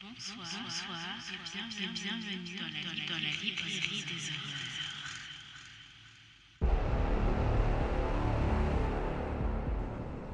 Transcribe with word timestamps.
Bonsoir, 0.00 0.46
bonsoir 0.62 0.96
et 1.28 1.38
bienvenue, 1.52 1.90
bienvenue 1.92 2.56
dans, 2.56 2.70
la, 2.70 2.82
dans 3.08 3.20
la 3.20 3.30
librairie 3.42 4.04
des 4.06 4.30
horreurs. 4.30 4.70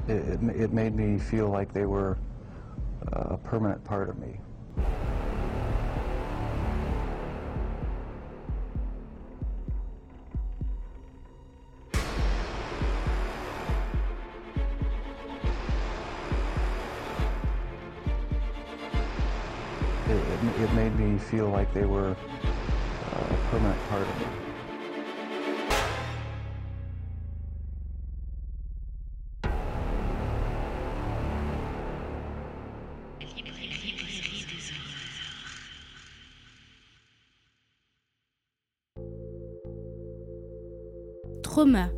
It, 0.07 0.21
it, 0.35 0.61
it 0.65 0.73
made 0.75 0.95
me 0.95 1.19
feel 1.19 1.49
like 1.49 1.73
they 1.73 1.87
were 1.87 2.19
a 3.13 3.39
permanent 3.39 3.83
part 3.85 4.11
of 4.11 4.19
me. 4.19 4.39
Feel 21.35 21.49
like 21.49 21.75
they 21.75 21.85
were 21.85 22.11
a 22.11 22.17
permanent 23.51 23.81
part 23.89 24.03
of 24.03 24.09
horreurs. 24.09 24.31
Trauma 41.43 41.91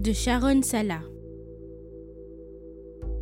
de 0.00 0.12
Sharon 0.12 0.62
Salah. 0.64 1.04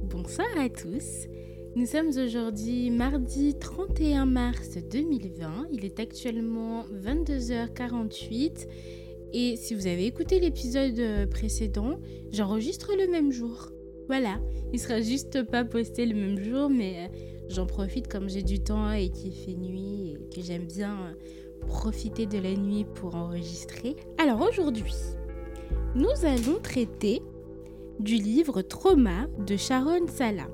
Bonsoir 0.02 0.46
à 0.56 0.70
tous. 0.70 1.26
Nous 1.76 1.84
sommes 1.84 2.08
aujourd'hui 2.08 2.88
mardi 2.88 3.54
31 3.54 4.24
mars 4.24 4.78
2020. 4.78 5.66
Il 5.72 5.84
est 5.84 6.00
actuellement 6.00 6.86
22h48 7.04 8.66
et 9.34 9.56
si 9.56 9.74
vous 9.74 9.86
avez 9.86 10.06
écouté 10.06 10.40
l'épisode 10.40 10.98
euh, 10.98 11.26
précédent, 11.26 12.00
j'enregistre 12.32 12.94
le 12.98 13.12
même 13.12 13.30
jour. 13.30 13.68
Voilà, 14.06 14.40
il 14.72 14.80
sera 14.80 15.02
juste 15.02 15.42
pas 15.42 15.66
posté 15.66 16.06
le 16.06 16.14
même 16.14 16.42
jour 16.42 16.70
mais 16.70 16.94
euh, 16.96 17.16
j'en 17.50 17.66
profite 17.66 18.08
comme 18.08 18.30
j'ai 18.30 18.42
du 18.42 18.58
temps 18.58 18.90
et 18.92 19.10
qu'il 19.10 19.34
fait 19.34 19.54
nuit 19.54 20.12
et 20.14 20.34
que 20.34 20.40
j'aime 20.40 20.64
bien 20.64 20.94
euh, 20.94 21.66
profiter 21.66 22.24
de 22.24 22.38
la 22.38 22.54
nuit 22.54 22.86
pour 22.94 23.16
enregistrer. 23.16 23.96
Alors 24.16 24.40
aujourd'hui, 24.40 24.94
nous 25.94 26.24
allons 26.24 26.58
traiter 26.62 27.20
du 28.00 28.14
livre 28.14 28.62
Trauma 28.62 29.26
de 29.46 29.58
Sharon 29.58 30.06
Salah. 30.06 30.48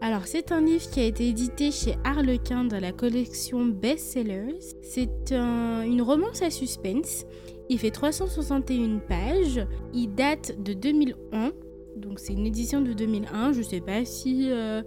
Alors 0.00 0.26
c'est 0.26 0.50
un 0.52 0.62
livre 0.62 0.88
qui 0.90 1.00
a 1.00 1.04
été 1.04 1.28
édité 1.28 1.70
chez 1.70 1.94
Harlequin 2.04 2.64
dans 2.64 2.80
la 2.80 2.92
collection 2.92 3.66
Best 3.66 4.12
Sellers. 4.12 4.58
C'est 4.82 5.32
un- 5.32 5.82
une 5.82 6.00
romance 6.00 6.40
à 6.42 6.50
suspense. 6.50 7.26
Il 7.68 7.78
fait 7.78 7.90
361 7.90 8.98
pages. 8.98 9.66
Il 9.92 10.14
date 10.14 10.60
de 10.62 10.72
2001. 10.72 11.52
Donc 11.96 12.18
c'est 12.18 12.32
une 12.32 12.46
édition 12.46 12.80
de 12.80 12.92
2001. 12.94 13.52
Je 13.52 13.60
sais 13.62 13.80
pas 13.80 14.04
si 14.06 14.50
euh, 14.50 14.82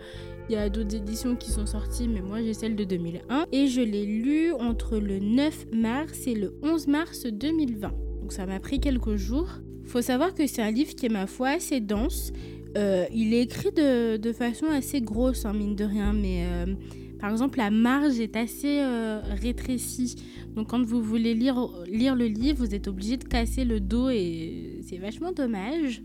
il 0.50 0.54
y 0.56 0.58
a 0.58 0.68
d'autres 0.70 0.96
éditions 0.96 1.36
qui 1.36 1.52
sont 1.52 1.68
sorties, 1.68 2.08
mais 2.08 2.22
moi 2.22 2.42
j'ai 2.42 2.54
celle 2.56 2.76
de 2.76 2.84
2001. 2.84 3.46
Et 3.52 3.68
je 3.68 3.82
l'ai 3.82 4.06
lu 4.08 4.52
entre 4.54 4.98
le 4.98 5.20
9 5.20 5.68
mars 5.72 6.26
et 6.26 6.34
le 6.34 6.56
11 6.64 6.88
mars 6.88 7.28
2020. 7.28 7.92
Donc 8.22 8.34
ça 8.34 8.48
m'a 8.48 8.60
pris 8.60 8.80
quelques 8.80 9.16
jours. 9.16 9.50
Faut 9.86 10.02
savoir 10.02 10.34
que 10.34 10.48
c'est 10.48 10.62
un 10.64 10.72
livre 10.72 10.96
qui 10.96 11.06
est 11.06 11.10
ma 11.10 11.28
foi 11.28 11.50
assez 11.50 11.82
dense. 11.82 12.32
Euh, 12.76 13.06
il 13.14 13.34
est 13.34 13.44
écrit 13.44 13.72
de, 13.72 14.18
de 14.18 14.34
façon 14.34 14.66
assez 14.68 15.00
grosse, 15.02 15.46
hein, 15.46 15.54
mine 15.54 15.76
de 15.76 15.84
rien, 15.84 16.12
mais 16.12 16.46
euh, 16.48 16.74
par 17.20 17.32
exemple 17.32 17.60
la 17.60 17.70
marge 17.70 18.20
est 18.20 18.36
assez 18.36 18.80
euh, 18.82 19.22
rétrécie. 19.42 20.16
Donc 20.56 20.70
quand 20.70 20.84
vous 20.84 21.02
voulez 21.02 21.36
lire, 21.36 21.70
lire 21.88 22.16
le 22.16 22.26
livre, 22.26 22.66
vous 22.66 22.74
êtes 22.74 22.88
obligé 22.88 23.18
de 23.18 23.26
casser 23.26 23.64
le 23.64 23.80
dos 23.80 24.10
et 24.10 24.80
c'est 24.88 24.98
vachement 24.98 25.32
dommage. 25.32 26.02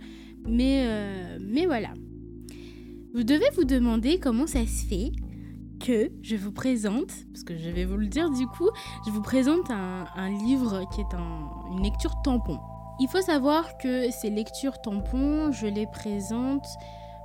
Mais, 0.46 0.86
mais 1.40 1.66
voilà. 1.66 1.92
Vous 3.12 3.24
devez 3.24 3.46
vous 3.56 3.64
demander 3.64 4.18
comment 4.18 4.46
ça 4.46 4.64
se 4.66 4.86
fait 4.86 5.10
que 5.84 6.10
je 6.22 6.36
vous 6.36 6.52
présente, 6.52 7.12
parce 7.32 7.44
que 7.44 7.56
je 7.56 7.68
vais 7.70 7.84
vous 7.84 7.96
le 7.96 8.06
dire 8.06 8.30
du 8.30 8.46
coup, 8.46 8.68
je 9.06 9.10
vous 9.10 9.22
présente 9.22 9.70
un, 9.70 10.06
un 10.16 10.30
livre 10.46 10.88
qui 10.94 11.00
est 11.00 11.14
un- 11.14 11.76
une 11.76 11.82
lecture 11.82 12.14
tampon. 12.24 12.58
Il 13.00 13.06
faut 13.08 13.20
savoir 13.20 13.78
que 13.78 14.10
ces 14.10 14.28
lectures 14.28 14.80
tampons, 14.80 15.52
je 15.52 15.66
les 15.66 15.86
présente 15.86 16.66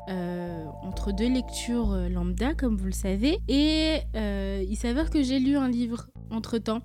euh, 0.09 0.65
entre 0.83 1.11
deux 1.11 1.29
lectures 1.29 1.93
euh, 1.93 2.09
lambda, 2.09 2.53
comme 2.53 2.75
vous 2.75 2.85
le 2.85 2.91
savez. 2.91 3.39
Et 3.47 3.99
euh, 4.15 4.63
il 4.67 4.75
s'avère 4.75 5.09
que 5.09 5.23
j'ai 5.23 5.39
lu 5.39 5.57
un 5.57 5.69
livre 5.69 6.07
entre-temps 6.29 6.81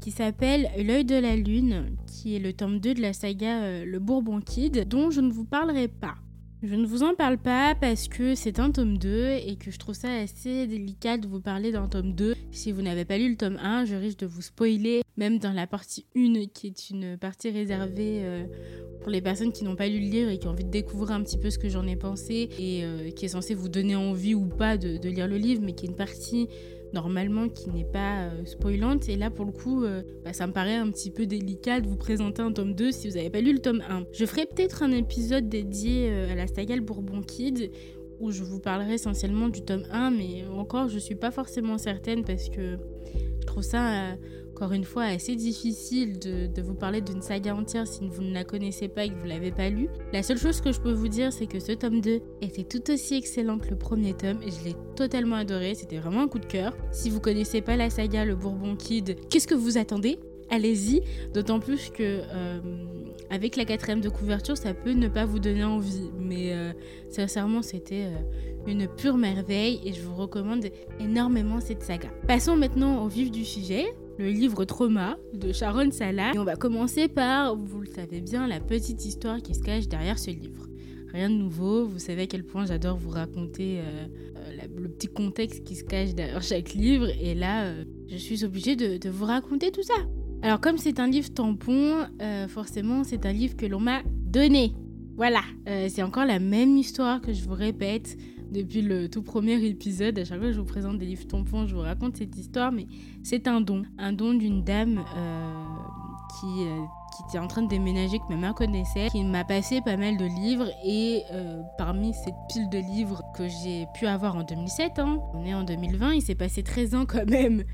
qui 0.00 0.10
s'appelle 0.10 0.70
L'œil 0.76 1.06
de 1.06 1.16
la 1.16 1.36
lune, 1.36 1.96
qui 2.06 2.36
est 2.36 2.38
le 2.38 2.52
tome 2.52 2.78
2 2.80 2.94
de 2.94 3.00
la 3.00 3.14
saga 3.14 3.82
Le 3.82 3.98
Bourbon 3.98 4.40
Kid, 4.40 4.86
dont 4.86 5.10
je 5.10 5.20
ne 5.20 5.32
vous 5.32 5.44
parlerai 5.44 5.88
pas. 5.88 6.14
Je 6.64 6.76
ne 6.76 6.86
vous 6.86 7.02
en 7.02 7.14
parle 7.16 7.38
pas 7.38 7.74
parce 7.74 8.06
que 8.06 8.36
c'est 8.36 8.60
un 8.60 8.70
tome 8.70 8.96
2 8.96 9.30
et 9.44 9.56
que 9.56 9.72
je 9.72 9.80
trouve 9.80 9.96
ça 9.96 10.12
assez 10.14 10.68
délicat 10.68 11.18
de 11.18 11.26
vous 11.26 11.40
parler 11.40 11.72
d'un 11.72 11.88
tome 11.88 12.12
2. 12.12 12.36
Si 12.52 12.70
vous 12.70 12.82
n'avez 12.82 13.04
pas 13.04 13.18
lu 13.18 13.30
le 13.30 13.36
tome 13.36 13.58
1, 13.60 13.84
je 13.84 13.96
risque 13.96 14.20
de 14.20 14.26
vous 14.26 14.42
spoiler, 14.42 15.02
même 15.16 15.40
dans 15.40 15.50
la 15.50 15.66
partie 15.66 16.06
1 16.16 16.46
qui 16.54 16.68
est 16.68 16.90
une 16.90 17.18
partie 17.18 17.50
réservée 17.50 18.20
euh, 18.22 18.44
pour 19.00 19.10
les 19.10 19.20
personnes 19.20 19.50
qui 19.50 19.64
n'ont 19.64 19.74
pas 19.74 19.88
lu 19.88 19.98
le 19.98 20.06
livre 20.06 20.30
et 20.30 20.38
qui 20.38 20.46
ont 20.46 20.52
envie 20.52 20.62
de 20.62 20.70
découvrir 20.70 21.10
un 21.10 21.24
petit 21.24 21.36
peu 21.36 21.50
ce 21.50 21.58
que 21.58 21.68
j'en 21.68 21.84
ai 21.84 21.96
pensé 21.96 22.48
et 22.56 22.84
euh, 22.84 23.10
qui 23.10 23.24
est 23.24 23.28
censé 23.28 23.54
vous 23.54 23.68
donner 23.68 23.96
envie 23.96 24.36
ou 24.36 24.46
pas 24.46 24.76
de 24.76 25.08
lire 25.08 25.26
le 25.26 25.38
livre, 25.38 25.62
mais 25.64 25.72
qui 25.72 25.86
est 25.86 25.88
une 25.88 25.96
partie 25.96 26.46
normalement 26.92 27.48
qui 27.48 27.70
n'est 27.70 27.84
pas 27.84 28.24
euh, 28.24 28.44
spoilante. 28.44 29.08
Et 29.08 29.16
là, 29.16 29.30
pour 29.30 29.44
le 29.44 29.52
coup, 29.52 29.84
euh, 29.84 30.02
bah, 30.24 30.32
ça 30.32 30.46
me 30.46 30.52
paraît 30.52 30.76
un 30.76 30.90
petit 30.90 31.10
peu 31.10 31.26
délicat 31.26 31.80
de 31.80 31.88
vous 31.88 31.96
présenter 31.96 32.42
un 32.42 32.52
tome 32.52 32.74
2 32.74 32.92
si 32.92 33.08
vous 33.08 33.16
n'avez 33.16 33.30
pas 33.30 33.40
lu 33.40 33.52
le 33.52 33.58
tome 33.58 33.82
1. 33.88 34.04
Je 34.12 34.24
ferai 34.26 34.46
peut-être 34.46 34.82
un 34.82 34.92
épisode 34.92 35.48
dédié 35.48 36.10
euh, 36.10 36.32
à 36.32 36.34
la 36.34 36.46
saga 36.46 36.76
Le 36.76 36.82
Bourbon 36.82 37.22
Kid 37.22 37.70
où 38.20 38.30
je 38.30 38.44
vous 38.44 38.60
parlerai 38.60 38.94
essentiellement 38.94 39.48
du 39.48 39.62
tome 39.62 39.84
1, 39.90 40.10
mais 40.12 40.44
encore, 40.54 40.88
je 40.88 40.98
suis 40.98 41.16
pas 41.16 41.32
forcément 41.32 41.76
certaine 41.76 42.24
parce 42.24 42.48
que 42.50 42.78
je 43.40 43.46
trouve 43.46 43.64
ça, 43.64 44.16
encore 44.62 44.74
une 44.74 44.84
fois, 44.84 45.02
assez 45.02 45.34
difficile 45.34 46.20
de, 46.20 46.62
vous 46.62 46.74
parler 46.74 47.00
d'une 47.00 47.20
saga 47.20 47.52
entière 47.52 47.84
si 47.84 48.06
vous 48.06 48.22
ne 48.22 48.32
la 48.32 48.44
connaissez 48.44 48.86
pas 48.86 49.04
et 49.04 49.08
que 49.08 49.16
vous 49.16 49.26
l'avez 49.26 49.50
pas 49.50 49.68
lu. 49.68 49.88
La 50.12 50.22
seule 50.22 50.38
chose 50.38 50.60
que 50.60 50.70
je 50.70 50.80
peux 50.80 50.92
vous 50.92 51.08
dire, 51.08 51.32
c'est 51.32 51.48
que 51.48 51.58
ce 51.58 51.72
tome 51.72 52.00
2 52.00 52.20
était 52.42 52.62
tout 52.62 52.92
aussi 52.92 53.16
excellent 53.16 53.58
que 53.58 53.70
le 53.70 53.76
premier 53.76 54.14
tome 54.14 54.38
et 54.40 54.52
je 54.52 54.64
l'ai 54.64 54.76
totalement 54.94 55.34
adoré. 55.34 55.74
C'était 55.74 55.98
vraiment 55.98 56.20
un 56.20 56.28
coup 56.28 56.38
de 56.38 56.46
cœur. 56.46 56.76
Si 56.92 57.10
vous 57.10 57.18
connaissez 57.18 57.60
pas 57.60 57.74
la 57.74 57.90
saga 57.90 58.24
Le 58.24 58.36
Bourbon 58.36 58.76
Kid, 58.76 59.16
qu'est-ce 59.28 59.48
que 59.48 59.56
vous 59.56 59.78
attendez? 59.78 60.20
Allez-y, 60.48 61.02
d'autant 61.34 61.58
plus 61.58 61.90
que 61.90 62.20
euh, 62.32 62.60
avec 63.30 63.56
la 63.56 63.64
quatrième 63.64 64.00
de 64.00 64.10
couverture, 64.10 64.56
ça 64.56 64.74
peut 64.74 64.92
ne 64.92 65.08
pas 65.08 65.24
vous 65.24 65.40
donner 65.40 65.64
envie. 65.64 66.08
Mais 66.20 66.52
euh, 66.52 66.72
sincèrement, 67.10 67.62
c'était 67.62 68.04
euh, 68.04 68.68
une 68.68 68.86
pure 68.86 69.16
merveille 69.16 69.80
et 69.84 69.92
je 69.92 70.02
vous 70.02 70.14
recommande 70.14 70.66
énormément 71.00 71.58
cette 71.58 71.82
saga. 71.82 72.10
Passons 72.28 72.54
maintenant 72.54 73.02
au 73.02 73.08
vif 73.08 73.32
du 73.32 73.44
sujet 73.44 73.86
le 74.22 74.30
livre 74.30 74.64
Trauma 74.64 75.16
de 75.34 75.52
Sharon 75.52 75.90
Salah. 75.90 76.30
Et 76.32 76.38
on 76.38 76.44
va 76.44 76.54
commencer 76.54 77.08
par, 77.08 77.56
vous 77.56 77.80
le 77.80 77.88
savez 77.88 78.20
bien, 78.20 78.46
la 78.46 78.60
petite 78.60 79.04
histoire 79.04 79.42
qui 79.42 79.52
se 79.52 79.60
cache 79.60 79.88
derrière 79.88 80.16
ce 80.16 80.30
livre. 80.30 80.68
Rien 81.12 81.28
de 81.28 81.34
nouveau, 81.34 81.86
vous 81.86 81.98
savez 81.98 82.22
à 82.22 82.26
quel 82.28 82.44
point 82.44 82.64
j'adore 82.64 82.96
vous 82.96 83.10
raconter 83.10 83.80
euh, 83.80 84.06
euh, 84.36 84.66
le 84.76 84.88
petit 84.88 85.08
contexte 85.08 85.64
qui 85.64 85.74
se 85.74 85.82
cache 85.82 86.14
derrière 86.14 86.40
chaque 86.40 86.72
livre. 86.72 87.08
Et 87.20 87.34
là, 87.34 87.64
euh, 87.64 87.84
je 88.08 88.16
suis 88.16 88.44
obligée 88.44 88.76
de, 88.76 89.10
vous 89.10 89.24
raconter 89.24 89.72
tout 89.72 89.82
ça. 89.82 90.06
Alors 90.42 90.60
comme 90.60 90.78
c'est 90.78 91.00
un 91.00 91.08
livre 91.08 91.32
tampon, 91.34 92.06
forcément 92.48 93.04
c'est 93.04 93.26
un 93.26 93.32
livre 93.32 93.56
que 93.56 93.66
l'on 93.66 93.80
m'a 93.80 94.02
donné. 94.06 94.72
Voilà, 95.16 95.42
c'est 95.88 96.02
encore 96.02 96.24
la 96.24 96.40
même 96.40 96.76
histoire 96.76 97.20
que 97.20 97.32
je 97.32 97.44
vous 97.44 97.54
répète 97.54 98.16
depuis 98.52 98.82
le 98.82 99.08
tout 99.08 99.22
premier 99.22 99.64
épisode. 99.64 100.18
À 100.18 100.24
chaque 100.24 100.38
fois 100.38 100.48
que 100.48 100.52
je 100.52 100.60
vous 100.60 100.66
présente 100.66 100.98
des 100.98 101.06
livres 101.06 101.26
tampons, 101.26 101.66
je 101.66 101.74
vous 101.74 101.80
raconte 101.80 102.16
cette 102.16 102.36
histoire, 102.36 102.70
mais 102.70 102.86
c'est 103.22 103.48
un 103.48 103.60
don. 103.60 103.82
Un 103.98 104.12
don 104.12 104.34
d'une 104.34 104.62
dame 104.62 105.04
euh, 105.16 105.64
qui, 106.38 106.66
euh, 106.66 106.78
qui 107.16 107.22
était 107.28 107.38
en 107.38 107.48
train 107.48 107.62
de 107.62 107.68
déménager, 107.68 108.18
que 108.18 108.32
ma 108.32 108.36
mère 108.36 108.54
connaissait, 108.54 109.08
qui 109.08 109.24
m'a 109.24 109.44
passé 109.44 109.80
pas 109.80 109.96
mal 109.96 110.16
de 110.16 110.26
livres. 110.26 110.68
Et 110.84 111.22
euh, 111.32 111.62
parmi 111.78 112.12
cette 112.14 112.34
pile 112.52 112.68
de 112.68 112.78
livres 112.78 113.22
que 113.34 113.48
j'ai 113.48 113.86
pu 113.94 114.06
avoir 114.06 114.36
en 114.36 114.44
2007, 114.44 114.98
hein, 114.98 115.18
on 115.34 115.44
est 115.44 115.54
en 115.54 115.64
2020, 115.64 116.14
il 116.14 116.22
s'est 116.22 116.34
passé 116.34 116.62
13 116.62 116.94
ans 116.94 117.06
quand 117.06 117.28
même 117.28 117.64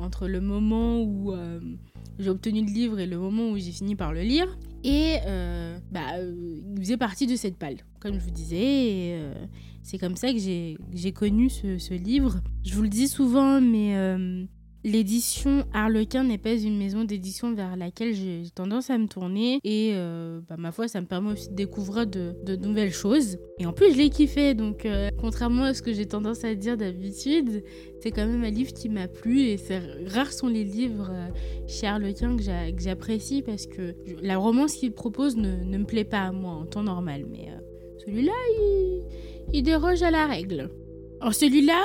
entre 0.00 0.28
le 0.28 0.40
moment 0.40 1.00
où 1.02 1.34
j'ai 2.18 2.30
obtenu 2.30 2.64
le 2.64 2.72
livre 2.72 2.98
et 2.98 3.06
le 3.06 3.18
moment 3.18 3.50
où 3.50 3.58
j'ai 3.58 3.72
fini 3.72 3.94
par 3.94 4.12
le 4.12 4.22
lire. 4.22 4.58
Et 4.84 5.16
euh, 5.26 5.78
bah, 5.90 6.18
euh, 6.18 6.60
il 6.76 6.82
faisait 6.82 6.96
partie 6.96 7.26
de 7.26 7.36
cette 7.36 7.56
palle, 7.56 7.76
comme 8.00 8.14
je 8.14 8.20
vous 8.20 8.30
disais. 8.30 9.18
Euh, 9.18 9.34
c'est 9.82 9.98
comme 9.98 10.16
ça 10.16 10.32
que 10.32 10.38
j'ai 10.38 11.12
connu 11.12 11.48
ce, 11.48 11.78
ce 11.78 11.94
livre. 11.94 12.40
Je 12.64 12.74
vous 12.74 12.82
le 12.82 12.88
dis 12.88 13.08
souvent, 13.08 13.60
mais 13.60 13.94
L'édition 14.84 15.64
Harlequin 15.74 16.22
n'est 16.22 16.38
pas 16.38 16.54
une 16.54 16.78
maison 16.78 17.02
d'édition 17.02 17.52
vers 17.52 17.76
laquelle 17.76 18.14
j'ai 18.14 18.44
tendance 18.54 18.90
à 18.90 18.98
me 18.98 19.08
tourner 19.08 19.58
et 19.64 19.90
euh, 19.94 20.40
bah, 20.48 20.54
ma 20.56 20.70
foi 20.70 20.86
ça 20.86 21.00
me 21.00 21.06
permet 21.06 21.32
aussi 21.32 21.48
de 21.48 21.54
découvrir 21.54 22.06
de, 22.06 22.56
nouvelles 22.56 22.92
choses. 22.92 23.38
Et 23.58 23.66
en 23.66 23.72
plus 23.72 23.92
je 23.92 23.98
l'ai 23.98 24.08
kiffé 24.08 24.54
donc 24.54 24.86
euh, 24.86 25.10
contrairement 25.20 25.64
à 25.64 25.74
ce 25.74 25.82
que 25.82 25.92
j'ai 25.92 26.06
tendance 26.06 26.44
à 26.44 26.54
dire 26.54 26.76
d'habitude 26.76 27.64
c'est 28.00 28.12
quand 28.12 28.24
même 28.24 28.44
un 28.44 28.50
livre 28.50 28.72
qui 28.72 28.88
m'a 28.88 29.08
plu 29.08 29.40
et 29.42 29.56
c'est 29.56 29.80
rares 30.06 30.32
sont 30.32 30.46
les 30.46 30.64
livres 30.64 31.10
euh, 31.12 31.28
chez 31.66 31.88
Harlequin 31.88 32.36
que 32.36 32.42
j'apprécie 32.80 33.42
parce 33.42 33.66
que 33.66 33.96
la 34.22 34.36
romance 34.36 34.74
qu'il 34.74 34.92
propose 34.92 35.36
ne, 35.36 35.56
ne, 35.64 35.78
me 35.78 35.84
plaît 35.86 36.04
pas 36.04 36.20
à 36.20 36.32
moi 36.32 36.52
en 36.52 36.66
temps 36.66 36.84
normal 36.84 37.26
mais 37.28 37.48
celui-là 38.06 38.32
il, 38.60 39.02
il 39.54 39.62
déroge 39.64 40.02
à 40.02 40.12
la 40.12 40.26
règle. 40.26 40.70
Alors 41.20 41.34
celui-là 41.34 41.82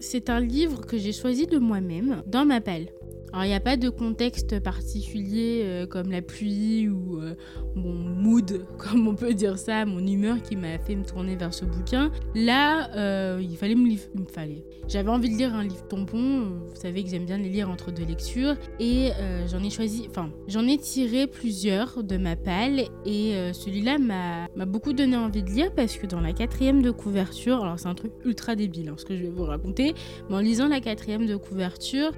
c'est 0.00 0.30
un 0.30 0.40
livre 0.40 0.84
que 0.86 0.98
j'ai 0.98 1.12
choisi 1.12 1.46
de 1.46 1.58
moi-même 1.58 2.22
dans 2.26 2.44
ma 2.44 2.60
pelle. 2.60 2.88
Alors, 3.32 3.44
il 3.44 3.48
n'y 3.48 3.54
a 3.54 3.60
pas 3.60 3.76
de 3.76 3.88
contexte 3.88 4.58
particulier 4.58 5.62
euh, 5.62 5.86
comme 5.86 6.10
la 6.10 6.20
pluie 6.20 6.88
ou 6.88 7.20
euh, 7.20 7.34
mon 7.76 7.92
mood, 7.92 8.66
comme 8.78 9.06
on 9.06 9.14
peut 9.14 9.34
dire 9.34 9.56
ça, 9.56 9.84
mon 9.84 10.04
humeur 10.04 10.42
qui 10.42 10.56
m'a 10.56 10.78
fait 10.78 10.96
me 10.96 11.04
tourner 11.04 11.36
vers 11.36 11.54
ce 11.54 11.64
bouquin. 11.64 12.10
Là, 12.34 12.90
euh, 12.96 13.40
il 13.40 13.56
fallait 13.56 13.76
me 13.76 13.88
lire. 13.88 14.00
Il 14.14 14.22
me 14.22 14.26
fallait. 14.26 14.64
J'avais 14.88 15.10
envie 15.10 15.30
de 15.30 15.36
lire 15.36 15.54
un 15.54 15.62
livre 15.62 15.86
tampon. 15.86 16.60
Vous 16.66 16.74
savez 16.74 17.04
que 17.04 17.10
j'aime 17.10 17.24
bien 17.24 17.38
les 17.38 17.48
lire 17.48 17.70
entre 17.70 17.92
deux 17.92 18.04
lectures. 18.04 18.56
Et 18.80 19.10
j'en 19.46 19.62
ai 19.62 19.70
choisi. 19.70 20.06
Enfin, 20.08 20.30
j'en 20.48 20.66
ai 20.66 20.78
tiré 20.78 21.28
plusieurs 21.28 22.02
de 22.02 22.16
ma 22.16 22.34
palle. 22.34 22.80
Et 23.06 23.34
celui-là 23.52 23.98
m'a 23.98 24.66
beaucoup 24.66 24.92
donné 24.92 25.16
envie 25.16 25.44
de 25.44 25.50
lire 25.50 25.72
parce 25.74 25.96
que 25.96 26.06
dans 26.06 26.20
la 26.20 26.32
quatrième 26.32 26.82
de 26.82 26.90
couverture, 26.90 27.62
alors 27.62 27.78
c'est 27.78 27.88
un 27.88 27.94
truc 27.94 28.12
ultra 28.24 28.56
débile 28.56 28.88
hein, 28.88 28.94
ce 28.96 29.04
que 29.04 29.16
je 29.16 29.22
vais 29.22 29.28
vous 29.28 29.44
raconter, 29.44 29.94
mais 30.28 30.36
en 30.36 30.40
lisant 30.40 30.66
la 30.66 30.80
quatrième 30.80 31.26
de 31.26 31.36
couverture, 31.36 32.10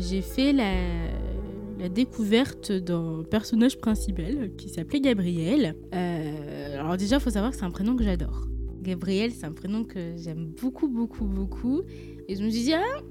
j'ai 0.00 0.22
fait 0.22 0.45
la, 0.52 1.88
découverte 1.88 2.72
d'un 2.72 3.22
personnage 3.30 3.78
principal 3.78 4.50
qui 4.56 4.68
s'appelait 4.68 5.00
Gabriel. 5.00 5.76
Euh, 5.94 6.80
alors 6.80 6.96
déjà, 6.96 7.16
il 7.16 7.20
faut 7.20 7.30
savoir 7.30 7.52
que 7.52 7.56
c'est 7.56 7.64
un 7.64 7.70
prénom 7.70 7.94
que 7.94 8.02
j'adore. 8.02 8.48
Gabriel, 8.82 9.30
c'est 9.32 9.46
un 9.46 9.52
prénom 9.52 9.84
que 9.84 10.16
j'aime 10.16 10.52
beaucoup, 10.60 10.88
beaucoup, 10.88 11.26
beaucoup. 11.26 11.82
Et 12.28 12.34
je 12.34 12.42
me 12.42 12.50
suis 12.50 12.62
dit, 12.62 12.74
ah, 12.74 13.02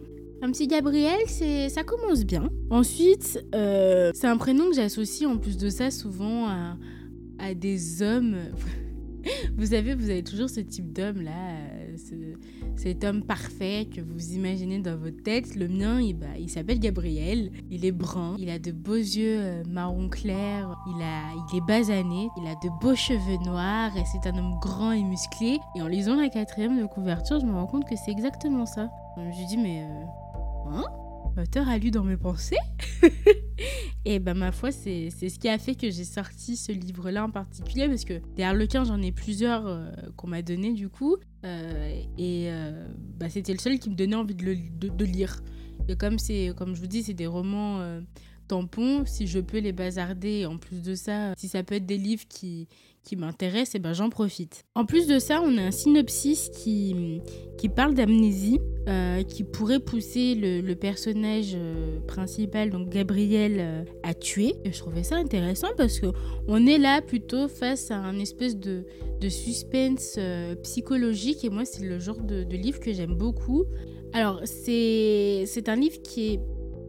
un 0.42 0.52
petit 0.52 0.68
Gabriel, 0.68 1.20
c'est 1.28 1.70
ça 1.70 1.84
commence 1.84 2.26
bien. 2.26 2.50
Ensuite, 2.70 3.44
euh, 3.54 4.12
c'est 4.14 4.28
un 4.28 4.38
prénom 4.38 4.70
que 4.70 4.76
j'associe 4.76 5.30
en 5.30 5.38
plus 5.38 5.58
de 5.58 5.70
ça 5.70 5.92
souvent 5.92 6.48
à, 6.48 6.78
à 7.40 7.54
des 7.54 8.02
hommes. 8.02 8.36
vous 9.58 9.68
savez, 9.68 9.96
vous 9.96 10.10
avez 10.10 10.24
toujours 10.24 10.50
ce 10.50 10.60
type 10.60 10.94
d'homme 10.94 11.22
là, 11.22 11.32
cet 12.76 13.04
homme 13.04 13.24
parfait 13.24 13.88
que 13.94 14.02
vous 14.02 14.34
imaginez 14.34 14.80
dans 14.80 14.98
votre 14.98 15.22
tête. 15.24 15.56
Le 15.56 15.68
mien, 15.68 16.02
il, 16.02 16.14
bah, 16.14 16.28
s'appelle 16.48 16.80
Gabriel. 16.80 17.52
Il 17.72 17.86
est 17.86 17.92
brun, 17.92 18.36
il 18.38 18.50
a 18.50 18.60
de 18.60 18.72
beaux 18.72 18.94
yeux 18.96 19.40
euh, 19.40 19.64
marron 19.68 20.10
clair, 20.10 20.76
il, 20.88 21.58
est 21.58 21.62
basané, 21.62 22.30
il 22.38 22.48
a 22.48 22.56
de 22.56 22.70
beaux 22.82 22.96
cheveux 22.96 23.38
noirs 23.46 23.96
et 23.98 24.04
c'est 24.06 24.30
un 24.30 24.38
homme 24.38 24.60
grand 24.62 24.92
et 24.92 25.04
musclé. 25.04 25.60
Et 25.76 25.82
en 25.82 25.88
lisant 25.88 26.16
la 26.16 26.30
quatrième 26.30 26.80
de 26.80 26.86
couverture, 26.86 27.40
je 27.40 27.46
me 27.46 27.54
rends 27.54 27.68
compte 27.68 27.88
que 27.88 27.96
c'est 27.96 28.12
exactement 28.12 28.66
ça. 28.66 28.90
Je 29.18 29.22
me 29.22 29.64
mais. 29.64 29.84
Euh, 29.84 30.72
hein? 30.72 30.84
L'auteur 31.38 31.68
a 31.68 31.78
lu 31.78 31.92
dans 31.92 32.04
mes 32.04 32.18
pensées? 32.18 32.58
Et 34.06 34.20
ben 34.20 34.36
ma 34.36 34.52
foi, 34.52 34.72
c'est 34.72 35.10
ce 35.10 35.40
qui 35.40 35.50
a 35.50 35.58
fait 35.58 35.76
que 35.76 35.90
j'ai 35.90 36.04
sorti 36.04 36.56
ce 36.56 36.72
livre-là 36.72 37.26
en 37.26 37.30
particulier, 37.30 37.88
parce 37.88 38.06
que 38.06 38.22
des 38.36 38.44
Harlequins, 38.44 38.84
j'en 38.84 39.02
ai 39.02 39.12
plusieurs 39.12 39.68
euh, 39.68 39.92
qu'on 40.16 40.28
m'a 40.28 40.42
donné 40.42 40.74
du 40.74 40.90
coup, 40.90 41.18
euh, 41.44 42.02
et 42.18 42.48
euh, 42.52 42.88
bah, 43.18 43.30
c'était 43.30 43.54
le 43.54 43.60
seul 43.60 43.80
qui 43.80 43.90
me 43.90 43.96
donnait 43.96 44.16
envie 44.16 44.36
de, 44.36 44.46
le, 44.46 44.56
de, 44.56 45.06
lire. 45.06 45.42
Et 45.88 45.96
comme, 45.96 46.18
comme 46.56 46.76
je 46.76 46.82
vous 46.82 46.88
dis, 46.88 47.04
c'est 47.04 47.14
des 47.14 47.28
romans 47.28 48.02
tampons, 48.48 49.06
si 49.06 49.28
je 49.28 49.40
peux 49.40 49.60
les 49.60 49.72
bazarder, 49.72 50.46
en 50.46 50.58
plus 50.58 50.82
de 50.82 50.96
ça, 50.96 51.34
si 51.38 51.48
ça 51.48 51.64
peut 51.64 51.76
être 51.76 51.86
des 51.86 51.98
livres 51.98 52.26
qui, 52.28 52.68
qui 53.06 53.16
m'intéresse, 53.16 53.76
et 53.76 53.78
eh 53.78 53.80
ben 53.80 53.94
j'en 53.94 54.10
profite. 54.10 54.66
En 54.74 54.86
plus 54.86 55.08
de 55.08 55.20
ça, 55.20 55.42
on 55.42 55.58
a 55.58 55.62
un 55.62 55.72
synopsis 55.72 56.50
qui, 56.50 57.22
qui 57.58 57.70
parle 57.70 57.94
d'amnésie, 57.94 58.60
euh, 58.88 59.24
qui 59.24 59.44
pourrait 59.44 59.80
pousser 59.80 60.36
le, 60.36 60.74
personnage 60.74 61.54
euh, 61.56 62.00
principal, 62.08 62.70
donc 62.70 62.90
Gabriel, 62.90 63.58
euh, 63.60 63.84
à 64.04 64.14
tuer. 64.14 64.56
Et 64.66 64.72
je 64.72 64.80
trouvais 64.80 65.04
ça 65.04 65.16
intéressant 65.16 65.70
parce 65.78 66.00
que 66.00 66.08
on 66.48 66.66
est 66.66 66.78
là 66.78 67.02
plutôt 67.02 67.48
face 67.48 67.92
à 67.92 67.98
un 67.98 68.20
espèce 68.20 68.58
de, 68.58 68.86
de 69.22 69.30
suspense 69.30 70.20
psychologique 70.64 71.46
et 71.46 71.50
moi 71.50 71.66
c'est 71.66 71.84
le 71.84 72.00
genre 72.00 72.22
de, 72.22 72.44
de 72.44 72.58
livre 72.58 72.80
que 72.80 72.92
j'aime 72.92 73.16
beaucoup. 73.16 73.66
Alors 74.14 74.42
c'est 74.46 75.46
un 75.68 75.76
livre 75.76 76.02
qui 76.02 76.34
est 76.34 76.40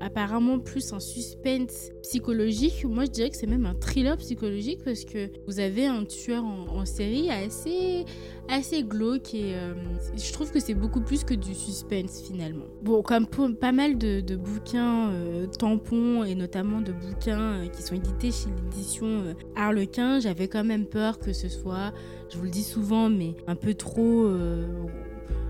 apparemment 0.00 0.58
plus 0.58 0.93
un 0.93 1.00
suspense 1.00 1.90
psychologique. 2.02 2.84
Moi, 2.84 3.04
je 3.04 3.10
dirais 3.10 3.31
que 3.31 3.37
c'est 3.37 3.46
même 3.46 3.66
un 3.66 3.75
thriller 3.75 4.16
psychologique 4.16 4.81
parce 4.84 5.04
que 5.04 5.31
vous 5.46 5.60
avez 5.60 5.87
un 5.87 6.04
tueur 6.04 6.44
en, 6.44 6.84
série 6.84 7.31
assez, 7.31 8.04
assez 8.48 8.84
glauque 8.84 9.34
et 9.34 9.56
euh, 9.56 9.75
je 10.16 10.32
trouve 10.32 10.52
que 10.52 10.60
c'est 10.60 10.75
beaucoup 10.75 11.00
plus 11.00 11.25
que 11.25 11.34
du 11.34 11.54
suspense 11.54 12.22
finalement. 12.22 12.66
Bon, 12.82 13.02
comme 13.02 13.26
pas 13.26 13.72
mal 13.72 13.98
de, 13.98 14.37
bouquins 14.37 15.10
euh, 15.10 15.46
tampons 15.46 16.25
et 16.25 16.34
notamment 16.34 16.81
de 16.81 16.93
bouquins 16.93 17.54
euh, 17.54 17.66
qui 17.69 17.82
sont 17.82 17.96
édités 17.96 18.31
chez 18.31 18.50
l'édition 18.50 19.34
Harlequin, 19.56 20.20
j'avais 20.20 20.48
quand 20.48 20.64
même 20.64 20.87
peur 20.87 21.19
que 21.19 21.32
ce 21.32 21.48
soit, 21.48 21.93
je 22.31 22.38
vous 22.38 22.44
le 22.44 22.50
dis 22.50 22.62
souvent, 22.62 23.08
mais 23.08 23.34
un 23.46 23.56
peu 23.56 23.75
trop 23.75 24.28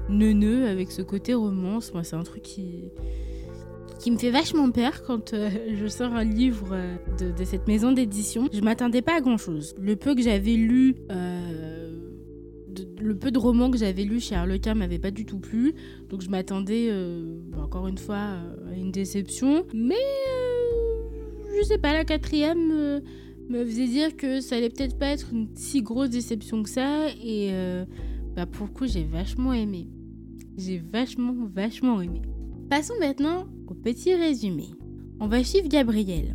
neuneux 0.09 0.69
avec 0.69 0.91
ce 0.93 1.03
côté 1.03 1.35
romance. 1.35 1.93
Moi, 1.93 2.05
c'est 2.05 2.17
un 2.17 2.23
truc 2.23 2.43
qui 2.43 2.91
qui 3.99 4.11
me 4.11 4.19
fait 4.19 4.31
vachement 4.31 4.71
peur 4.71 5.03
quand 5.07 5.33
euh, 5.33 5.51
je 5.75 5.87
sors 5.87 6.13
un 6.13 6.25
livre 6.25 6.69
euh, 6.73 6.97
de, 7.33 7.45
cette 7.45 7.67
maison 7.67 7.93
d'édition. 7.93 8.49
Je 8.53 8.61
m'attendais 8.61 9.03
pas 9.03 9.17
à 9.17 9.21
grand 9.21 9.37
chose. 9.37 9.75
Le 9.81 9.97
peu 9.97 10.15
que 10.15 10.23
j'avais 10.23 10.55
lu, 10.55 10.97
euh, 11.11 11.91
le 12.99 13.17
peu 13.17 13.31
de 13.31 13.39
romans 13.39 13.71
que 13.71 13.79
j'avais 13.79 14.05
lu 14.05 14.21
chez 14.21 14.35
Harlequin 14.35 14.75
m'avait 14.75 14.99
pas 14.99 15.11
du 15.11 15.25
tout 15.25 15.39
plu. 15.39 15.75
Donc 16.09 16.23
je 16.23 16.29
m'attendais, 16.29 16.93
encore 17.59 17.89
une 17.89 17.99
fois, 17.99 18.17
à 18.71 18.77
une 18.77 18.91
déception. 18.91 19.65
Mais 19.75 19.95
je 21.59 21.65
sais 21.65 21.79
pas, 21.79 21.93
la 21.93 22.05
quatrième 22.05 23.01
me 23.49 23.65
faisait 23.65 23.87
dire 23.87 24.17
que 24.17 24.41
ça 24.41 24.57
allait 24.57 24.69
peut-être 24.69 24.99
pas 24.99 25.07
être 25.07 25.29
une 25.33 25.49
si 25.55 25.83
grosse 25.83 26.11
déception 26.11 26.63
que 26.63 26.69
ça. 26.69 27.09
Et 27.25 27.51
bah, 28.35 28.45
pour 28.45 28.67
le 28.67 28.73
coup, 28.73 28.87
j'ai 28.87 29.05
vachement 29.05 29.55
aimé. 29.55 29.89
J'ai 30.59 30.79
vachement, 30.79 31.35
vachement 31.55 32.03
aimé. 32.03 32.21
Passons 32.71 32.95
maintenant 32.99 33.45
au 33.69 33.75
petit 33.75 34.13
résumé. 34.17 34.71
On 35.21 35.29
va 35.29 35.45
suivre 35.45 35.69
Gabriel. 35.69 36.35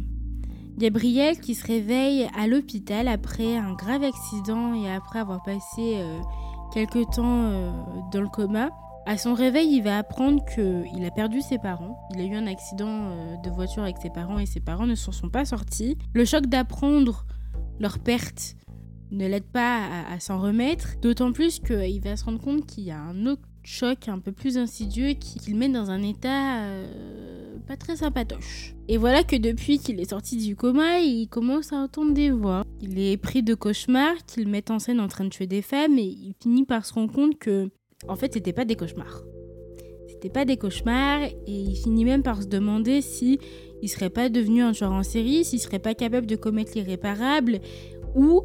Gabriel 0.77 1.37
qui 1.37 1.53
se 1.53 1.67
réveille 1.67 2.29
à 2.37 2.47
l'hôpital 2.47 3.09
après 3.09 3.57
un 3.57 3.73
grave 3.73 4.03
accident 4.03 4.73
et 4.73 4.89
après 4.89 5.19
avoir 5.19 5.43
passé 5.43 5.97
euh, 5.97 6.21
quelques 6.73 7.09
temps 7.11 7.49
euh, 7.51 7.71
dans 8.13 8.21
le 8.21 8.29
coma. 8.29 8.69
À 9.05 9.17
son 9.17 9.33
réveil, 9.33 9.75
il 9.75 9.83
va 9.83 9.97
apprendre 9.97 10.41
qu'il 10.45 11.03
a 11.03 11.11
perdu 11.11 11.41
ses 11.41 11.57
parents. 11.57 11.99
Il 12.13 12.21
a 12.21 12.23
eu 12.23 12.35
un 12.35 12.47
accident 12.47 12.87
euh, 12.87 13.35
de 13.43 13.49
voiture 13.49 13.83
avec 13.83 13.97
ses 13.97 14.09
parents 14.09 14.39
et 14.39 14.45
ses 14.45 14.61
parents 14.61 14.87
ne 14.87 14.95
s'en 14.95 15.11
sont 15.11 15.29
pas 15.29 15.43
sortis. 15.43 15.97
Le 16.13 16.23
choc 16.23 16.45
d'apprendre 16.45 17.25
leur 17.81 17.99
perte 17.99 18.55
ne 19.11 19.27
l'aide 19.27 19.51
pas 19.51 19.81
à, 20.09 20.19
s'en 20.21 20.39
remettre, 20.39 20.97
d'autant 21.01 21.33
plus 21.33 21.59
qu'il 21.59 21.99
va 22.01 22.15
se 22.15 22.23
rendre 22.23 22.39
compte 22.39 22.65
qu'il 22.65 22.85
y 22.85 22.91
a 22.91 22.99
un 22.99 23.25
autre 23.25 23.50
choc 23.63 24.07
un 24.07 24.19
peu 24.19 24.31
plus 24.31 24.57
insidieux 24.57 25.13
qui, 25.13 25.51
le 25.51 25.57
met 25.57 25.69
dans 25.69 25.89
un 25.89 26.01
état 26.01 26.63
euh, 26.63 26.85
pas 27.67 27.77
très 27.77 27.97
sympatoche. 27.97 28.75
Et 28.87 28.97
voilà 28.97 29.23
que 29.23 29.35
depuis 29.35 29.79
qu'il 29.79 29.99
est 29.99 30.09
sorti 30.09 30.37
du 30.37 30.55
coma, 30.55 30.99
il 30.99 31.27
commence 31.27 31.71
à 31.71 31.77
entendre 31.77 32.13
des 32.13 32.31
voix. 32.31 32.63
Il 32.81 32.99
est 32.99 33.17
pris 33.17 33.43
de 33.43 33.53
cauchemars 33.53 34.25
qu'il 34.25 34.47
met 34.47 34.69
en 34.71 34.79
scène 34.79 34.99
en 34.99 35.07
train 35.07 35.23
de 35.23 35.29
tuer 35.29 35.47
des 35.47 35.61
femmes 35.61 35.97
et 35.97 36.03
il 36.03 36.33
finit 36.41 36.65
par 36.65 36.85
se 36.85 36.93
rendre 36.93 37.11
compte 37.11 37.37
que, 37.37 37.69
en 38.07 38.15
fait, 38.15 38.33
c'était 38.33 38.53
pas 38.53 38.65
des 38.65 38.75
cauchemars. 38.75 39.23
C'était 40.07 40.29
pas 40.29 40.45
des 40.45 40.57
cauchemars 40.57 41.23
et 41.23 41.33
il 41.47 41.75
finit 41.75 42.05
même 42.05 42.23
par 42.23 42.41
se 42.41 42.47
demander 42.47 43.01
si 43.01 43.39
il 43.81 43.89
serait 43.89 44.09
pas 44.09 44.29
devenu 44.29 44.61
un 44.61 44.71
tueur 44.71 44.91
en 44.91 45.03
série, 45.03 45.43
s'il 45.43 45.59
serait 45.59 45.79
pas 45.79 45.95
capable 45.95 46.27
de 46.27 46.35
commettre 46.35 46.73
l'irréparable 46.75 47.59
ou 48.15 48.43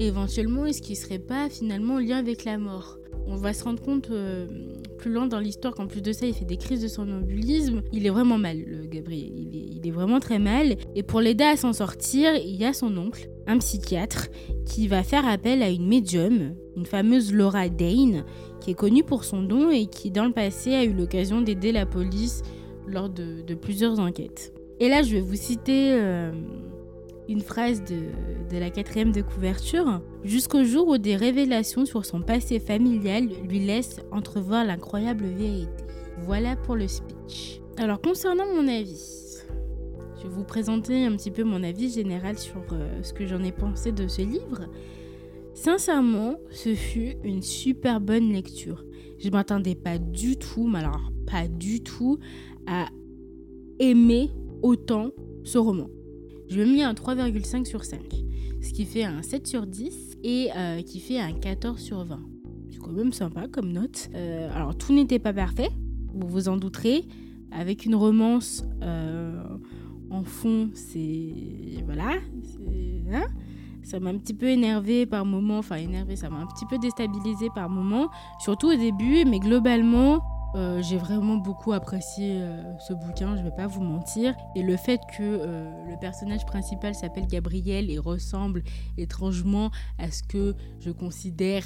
éventuellement 0.00 0.66
est-ce 0.66 0.82
qu'il 0.82 0.96
serait 0.96 1.18
pas 1.18 1.48
finalement 1.48 1.94
en 1.94 1.98
lien 1.98 2.16
avec 2.16 2.44
la 2.44 2.58
mort 2.58 2.98
on 3.26 3.36
va 3.36 3.52
se 3.52 3.64
rendre 3.64 3.80
compte 3.80 4.10
euh, 4.10 4.46
plus 4.98 5.12
loin 5.12 5.26
dans 5.26 5.38
l'histoire 5.38 5.74
qu'en 5.74 5.86
plus 5.86 6.02
de 6.02 6.12
ça, 6.12 6.26
il 6.26 6.34
fait 6.34 6.44
des 6.44 6.56
crises 6.56 6.82
de 6.82 6.88
somnambulisme. 6.88 7.82
Il 7.92 8.06
est 8.06 8.10
vraiment 8.10 8.38
mal, 8.38 8.58
le 8.58 8.86
Gabriel. 8.86 9.30
Il 9.36 9.86
est, 9.86 9.90
vraiment 9.90 10.20
très 10.20 10.38
mal. 10.38 10.76
Et 10.94 11.02
pour 11.02 11.20
l'aider 11.20 11.44
à 11.44 11.56
s'en 11.56 11.72
sortir, 11.72 12.34
il 12.34 12.56
y 12.56 12.64
a 12.64 12.72
son 12.72 12.96
oncle, 12.96 13.28
un 13.46 13.58
psychiatre, 13.58 14.28
qui 14.64 14.88
va 14.88 15.02
faire 15.02 15.26
appel 15.26 15.62
à 15.62 15.70
une 15.70 15.86
médium, 15.86 16.54
une 16.76 16.86
fameuse 16.86 17.32
Laura 17.32 17.68
Dane, 17.68 18.24
qui 18.60 18.70
est 18.70 18.74
connue 18.74 19.04
pour 19.04 19.24
son 19.24 19.42
don 19.42 19.70
et 19.70 19.86
qui, 19.86 20.10
dans 20.10 20.24
le 20.24 20.32
passé, 20.32 20.74
a 20.74 20.84
eu 20.84 20.92
l'occasion 20.92 21.40
d'aider 21.40 21.72
la 21.72 21.86
police 21.86 22.42
lors 22.86 23.08
de, 23.08 23.54
plusieurs 23.54 23.98
enquêtes. 23.98 24.52
Et 24.80 24.88
là, 24.88 25.02
je 25.02 25.12
vais 25.12 25.20
vous 25.20 25.36
citer. 25.36 25.92
Euh, 25.92 26.32
une 27.28 27.40
phrase 27.40 27.82
de, 27.84 28.58
la 28.58 28.70
quatrième 28.70 29.12
de 29.12 29.22
couverture, 29.22 30.02
jusqu'au 30.24 30.64
jour 30.64 30.88
où 30.88 30.98
des 30.98 31.16
révélations 31.16 31.84
sur 31.86 32.04
son 32.04 32.20
passé 32.20 32.58
familial 32.58 33.28
lui 33.48 33.60
laissent 33.60 34.00
entrevoir 34.10 34.64
l'incroyable 34.64 35.24
vérité. 35.24 35.68
Voilà 36.18 36.56
pour 36.56 36.76
le 36.76 36.88
speech. 36.88 37.60
Alors 37.78 38.00
concernant 38.00 38.46
mon 38.54 38.68
avis, 38.68 39.38
je 40.18 40.22
vais 40.24 40.34
vous 40.34 40.44
présenter 40.44 41.04
un 41.04 41.16
petit 41.16 41.30
peu 41.30 41.42
mon 41.42 41.62
avis 41.62 41.90
général 41.90 42.38
sur 42.38 42.62
euh, 42.72 43.02
ce 43.02 43.12
que 43.12 43.26
j'en 43.26 43.42
ai 43.42 43.52
pensé 43.52 43.92
de 43.92 44.06
ce 44.06 44.22
livre. 44.22 44.66
Sincèrement, 45.54 46.36
ce 46.50 46.74
fut 46.74 47.16
une 47.24 47.42
super 47.42 48.00
bonne 48.00 48.32
lecture. 48.32 48.84
Je 49.18 49.30
m'attendais 49.30 49.74
pas 49.74 49.98
du 49.98 50.36
tout, 50.36 50.66
mais 50.66 50.80
alors 50.80 51.10
pas 51.26 51.48
du 51.48 51.82
tout, 51.82 52.18
à 52.66 52.88
aimer 53.78 54.30
autant 54.62 55.10
ce 55.44 55.58
roman. 55.58 55.88
Je 56.52 56.60
ai 56.60 56.66
mis 56.66 56.82
un 56.82 56.92
3,5 56.92 57.64
sur 57.64 57.82
5, 57.82 57.98
ce 58.60 58.72
qui 58.74 58.84
fait 58.84 59.04
un 59.04 59.22
7 59.22 59.46
sur 59.46 59.66
10 59.66 60.18
et 60.22 60.50
euh, 60.54 60.82
qui 60.82 61.00
fait 61.00 61.18
un 61.18 61.32
14 61.32 61.80
sur 61.80 62.04
20. 62.04 62.20
C'est 62.70 62.78
quand 62.78 62.92
même 62.92 63.14
sympa 63.14 63.48
comme 63.48 63.72
note. 63.72 64.10
Euh, 64.14 64.54
alors 64.54 64.76
tout 64.76 64.92
n'était 64.92 65.18
pas 65.18 65.32
parfait, 65.32 65.70
vous 66.12 66.28
vous 66.28 66.48
en 66.50 66.58
douterez. 66.58 67.04
Avec 67.52 67.86
une 67.86 67.94
romance 67.94 68.64
euh, 68.82 69.42
en 70.10 70.24
fond, 70.24 70.68
c'est... 70.74 71.32
Voilà. 71.86 72.18
Hein 73.10 73.24
ça 73.82 73.98
m'a 73.98 74.10
un 74.10 74.18
petit 74.18 74.34
peu 74.34 74.48
énervé 74.48 75.06
par 75.06 75.24
moment, 75.24 75.56
enfin 75.56 75.76
énervé, 75.76 76.16
ça 76.16 76.28
m'a 76.28 76.36
un 76.36 76.46
petit 76.46 76.66
peu 76.66 76.76
déstabilisé 76.76 77.48
par 77.54 77.70
moment, 77.70 78.10
surtout 78.40 78.68
au 78.68 78.76
début, 78.76 79.24
mais 79.24 79.40
globalement, 79.40 80.20
euh, 80.54 80.82
j'ai 80.82 80.98
vraiment 80.98 81.36
beaucoup 81.36 81.72
apprécié 81.72 82.42
euh, 82.42 82.78
ce 82.78 82.92
bouquin, 82.92 83.36
je 83.36 83.42
vais 83.42 83.54
pas 83.54 83.66
vous 83.66 83.82
mentir. 83.82 84.34
Et 84.54 84.62
le 84.62 84.76
fait 84.76 85.00
que 85.16 85.22
euh, 85.22 85.70
le 85.88 85.98
personnage 85.98 86.44
principal 86.44 86.94
s'appelle 86.94 87.26
Gabriel 87.26 87.90
et 87.90 87.98
ressemble 87.98 88.62
étrangement 88.98 89.70
à 89.98 90.10
ce 90.10 90.22
que 90.22 90.54
je 90.80 90.90
considère 90.90 91.64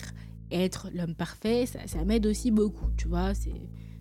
être 0.52 0.88
l'homme 0.94 1.16
parfait, 1.16 1.66
ça, 1.66 2.04
m'aide 2.04 2.26
aussi 2.26 2.52
beaucoup, 2.52 2.86
tu 2.96 3.08
vois, 3.08 3.32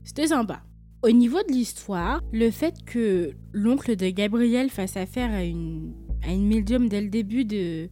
c'était 0.03 0.27
sympa. 0.27 0.61
Au 1.01 1.09
niveau 1.09 1.39
de 1.41 1.51
l'histoire, 1.51 2.21
le 2.31 2.51
fait 2.51 2.75
que 2.85 3.31
l'oncle 3.51 3.95
de 3.95 4.09
Gabriel 4.09 4.69
fasse 4.69 4.95
affaire 4.95 5.31
à 5.31 5.43
une, 5.43 5.95
à 6.23 6.31
une 6.31 6.47
médium 6.47 6.87
dès 6.87 7.01
le 7.01 7.09
début 7.09 7.45
de, 7.45 7.89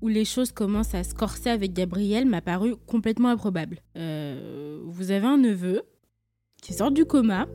où 0.00 0.08
les 0.08 0.24
choses 0.24 0.52
commencent 0.52 0.94
à 0.94 1.04
se 1.04 1.12
corser 1.12 1.50
avec 1.50 1.74
Gabriel 1.74 2.24
m'a 2.24 2.40
paru 2.40 2.76
complètement 2.86 3.28
improbable. 3.28 3.80
vous 3.94 5.10
avez 5.10 5.26
un 5.26 5.36
neveu 5.36 5.82
qui 6.62 6.72
sort 6.72 6.92
du 6.92 7.04
coma 7.04 7.48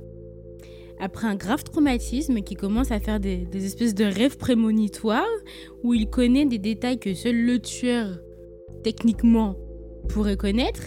après 0.99 1.27
un 1.27 1.35
grave 1.35 1.63
traumatisme 1.63 2.41
qui 2.41 2.55
commence 2.55 2.91
à 2.91 2.99
faire 2.99 3.19
des, 3.19 3.47
espèces 3.53 3.95
de 3.95 4.03
rêves 4.03 4.37
prémonitoires 4.37 5.25
où 5.83 5.93
il 5.93 6.09
connaît 6.09 6.45
des 6.45 6.57
détails 6.57 6.99
que 6.99 7.13
seul 7.13 7.35
le 7.35 7.59
tueur, 7.59 8.19
techniquement, 8.83 9.55
pourrait 10.09 10.37
connaître. 10.37 10.81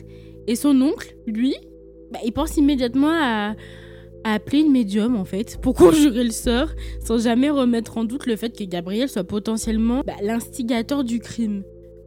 Et 0.46 0.56
son 0.56 0.80
oncle, 0.82 1.16
lui, 1.26 1.54
bah, 2.10 2.18
il 2.24 2.32
pense 2.32 2.56
immédiatement 2.56 3.12
à, 3.12 3.54
appeler 4.22 4.58
une 4.58 4.72
médium 4.72 5.16
en 5.16 5.24
fait 5.24 5.58
pour 5.62 5.74
conjurer 5.76 6.24
le 6.24 6.30
sort 6.30 6.68
sans 7.02 7.22
jamais 7.22 7.48
remettre 7.48 7.96
en 7.96 8.04
doute 8.04 8.26
le 8.26 8.36
fait 8.36 8.54
que 8.54 8.64
Gabriel 8.64 9.08
soit 9.08 9.24
potentiellement 9.24 10.02
bah, 10.06 10.12
l'instigateur 10.20 11.04
du 11.04 11.20
crime 11.20 11.62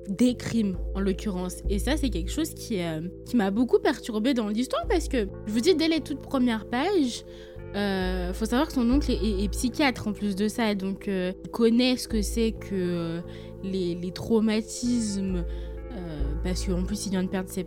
des 0.08 0.36
crimes 0.36 0.78
en 0.96 1.00
l'occurrence. 1.00 1.58
Et 1.70 1.80
ça, 1.80 1.98
c'est 1.98 2.10
quelque 2.10 2.32
chose 2.32 2.54
qui, 2.54 2.82
euh, 2.82 3.02
qui 3.26 3.36
m'a 3.36 3.52
beaucoup 3.52 3.80
perturbé 3.80 4.34
dans 4.34 4.50
l'histoire 4.50 4.86
parce 4.88 5.08
que, 5.08 5.28
je 5.48 5.52
vous 5.52 5.62
dis, 5.62 5.76
dès 5.76 5.88
les 5.88 6.02
toutes 6.02 6.22
premières 6.22 6.66
pages, 6.66 7.24
euh, 7.76 8.34
faut 8.34 8.46
savoir 8.46 8.68
que 8.68 8.74
son 8.74 8.90
oncle 8.90 9.12
est, 9.12 9.50
psychiatre 9.50 10.08
en 10.08 10.14
plus 10.14 10.36
de 10.36 10.48
ça, 10.48 10.76
donc 10.76 11.08
euh, 11.08 11.34
il 11.44 11.50
connaît 11.50 11.98
ce 11.98 12.08
que 12.08 12.22
c'est 12.22 12.52
que 12.52 13.22
les, 13.64 13.96
les, 13.96 14.12
traumatismes, 14.12 15.44
parce 16.44 16.66
qu'en 16.66 16.84
plus 16.84 17.08
il 17.08 17.12
vient 17.12 17.24
de 17.24 17.30
perdre 17.30 17.50
ses, 17.50 17.66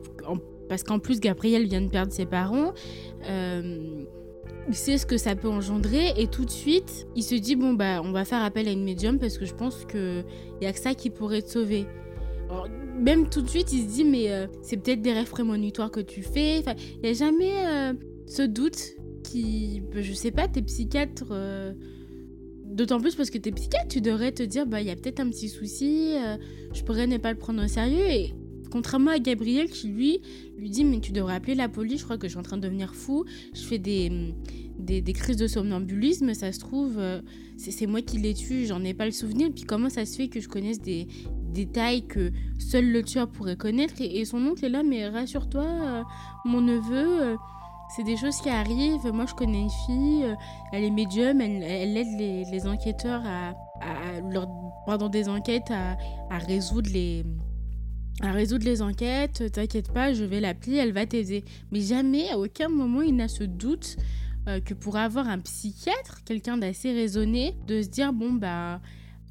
parce 0.68 0.84
qu'en 0.84 1.00
plus 1.00 1.18
Gabriel 1.18 1.66
vient 1.66 1.80
de 1.80 1.88
perdre 1.88 2.12
ses 2.12 2.26
parents. 2.26 2.72
il 3.24 4.74
sait 4.74 4.96
ce 4.98 5.06
que 5.06 5.16
ça 5.16 5.34
peut 5.34 5.48
engendrer 5.48 6.12
et 6.16 6.28
tout 6.28 6.44
de 6.44 6.50
suite 6.50 7.08
il 7.16 7.24
se 7.24 7.34
dit 7.34 7.56
bon 7.56 7.72
bah 7.72 8.00
on 8.04 8.12
va 8.12 8.24
faire 8.24 8.44
appel 8.44 8.68
à 8.68 8.72
une 8.72 8.84
médium 8.84 9.18
parce 9.18 9.38
que 9.38 9.44
je 9.44 9.54
pense 9.54 9.84
que 9.86 10.22
il 10.60 10.64
y 10.64 10.68
a 10.68 10.72
que 10.72 10.78
ça 10.78 10.94
qui 10.94 11.10
pourrait 11.10 11.42
te 11.42 11.50
sauver 11.50 11.86
même 12.98 13.28
tout 13.28 13.42
de 13.42 13.48
suite, 13.48 13.72
il 13.72 13.82
se 13.82 13.94
dit, 13.94 14.04
mais 14.04 14.30
euh, 14.30 14.46
c'est 14.62 14.76
peut-être 14.76 15.02
des 15.02 15.12
rêves 15.12 15.30
prémonitoires 15.30 15.90
que 15.90 16.00
tu 16.00 16.22
fais. 16.22 16.60
il 16.60 17.00
n'y 17.02 17.08
a 17.08 17.12
jamais 17.12 17.52
euh, 17.66 17.92
ce 18.26 18.42
doute 18.42 18.96
qui. 19.22 19.82
Je 19.94 20.12
sais 20.12 20.30
pas, 20.30 20.48
t'es 20.48 20.62
psychiatre. 20.62 21.26
Euh, 21.30 21.72
d'autant 22.64 23.00
plus 23.00 23.14
parce 23.14 23.30
que 23.30 23.38
t'es 23.38 23.52
psychiatre, 23.52 23.88
tu 23.88 24.00
devrais 24.00 24.32
te 24.32 24.42
dire, 24.42 24.66
bah, 24.66 24.80
il 24.80 24.86
y 24.86 24.90
a 24.90 24.96
peut-être 24.96 25.20
un 25.20 25.30
petit 25.30 25.48
souci, 25.48 26.14
je 26.74 26.82
pourrais 26.82 27.06
ne 27.06 27.16
pas 27.16 27.32
le 27.32 27.38
prendre 27.38 27.64
au 27.64 27.68
sérieux. 27.68 28.10
Et 28.10 28.34
contrairement 28.70 29.12
à 29.12 29.18
Gabriel 29.18 29.70
qui, 29.70 29.88
lui, 29.88 30.20
lui 30.58 30.68
dit, 30.68 30.84
mais 30.84 31.00
tu 31.00 31.12
devrais 31.12 31.36
appeler 31.36 31.54
la 31.54 31.68
police, 31.68 32.00
je 32.00 32.04
crois 32.04 32.18
que 32.18 32.26
je 32.26 32.32
suis 32.32 32.38
en 32.38 32.42
train 32.42 32.58
de 32.58 32.62
devenir 32.62 32.94
fou, 32.94 33.24
je 33.54 33.62
fais 33.62 33.78
des, 33.78 34.10
des, 34.78 35.00
des 35.00 35.12
crises 35.14 35.38
de 35.38 35.46
somnambulisme, 35.46 36.34
ça 36.34 36.52
se 36.52 36.58
trouve, 36.58 37.00
c'est 37.56 37.86
moi 37.86 38.02
qui 38.02 38.18
les 38.18 38.34
tue, 38.34 38.66
j'en 38.66 38.84
ai 38.84 38.92
pas 38.92 39.06
le 39.06 39.12
souvenir. 39.12 39.48
Puis 39.54 39.64
comment 39.64 39.88
ça 39.88 40.04
se 40.04 40.16
fait 40.16 40.28
que 40.28 40.40
je 40.40 40.48
connaisse 40.48 40.80
des, 40.80 41.06
détails 41.56 42.06
que 42.06 42.30
seul 42.58 42.90
le 42.90 43.02
tueur 43.02 43.28
pourrait 43.28 43.56
connaître. 43.56 43.94
Et, 44.00 44.24
son 44.24 44.44
oncle 44.46 44.64
est 44.64 44.68
là, 44.68 44.82
mais 44.82 45.08
rassure-toi, 45.08 45.62
euh, 45.64 46.02
mon 46.44 46.60
neveu, 46.60 47.22
euh, 47.22 47.36
c'est 47.94 48.04
des 48.04 48.16
choses 48.16 48.36
qui 48.40 48.50
arrivent. 48.50 49.10
Moi, 49.12 49.26
je 49.26 49.34
connais 49.34 49.62
une 49.62 49.70
fille, 49.86 50.24
euh, 50.24 50.34
elle 50.72 50.84
est 50.84 50.90
médium, 50.90 51.40
elle, 51.40 51.96
aide 51.96 52.18
les, 52.18 52.66
enquêteurs 52.66 53.22
à, 53.24 53.54
leur, 54.30 54.48
pendant 54.86 55.08
des 55.08 55.28
enquêtes 55.28 55.70
à, 55.70 56.38
résoudre 56.38 56.90
les 56.92 57.24
à 58.22 58.32
résoudre 58.32 58.64
les 58.64 58.80
enquêtes, 58.80 59.52
t'inquiète 59.52 59.92
pas, 59.92 60.14
je 60.14 60.24
vais 60.24 60.40
l'appeler, 60.40 60.76
elle 60.76 60.92
va 60.92 61.04
t'aider. 61.04 61.44
Mais 61.70 61.80
jamais, 61.80 62.30
à 62.30 62.38
aucun 62.38 62.70
moment, 62.70 63.02
il 63.02 63.14
n'a 63.14 63.28
ce 63.28 63.44
doute 63.44 63.98
que 64.64 64.72
pour 64.72 64.96
avoir 64.96 65.28
un 65.28 65.38
psychiatre, 65.38 66.24
quelqu'un 66.24 66.56
d'assez 66.56 66.94
raisonné, 66.94 67.54
de 67.66 67.82
se 67.82 67.88
dire, 67.88 68.14
bon, 68.14 68.32
bah, 68.32 68.80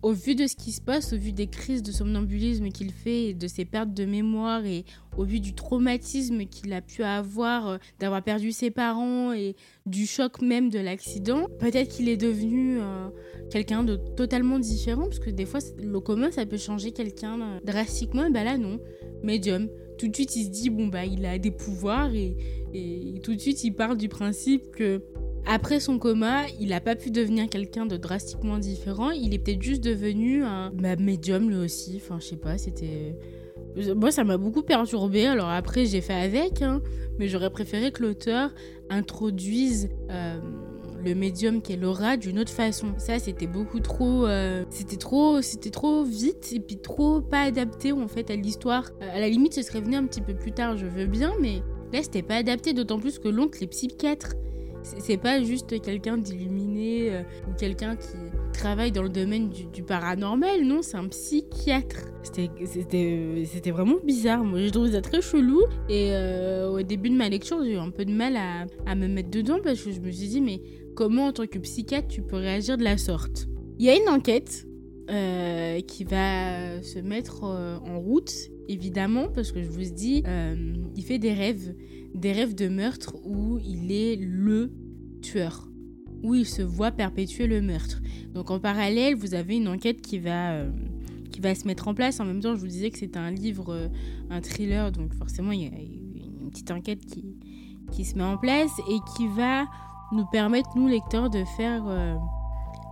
au 0.02 0.12
vu 0.12 0.36
de 0.36 0.48
ce 0.48 0.56
qui 0.56 0.72
se 0.72 0.82
passe, 0.82 1.14
au 1.14 1.18
vu 1.18 1.32
des 1.32 1.48
crises 1.48 1.82
de 1.82 1.92
somnambulisme 1.92 2.70
qu'il 2.70 2.92
fait, 2.92 3.30
et 3.30 3.34
de 3.34 3.48
ses 3.48 3.66
pertes 3.66 3.94
de 3.94 4.06
mémoire 4.06 4.66
et 4.66 4.86
au 5.18 5.24
vu 5.24 5.40
du 5.40 5.54
traumatisme 5.54 6.46
qu'il 6.46 6.74
a 6.74 6.82
pu 6.82 7.04
avoir 7.04 7.68
euh, 7.68 7.78
d'avoir 8.00 8.22
perdu 8.22 8.52
ses 8.52 8.70
parents 8.70 9.34
et 9.34 9.56
du 9.86 10.06
choc 10.06 10.42
même 10.42 10.70
de 10.70 10.80
l'accident, 10.80 11.48
peut-être 11.60 11.90
qu'il 11.90 12.10
est 12.10 12.18
devenu 12.18 12.80
euh, 12.80 13.08
quelqu'un 13.50 13.84
de 13.84 13.96
totalement 13.96 14.60
différent 14.60 15.04
parce 15.04 15.20
que 15.20 15.30
des 15.30 15.46
fois 15.46 15.60
le 15.78 16.00
commun 16.00 16.32
ça 16.32 16.46
peut 16.46 16.58
changer 16.58 16.92
quelqu'un 16.92 17.42
euh, 17.42 17.60
drastiquement 17.64 18.26
et 18.26 18.32
bah 18.32 18.44
là 18.44 18.58
non, 18.58 18.80
médium. 19.24 19.70
Tout 19.98 20.10
de 20.10 20.16
suite 20.16 20.36
il 20.36 20.46
se 20.46 20.50
dit 20.50 20.70
bon 20.70 20.88
bah 20.88 21.06
il 21.06 21.26
a 21.26 21.38
des 21.40 21.52
pouvoirs 21.52 22.14
et, 22.14 22.36
et 22.74 23.20
tout 23.24 23.34
de 23.34 23.40
suite 23.40 23.64
il 23.64 23.72
parle 23.72 23.98
du 23.98 24.10
principe 24.10 24.72
que 24.72 25.02
après 25.46 25.80
son 25.80 26.00
coma, 26.00 26.46
il 26.60 26.70
n'a 26.70 26.82
pas 26.82 26.96
pu 26.96 27.12
devenir 27.12 27.50
quelqu'un 27.50 27.86
de 27.86 27.98
drastiquement 27.98 28.58
différent. 28.58 29.12
Il 29.12 29.34
est 29.34 29.40
peut-être 29.40 29.62
juste 29.62 29.84
devenu 29.84 30.44
un 30.44 30.72
bah, 30.72 30.96
médium 30.96 31.50
lui 31.50 31.58
aussi. 31.58 32.02
Enfin, 32.04 32.18
je 32.20 32.28
sais 32.28 32.38
pas, 32.38 32.58
c'était. 32.58 33.16
Moi, 33.96 34.12
ça 34.12 34.24
m'a 34.24 34.38
beaucoup 34.38 34.64
perturbé. 34.64 35.28
Alors 35.28 35.50
après, 35.50 35.86
j'ai 35.86 36.02
fait 36.02 36.14
avec, 36.14 36.62
hein. 36.62 36.82
mais 37.20 37.28
j'aurais 37.28 37.50
préféré 37.50 37.92
que 37.92 38.02
l'auteur 38.02 38.54
introduise 38.90 39.90
euh, 40.10 40.40
le 41.06 41.14
médium 41.14 41.62
qu'est 41.62 41.76
Laura 41.76 42.18
d'une 42.18 42.40
autre 42.40 42.52
façon. 42.52 42.88
Ça, 42.98 43.20
c'était 43.20 43.48
beaucoup 43.48 43.80
trop, 43.80 44.26
euh, 44.26 44.64
c'était 44.70 44.98
trop, 44.98 45.40
trop 45.72 46.04
vite 46.04 46.52
et 46.54 46.60
puis 46.60 46.78
trop 46.78 47.22
pas 47.22 47.42
adapté 47.42 47.92
en 47.92 48.08
fait 48.08 48.32
à 48.32 48.36
l'histoire. 48.36 48.90
Euh, 49.02 49.16
à 49.16 49.20
la 49.20 49.30
limite, 49.30 49.54
ce 49.54 49.62
serait 49.62 49.82
venu 49.82 49.96
un 49.96 50.06
petit 50.06 50.22
peu 50.22 50.34
plus 50.34 50.52
tard, 50.52 50.78
je 50.78 50.88
veux 50.88 51.06
bien, 51.06 51.34
mais 51.40 51.62
là, 51.94 52.02
c'était 52.02 52.24
pas 52.24 52.38
adapté. 52.38 52.74
D'autant 52.74 53.00
plus 53.00 53.20
que 53.20 53.28
l'oncle 53.28 53.64
est 53.64 53.68
psychiatre. 53.68 54.34
C'est 54.86 55.18
pas 55.18 55.42
juste 55.42 55.82
quelqu'un 55.82 56.18
d'illuminé 56.18 57.10
euh, 57.12 57.24
ou 57.50 57.54
quelqu'un 57.58 57.96
qui 57.96 58.16
travaille 58.54 58.92
dans 58.92 59.02
le 59.02 59.10
domaine 59.10 59.50
du, 59.50 59.82
paranormal, 59.82 60.64
non, 60.64 60.82
c'est 60.82 60.98
un 60.98 61.08
psychiatre. 61.08 62.06
C'était 62.24 63.72
vraiment 63.72 63.98
bizarre, 64.04 64.44
moi 64.44 64.60
je 64.62 64.70
trouve 64.70 64.92
ça 64.92 65.02
très 65.02 65.22
chelou. 65.22 65.62
Et 65.90 66.12
euh, 66.12 66.70
au 66.70 66.82
début 66.84 67.10
de 67.10 67.16
ma 67.16 67.30
lecture, 67.30 67.64
j'ai 67.64 67.74
eu 67.74 67.78
un 67.78 67.90
peu 67.90 68.06
de 68.06 68.12
mal 68.12 68.38
à, 68.38 68.96
me 68.96 69.08
mettre 69.08 69.32
dedans 69.32 69.58
parce 69.64 69.82
que 69.82 69.92
je 69.92 70.00
me 70.00 70.12
suis 70.12 70.28
dit, 70.28 70.42
mais 70.42 70.62
comment 70.96 71.28
en 71.28 71.34
tant 71.34 71.48
que 71.48 71.58
psychiatre 71.58 72.08
tu 72.08 72.22
peux 72.22 72.38
réagir 72.38 72.78
de 72.78 72.84
la 72.84 72.98
sorte? 72.98 73.48
Il 73.80 73.86
y 73.86 73.90
a 73.90 73.96
une 73.96 74.08
enquête 74.08 74.68
euh, 75.10 75.82
qui 75.82 76.04
va 76.04 76.82
se 76.84 77.00
mettre 77.00 77.44
en 77.44 78.00
route, 78.00 78.34
évidemment, 78.70 79.28
parce 79.34 79.52
que 79.52 79.64
je 79.64 79.70
vous 79.70 79.82
dis, 79.82 80.24
il 80.96 81.04
fait 81.04 81.18
des 81.18 81.34
rêves 81.34 81.74
des 82.16 82.32
rêves 82.32 82.56
de 82.56 82.68
meurtre 82.68 83.16
où 83.24 83.60
il 83.60 83.92
est 83.92 84.16
le 84.16 84.72
tueur, 85.22 85.68
où 86.24 86.34
il 86.34 86.46
se 86.46 86.62
voit 86.62 86.92
perpétuer 86.92 87.46
le 87.46 87.62
meurtre. 87.62 88.02
Donc 88.34 88.50
en 88.52 88.60
parallèle, 88.60 89.16
vous 89.16 89.34
avez 89.34 89.58
une 89.58 89.68
enquête 89.68 90.02
qui 90.02 90.20
va, 90.20 90.54
euh, 90.54 90.72
qui 91.32 91.42
va 91.42 91.54
se 91.54 91.68
mettre 91.68 91.88
en 91.88 91.94
place. 91.94 92.20
En 92.20 92.26
même 92.26 92.40
temps, 92.40 92.56
je 92.56 92.62
vous 92.62 92.68
disais 92.68 92.90
que 92.90 92.98
c'est 92.98 93.18
un 93.18 93.32
livre, 93.32 93.74
euh, 93.74 93.88
un 94.30 94.42
thriller, 94.42 94.92
donc 94.92 95.14
forcément, 95.14 95.52
il 95.52 95.62
y 95.62 95.66
a 95.66 95.78
une 95.78 96.50
petite 96.50 96.72
enquête 96.72 97.06
qui, 97.06 97.38
qui 97.92 98.06
se 98.06 98.16
met 98.16 98.24
en 98.24 98.38
place 98.38 98.72
et 98.90 98.98
qui 99.16 99.28
va 99.28 99.66
nous 100.12 100.26
permettre, 100.32 100.70
nous 100.76 100.88
lecteurs, 100.88 101.30
de 101.30 101.44
faire 101.58 101.84
euh, 101.88 102.16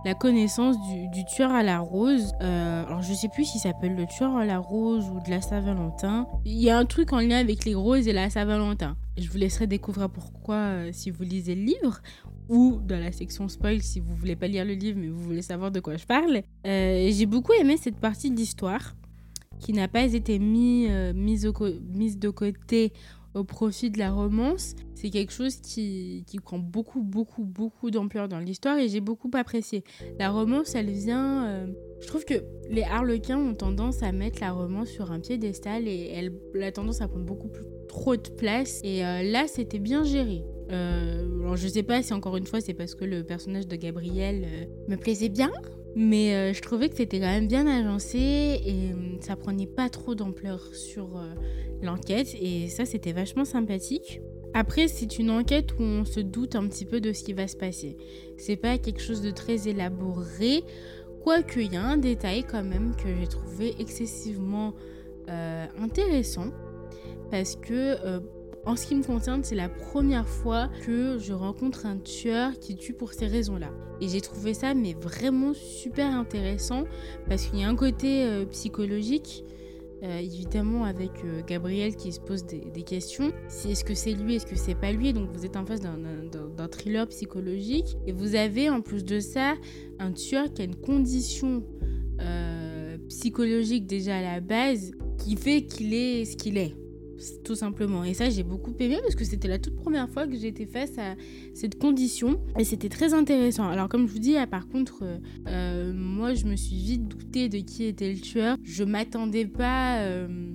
la 0.04 0.14
connaissance 0.14 0.76
du, 1.12 1.24
tueur 1.24 1.50
à 1.50 1.62
la 1.62 1.78
rose. 1.78 2.32
Euh, 2.42 2.84
alors 2.84 3.02
je 3.02 3.14
sais 3.14 3.28
plus 3.28 3.44
s'il 3.44 3.60
s'appelle 3.60 3.96
le 3.96 4.06
tueur 4.06 4.36
à 4.36 4.44
la 4.44 4.58
rose 4.58 5.10
ou 5.10 5.20
de 5.20 5.30
la 5.30 5.40
Saint-Valentin. 5.40 6.26
Il 6.44 6.60
y 6.60 6.70
a 6.70 6.78
un 6.78 6.84
truc 6.84 7.12
en 7.12 7.20
lien 7.20 7.38
avec 7.38 7.64
les 7.64 7.74
roses 7.74 8.06
et 8.06 8.12
la 8.12 8.28
Saint-Valentin. 8.28 8.96
Je 9.16 9.28
vous 9.30 9.38
laisserai 9.38 9.66
découvrir 9.66 10.10
pourquoi 10.10 10.56
euh, 10.56 10.90
si 10.92 11.10
vous 11.10 11.22
lisez 11.22 11.54
le 11.54 11.62
livre 11.62 12.00
ou 12.48 12.80
dans 12.84 13.00
la 13.00 13.12
section 13.12 13.48
spoil 13.48 13.80
si 13.80 14.00
vous 14.00 14.14
voulez 14.14 14.36
pas 14.36 14.48
lire 14.48 14.66
le 14.66 14.74
livre 14.74 14.98
mais 15.00 15.08
vous 15.08 15.20
voulez 15.20 15.42
savoir 15.42 15.70
de 15.70 15.80
quoi 15.80 15.96
je 15.96 16.04
parle. 16.04 16.42
Euh, 16.66 17.10
J'ai 17.10 17.26
beaucoup 17.26 17.52
aimé 17.52 17.76
cette 17.78 17.96
partie 17.96 18.30
de 18.30 18.36
l'histoire 18.36 18.94
qui 19.60 19.72
n'a 19.72 19.88
pas 19.88 20.02
été 20.02 20.38
mis, 20.38 20.88
mise, 21.14 21.50
mise 21.94 22.18
de 22.18 22.28
côté 22.28 22.92
au 23.34 23.44
profit 23.44 23.90
de 23.90 23.98
la 23.98 24.10
romance. 24.10 24.74
C'est 24.94 25.10
quelque 25.10 25.32
chose 25.32 25.56
qui, 25.56 26.24
prend 26.42 26.58
beaucoup, 26.58 27.02
beaucoup, 27.02 27.44
beaucoup 27.44 27.90
d'ampleur 27.90 28.28
dans 28.28 28.38
l'histoire 28.38 28.78
et 28.78 28.88
j'ai 28.88 29.00
beaucoup 29.00 29.30
apprécié. 29.34 29.84
La 30.18 30.30
romance, 30.30 30.74
elle 30.74 30.90
vient... 30.90 31.46
euh, 31.46 31.66
je 32.00 32.06
trouve 32.06 32.24
que 32.24 32.34
les 32.68 32.82
harlequins 32.82 33.38
ont 33.38 33.54
tendance 33.54 34.02
à 34.02 34.12
mettre 34.12 34.40
la 34.40 34.52
romance 34.52 34.88
sur 34.88 35.10
un 35.10 35.20
piédestal 35.20 35.88
et 35.88 36.12
elle, 36.12 36.62
a 36.62 36.72
tendance 36.72 37.00
à 37.00 37.08
prendre 37.08 37.24
beaucoup 37.24 37.50
trop 37.88 38.16
de 38.16 38.28
place. 38.28 38.80
Et 38.84 39.04
euh, 39.04 39.22
là, 39.22 39.46
c'était 39.46 39.78
bien 39.78 40.04
géré. 40.04 40.44
Euh, 40.70 41.40
alors 41.40 41.56
je 41.56 41.68
sais 41.68 41.82
pas 41.82 42.02
si 42.02 42.14
encore 42.14 42.36
une 42.36 42.46
fois 42.46 42.60
c'est 42.60 42.72
parce 42.72 42.94
que 42.94 43.04
le 43.04 43.22
personnage 43.22 43.66
de 43.66 43.76
Gabriel 43.76 44.44
euh, 44.44 44.64
me 44.88 44.96
plaisait 44.96 45.28
bien, 45.28 45.52
mais 45.96 46.34
euh, 46.34 46.52
je 46.52 46.60
trouvais 46.60 46.88
que 46.88 46.96
c'était 46.96 47.20
quand 47.20 47.26
même 47.26 47.46
bien 47.46 47.66
agencé 47.66 48.18
et 48.18 48.90
euh, 48.92 49.16
ça 49.20 49.36
prenait 49.36 49.66
pas 49.66 49.88
trop 49.88 50.14
d'ampleur 50.14 50.74
sur 50.74 51.16
euh, 51.16 51.34
l'enquête 51.82 52.34
et 52.40 52.68
ça 52.68 52.84
c'était 52.84 53.12
vachement 53.12 53.44
sympathique. 53.44 54.20
Après 54.54 54.88
c'est 54.88 55.18
une 55.18 55.30
enquête 55.30 55.72
où 55.78 55.82
on 55.82 56.04
se 56.04 56.20
doute 56.20 56.56
un 56.56 56.66
petit 56.66 56.84
peu 56.84 57.00
de 57.00 57.12
ce 57.12 57.22
qui 57.22 57.32
va 57.32 57.46
se 57.46 57.56
passer. 57.56 57.96
C'est 58.36 58.56
pas 58.56 58.78
quelque 58.78 59.00
chose 59.00 59.22
de 59.22 59.30
très 59.30 59.68
élaboré, 59.68 60.64
quoique 61.22 61.60
il 61.60 61.72
y 61.72 61.76
a 61.76 61.84
un 61.84 61.96
détail 61.96 62.44
quand 62.44 62.64
même 62.64 62.94
que 62.96 63.08
j'ai 63.20 63.26
trouvé 63.26 63.74
excessivement 63.78 64.74
intéressant 65.78 66.50
parce 67.30 67.56
que 67.56 67.96
en 68.66 68.76
ce 68.76 68.86
qui 68.86 68.94
me 68.94 69.02
concerne, 69.02 69.44
c'est 69.44 69.54
la 69.54 69.68
première 69.68 70.28
fois 70.28 70.70
que 70.86 71.18
je 71.18 71.32
rencontre 71.34 71.84
un 71.84 71.98
tueur 71.98 72.58
qui 72.58 72.76
tue 72.76 72.94
pour 72.94 73.12
ces 73.12 73.26
raisons-là. 73.26 73.70
Et 74.00 74.08
j'ai 74.08 74.20
trouvé 74.20 74.54
ça 74.54 74.72
vraiment 75.00 75.52
super 75.54 76.06
intéressant 76.06 76.84
parce 77.28 77.46
qu'il 77.46 77.58
y 77.60 77.62
a 77.62 77.68
un 77.68 77.76
côté 77.76 78.24
euh, 78.24 78.46
psychologique, 78.46 79.44
euh, 80.02 80.18
évidemment 80.18 80.84
avec 80.84 81.10
euh, 81.24 81.42
Gabriel 81.46 81.94
qui 81.94 82.10
se 82.12 82.20
pose 82.20 82.44
des, 82.46 82.82
questions. 82.82 83.32
Si 83.48 83.70
est-ce 83.70 83.84
que 83.84 83.94
c'est 83.94 84.12
lui, 84.12 84.36
est-ce 84.36 84.46
que 84.46 84.56
c'est 84.56 84.74
pas 84.74 84.92
lui? 84.92 85.12
Donc 85.12 85.30
vous 85.32 85.44
êtes 85.44 85.56
en 85.56 85.66
face 85.66 85.80
d'un- 85.80 86.68
thriller 86.68 87.06
psychologique 87.08 87.96
et 88.06 88.12
vous 88.12 88.34
avez 88.34 88.70
en 88.70 88.80
plus 88.80 89.04
de 89.04 89.20
ça 89.20 89.54
un 89.98 90.12
tueur 90.12 90.52
qui 90.52 90.62
a 90.62 90.64
une 90.64 90.76
condition 90.76 91.62
psychologique 93.08 93.86
déjà 93.86 94.16
à 94.16 94.22
la 94.22 94.40
base 94.40 94.92
qui 95.18 95.36
fait 95.36 95.62
qu'il 95.62 95.92
est 95.92 96.24
ce 96.24 96.36
qu'il 96.36 96.56
est 96.56 96.74
tout 97.44 97.54
simplement. 97.54 98.04
Et 98.04 98.14
ça, 98.14 98.28
j'ai 98.30 98.42
beaucoup 98.42 98.74
aimé 98.78 98.98
parce 99.02 99.14
que 99.14 99.24
c'était 99.24 99.48
la 99.48 99.58
toute 99.58 99.76
première 99.76 100.08
fois 100.08 100.26
que 100.26 100.36
j'étais 100.36 100.66
face 100.66 100.96
à 100.98 101.14
cette 101.54 101.78
condition 101.78 102.40
et 102.58 102.64
c'était 102.64 102.88
très 102.88 103.14
intéressant. 103.14 103.68
Alors, 103.68 103.88
comme 103.88 104.06
je 104.06 104.12
vous 104.12 104.18
dis, 104.18 104.36
ah, 104.36 104.46
par 104.46 104.68
contre, 104.68 105.02
euh, 105.02 105.18
euh, 105.48 105.92
moi, 105.94 106.34
je 106.34 106.44
me 106.46 106.56
suis 106.56 106.76
vite 106.76 107.08
doutée 107.08 107.48
de 107.48 107.58
qui 107.58 107.84
était 107.84 108.12
le 108.12 108.20
tueur. 108.20 108.56
Je 108.62 108.84
m'attendais 108.84 109.46
pas 109.46 109.98
euh, 109.98 110.54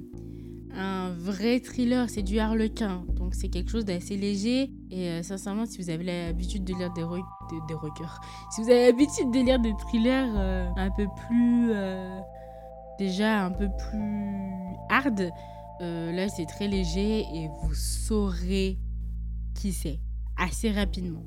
à 0.76 1.08
un 1.08 1.10
vrai 1.12 1.60
thriller, 1.60 2.10
c'est 2.10 2.24
du 2.24 2.40
harlequin. 2.40 3.04
Donc, 3.16 3.36
c'est 3.36 3.50
quelque 3.50 3.72
chose 3.72 3.86
d'assez 3.86 4.18
léger. 4.18 4.72
Et 4.92 5.24
sincèrement, 5.24 5.66
si 5.66 5.82
vous 5.82 5.90
avez 5.90 6.04
l'habitude 6.04 6.64
de 6.64 6.74
lire 6.74 6.92
des, 6.94 7.04
re- 7.04 7.24
si 8.52 8.62
vous 8.62 8.70
avez 8.70 8.88
l'habitude 8.88 9.32
de 9.32 9.40
lire 9.40 9.60
des 9.60 9.74
thrillers 9.80 10.30
un 10.78 10.90
peu 10.98 11.06
plus. 11.28 11.72
déjà 12.98 13.46
un 13.46 13.52
peu 13.52 13.68
plus 13.90 14.76
hard. 14.90 15.32
Euh, 15.82 16.12
là, 16.12 16.30
c'est 16.30 16.46
très 16.46 16.68
léger 16.68 17.20
et 17.22 17.48
vous 17.62 17.74
saurez 17.74 18.78
qui 19.56 19.74
c'est 19.74 20.00
assez 20.38 20.72
rapidement. 20.72 21.24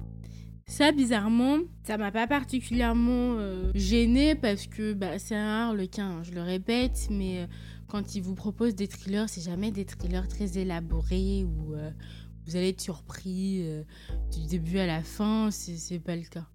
Ça, 0.67 0.91
bizarrement, 0.91 1.59
ça 1.83 1.99
m'a 1.99 2.11
pas 2.11 2.27
particulièrement 2.27 3.37
euh, 3.37 3.71
gêné 3.75 4.35
parce 4.35 4.67
que 4.67 4.95
bah, 4.95 5.19
c'est 5.19 5.35
un 5.35 5.69
harlequin, 5.69 6.09
hein, 6.09 6.23
je 6.23 6.33
le 6.33 6.41
répète, 6.41 7.09
mais 7.11 7.41
euh, 7.41 7.47
quand 7.89 8.15
il 8.15 8.23
vous 8.23 8.35
propose 8.35 8.75
des 8.75 8.89
thrillers, 8.89 9.29
c'est 9.29 9.43
jamais 9.43 9.71
des 9.71 9.85
thrillers 9.85 10.29
très 10.29 10.57
élaborés 10.57 11.45
où 11.45 11.75
euh, 11.75 11.91
vous 12.47 12.57
allez 12.57 12.71
être 12.71 12.81
surpris 12.81 13.65
du 14.33 14.47
début 14.49 14.79
à 14.79 14.87
la 14.87 15.03
fin, 15.03 15.51
c'est 15.51 16.01
pas 16.01 16.17
le 16.17 16.23
cas. 16.23 16.47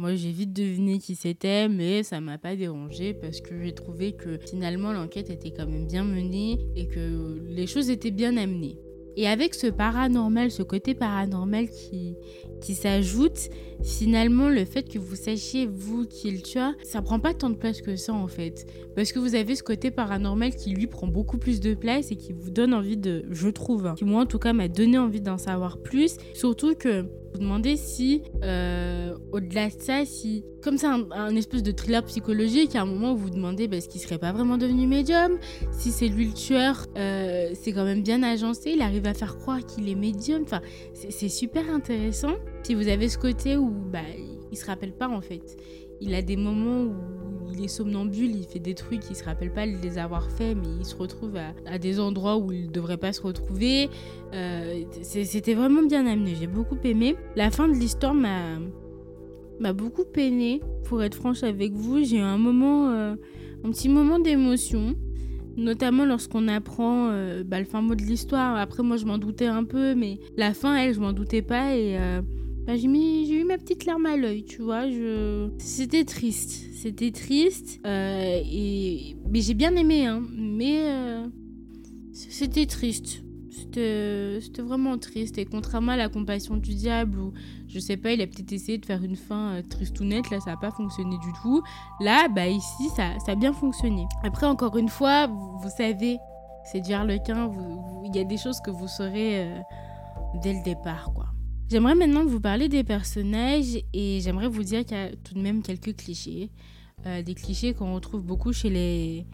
Moi, 0.00 0.14
j'ai 0.14 0.30
vite 0.30 0.52
deviné 0.52 1.00
qui 1.00 1.16
c'était, 1.16 1.68
mais 1.68 2.04
ça 2.04 2.20
m'a 2.20 2.38
pas 2.38 2.54
dérangé 2.54 3.14
parce 3.14 3.40
que 3.40 3.60
j'ai 3.60 3.72
trouvé 3.72 4.12
que 4.12 4.38
finalement 4.38 4.92
l'enquête 4.92 5.28
était 5.28 5.50
quand 5.50 5.66
même 5.66 5.88
bien 5.88 6.04
menée 6.04 6.60
et 6.76 6.86
que 6.86 7.42
les 7.48 7.66
choses 7.66 7.90
étaient 7.90 8.12
bien 8.12 8.36
amenées. 8.36 8.78
Et 9.16 9.26
avec 9.26 9.56
ce 9.56 9.66
paranormal, 9.66 10.52
ce 10.52 10.62
côté 10.62 10.94
paranormal 10.94 11.68
qui, 11.68 12.14
qui 12.60 12.76
s'ajoute, 12.76 13.48
finalement, 13.82 14.48
le 14.48 14.64
fait 14.64 14.84
que 14.84 15.00
vous 15.00 15.16
sachiez, 15.16 15.66
vous, 15.66 16.06
qui 16.06 16.30
le 16.30 16.40
tueur, 16.40 16.74
ça 16.84 17.02
prend 17.02 17.18
pas 17.18 17.34
tant 17.34 17.50
de 17.50 17.56
place 17.56 17.82
que 17.82 17.96
ça, 17.96 18.12
en 18.12 18.28
fait. 18.28 18.64
Parce 18.94 19.10
que 19.10 19.18
vous 19.18 19.34
avez 19.34 19.56
ce 19.56 19.64
côté 19.64 19.90
paranormal 19.90 20.54
qui, 20.54 20.70
lui, 20.70 20.86
prend 20.86 21.08
beaucoup 21.08 21.38
plus 21.38 21.58
de 21.58 21.74
place 21.74 22.12
et 22.12 22.16
qui 22.16 22.32
vous 22.32 22.50
donne 22.50 22.72
envie 22.72 22.96
de, 22.96 23.24
je 23.30 23.48
trouve, 23.48 23.86
hein, 23.86 23.94
qui 23.98 24.04
moi, 24.04 24.22
en 24.22 24.26
tout 24.26 24.38
cas, 24.38 24.52
m'a 24.52 24.68
donné 24.68 24.98
envie 24.98 25.20
d'en 25.20 25.38
savoir 25.38 25.82
plus. 25.82 26.16
Surtout 26.34 26.76
que 26.76 27.04
vous 27.32 27.38
demandez 27.38 27.76
si, 27.76 28.22
euh, 28.42 29.14
au-delà 29.32 29.68
de 29.68 29.80
ça, 29.80 30.04
si, 30.04 30.44
comme 30.62 30.78
c'est 30.78 30.86
un, 30.86 31.36
espèce 31.36 31.62
de 31.62 31.72
thriller 31.72 32.02
psychologique, 32.04 32.74
à 32.74 32.82
un 32.82 32.86
moment 32.86 33.14
vous 33.14 33.24
vous 33.24 33.30
demandez 33.30 33.68
bah, 33.68 33.76
est-ce 33.76 33.88
qu'il 33.88 34.00
serait 34.00 34.18
pas 34.18 34.32
vraiment 34.32 34.58
devenu 34.58 34.86
médium? 34.86 35.38
Si 35.72 35.90
c'est 35.90 36.08
lui 36.08 36.26
le 36.26 36.32
tueur, 36.32 36.86
euh, 36.96 37.50
c'est 37.54 37.72
quand 37.72 37.84
même 37.84 38.02
bien 38.02 38.22
agencé, 38.22 38.70
il 38.70 38.82
arrive 38.82 39.06
à 39.06 39.14
faire 39.14 39.36
croire 39.38 39.64
qu'il 39.64 39.88
est 39.88 39.94
médium. 39.94 40.42
Enfin, 40.42 40.60
c'est 40.94 41.28
super 41.28 41.68
intéressant. 41.70 42.34
Si 42.62 42.74
vous 42.74 42.88
avez 42.88 43.08
ce 43.08 43.18
côté 43.18 43.56
où 43.56 43.70
bah, 43.70 44.00
il 44.50 44.56
se 44.56 44.66
rappelle 44.66 44.92
pas 44.92 45.08
en 45.08 45.20
fait. 45.20 45.56
Il 46.00 46.14
a 46.14 46.22
des 46.22 46.36
moments 46.36 46.84
où 46.84 47.52
il 47.52 47.64
est 47.64 47.68
somnambule, 47.68 48.34
il 48.36 48.44
fait 48.44 48.58
des 48.58 48.74
trucs, 48.74 49.08
il 49.10 49.16
se 49.16 49.24
rappelle 49.24 49.52
pas 49.52 49.66
les 49.66 49.98
avoir 49.98 50.30
faits, 50.30 50.56
mais 50.56 50.68
il 50.78 50.84
se 50.84 50.94
retrouve 50.94 51.36
à, 51.66 51.78
des 51.78 51.98
endroits 51.98 52.36
où 52.36 52.52
il 52.52 52.70
devrait 52.70 52.98
pas 52.98 53.12
se 53.12 53.22
retrouver. 53.22 53.88
Euh, 54.34 54.82
C'était 55.02 55.54
vraiment 55.54 55.82
bien 55.82 56.06
amené, 56.06 56.34
j'ai 56.38 56.46
beaucoup 56.46 56.78
aimé. 56.84 57.16
La 57.36 57.50
fin 57.50 57.68
de 57.68 57.74
l'histoire 57.74 58.14
m'a 58.14 58.58
m'a 59.60 59.72
beaucoup 59.72 60.04
peiné, 60.04 60.60
pour 60.84 61.02
être 61.02 61.14
franche 61.14 61.42
avec 61.42 61.72
vous. 61.72 62.02
J'ai 62.02 62.16
eu 62.16 62.20
un 62.20 62.38
moment, 62.38 62.90
euh, 62.90 63.14
un 63.64 63.70
petit 63.70 63.88
moment 63.88 64.18
d'émotion, 64.18 64.94
notamment 65.56 66.04
lorsqu'on 66.04 66.48
apprend 66.48 67.08
euh, 67.10 67.42
bah, 67.44 67.58
le 67.58 67.64
fin 67.66 67.82
mot 67.82 67.94
de 67.94 68.02
l'histoire. 68.02 68.56
Après, 68.56 68.82
moi, 68.82 68.96
je 68.96 69.04
m'en 69.04 69.18
doutais 69.18 69.46
un 69.46 69.64
peu, 69.64 69.94
mais 69.94 70.18
la 70.36 70.54
fin, 70.54 70.76
elle, 70.76 70.94
je 70.94 71.00
m'en 71.00 71.12
doutais 71.12 71.42
pas 71.42 71.74
et 71.74 71.98
euh, 71.98 72.22
bah, 72.68 72.76
j'ai 72.76 73.40
eu 73.40 73.44
ma 73.44 73.56
petite 73.56 73.86
larme 73.86 74.04
à 74.04 74.14
l'œil, 74.14 74.44
tu 74.44 74.60
vois. 74.60 74.90
Je... 74.90 75.48
C'était 75.56 76.04
triste, 76.04 76.66
c'était 76.74 77.12
triste, 77.12 77.80
euh, 77.86 78.42
et... 78.44 79.16
mais 79.30 79.40
j'ai 79.40 79.54
bien 79.54 79.74
aimé, 79.74 80.04
hein. 80.04 80.22
Mais 80.36 80.82
euh, 80.84 81.26
c'était 82.12 82.66
triste. 82.66 83.22
C'était 83.50 84.60
vraiment 84.60 84.98
triste. 84.98 85.38
Et 85.38 85.46
contrairement 85.46 85.92
à 85.92 85.96
la 85.96 86.10
compassion 86.10 86.58
du 86.58 86.74
diable, 86.74 87.18
où 87.18 87.32
je 87.68 87.78
sais 87.78 87.96
pas, 87.96 88.12
il 88.12 88.20
a 88.20 88.26
peut-être 88.26 88.52
essayé 88.52 88.76
de 88.76 88.84
faire 88.84 89.02
une 89.02 89.16
fin 89.16 89.54
euh, 89.54 89.62
tristounette, 89.62 90.28
là 90.28 90.38
ça 90.40 90.50
n'a 90.50 90.58
pas 90.58 90.70
fonctionné 90.70 91.16
du 91.22 91.32
tout. 91.42 91.62
Là, 92.00 92.28
bah 92.28 92.48
ici, 92.48 92.90
ça, 92.94 93.18
ça 93.24 93.32
a 93.32 93.34
bien 93.34 93.54
fonctionné. 93.54 94.04
Après, 94.24 94.44
encore 94.44 94.76
une 94.76 94.90
fois, 94.90 95.26
vous, 95.26 95.58
vous 95.58 95.70
savez, 95.74 96.18
c'est 96.70 96.82
du 96.82 96.92
harlequin, 96.92 97.50
il 98.04 98.14
y 98.14 98.20
a 98.20 98.24
des 98.24 98.36
choses 98.36 98.60
que 98.60 98.70
vous 98.70 98.88
saurez 98.88 99.54
dès 100.42 100.52
le 100.52 100.62
départ, 100.62 101.10
quoi. 101.14 101.28
J'aimerais 101.70 101.94
maintenant 101.94 102.24
vous 102.24 102.40
parler 102.40 102.70
des 102.70 102.82
personnages 102.82 103.78
et 103.92 104.20
j'aimerais 104.22 104.48
vous 104.48 104.62
dire 104.62 104.86
qu'il 104.86 104.96
y 104.96 105.00
a 105.00 105.10
tout 105.10 105.34
de 105.34 105.40
même 105.40 105.62
quelques 105.62 105.94
clichés. 105.96 106.50
Euh, 107.04 107.22
des 107.22 107.34
clichés 107.34 107.74
qu'on 107.74 107.94
retrouve 107.94 108.22
beaucoup 108.22 108.54
chez 108.54 108.70
les 108.70 109.26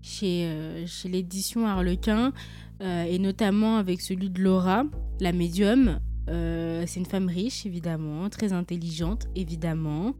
chez, 0.00 0.44
euh, 0.46 0.86
chez 0.86 1.08
l'édition 1.08 1.66
Harlequin 1.66 2.32
euh, 2.80 3.02
et 3.02 3.18
notamment 3.18 3.76
avec 3.76 4.00
celui 4.00 4.30
de 4.30 4.40
Laura, 4.40 4.84
la 5.20 5.32
médium. 5.32 5.98
C'est 6.28 7.00
une 7.00 7.06
femme 7.06 7.26
riche, 7.26 7.66
évidemment, 7.66 8.30
très 8.30 8.52
intelligente, 8.52 9.26
évidemment, 9.34 10.14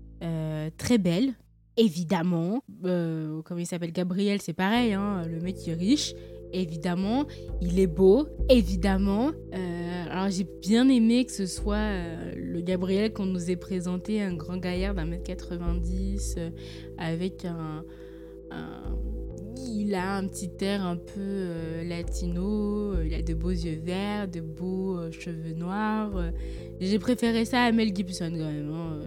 très 0.77 0.99
belle, 0.99 1.35
évidemment. 1.81 2.63
Euh, 2.85 3.41
comme 3.43 3.59
il 3.59 3.67
s'appelle 3.67 3.93
Gabriel, 3.93 4.41
c'est 4.43 4.53
pareil, 4.53 4.93
hein, 4.93 5.23
le 5.27 5.41
mec 5.41 5.57
qui 5.57 5.71
est 5.71 5.75
riche, 5.75 6.15
évidemment. 6.53 7.27
Il 7.63 7.79
est 7.81 7.87
beau, 7.87 8.27
évidemment. 8.49 9.31
Euh, 9.55 10.05
alors 10.11 10.29
j'ai 10.31 10.47
bien 10.61 10.89
aimé 10.89 11.25
que 11.25 11.33
ce 11.33 11.47
soit 11.47 11.77
euh, 11.77 12.33
le 12.37 12.61
Gabriel 12.61 13.13
qu'on 13.13 13.27
nous 13.27 13.51
ait 13.51 13.57
présenté, 13.57 14.21
un 14.21 14.35
grand 14.35 14.59
gaillard 14.59 14.95
d'un 14.95 15.07
mètre 15.07 15.25
90, 15.25 16.35
euh, 16.39 16.51
avec 16.99 17.45
un, 17.47 17.85
Il 19.73 19.95
a 19.95 20.17
un 20.17 20.27
petit 20.27 20.51
air 20.61 20.85
un 20.85 20.97
peu 20.97 21.83
latino, 21.87 23.01
il 23.03 23.15
a 23.15 23.23
de 23.23 23.35
beaux 23.35 23.51
yeux 23.51 23.81
verts, 23.83 24.29
de 24.29 24.41
beaux 24.41 24.99
cheveux 25.13 25.55
noirs. 25.55 26.11
J'ai 26.81 26.99
préféré 26.99 27.45
ça 27.45 27.63
à 27.63 27.73
Mel 27.73 27.95
Gibson 27.95 28.33
quand 28.33 28.53
même. 28.53 28.71
hein. 28.73 29.01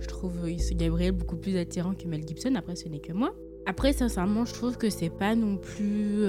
Je 0.00 0.06
trouve 0.06 0.34
Gabriel 0.72 1.12
beaucoup 1.12 1.36
plus 1.36 1.56
attirant 1.56 1.94
que 1.94 2.06
Mel 2.06 2.26
Gibson. 2.26 2.54
Après, 2.54 2.76
ce 2.76 2.88
n'est 2.88 3.00
que 3.00 3.12
moi. 3.12 3.34
Après, 3.66 3.92
sincèrement, 3.92 4.44
je 4.44 4.54
trouve 4.54 4.78
que 4.78 4.90
c'est 4.90 5.10
pas 5.10 5.34
non 5.34 5.56
plus 5.56 6.26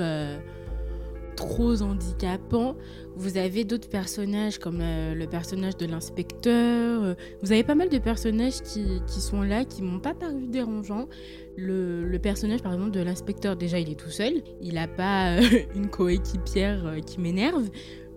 trop 1.39 1.81
handicapant. 1.81 2.75
Vous 3.15 3.37
avez 3.37 3.63
d'autres 3.63 3.87
personnages 3.87 4.59
comme 4.59 4.79
euh, 4.81 5.15
le 5.15 5.25
personnage 5.25 5.77
de 5.77 5.85
l'inspecteur. 5.85 7.03
Euh, 7.03 7.13
vous 7.41 7.53
avez 7.53 7.63
pas 7.63 7.75
mal 7.75 7.87
de 7.87 7.97
personnages 7.97 8.61
qui, 8.61 9.01
qui 9.07 9.21
sont 9.21 9.41
là, 9.41 9.63
qui 9.63 9.81
m'ont 9.81 9.99
pas 9.99 10.13
paru 10.13 10.47
dérangeants. 10.47 11.07
Le, 11.55 12.17
personnage, 12.17 12.61
par 12.61 12.73
exemple, 12.73 12.91
de 12.91 13.01
l'inspecteur, 13.01 13.55
déjà, 13.55 13.79
il 13.79 13.89
est 13.89 13.99
tout 13.99 14.09
seul. 14.09 14.33
Il 14.61 14.73
n'a 14.73 14.87
pas 14.87 15.37
euh, 15.37 15.41
une 15.75 15.89
coéquipière 15.89 16.97
qui 17.05 17.21
m'énerve. 17.21 17.69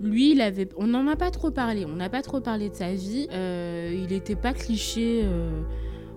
Lui, 0.03 0.38
on 0.77 0.88
n'en 0.88 1.07
a 1.07 1.17
pas 1.17 1.31
trop 1.31 1.51
parlé. 1.51 1.85
On 1.85 1.97
n'a 1.97 2.11
pas 2.11 2.23
trop 2.23 2.41
parlé 2.41 2.69
de 2.69 2.75
sa 2.75 2.93
vie. 2.93 3.29
il 3.33 4.07
n'était 4.11 4.37
pas 4.37 4.53
cliché 4.53 5.25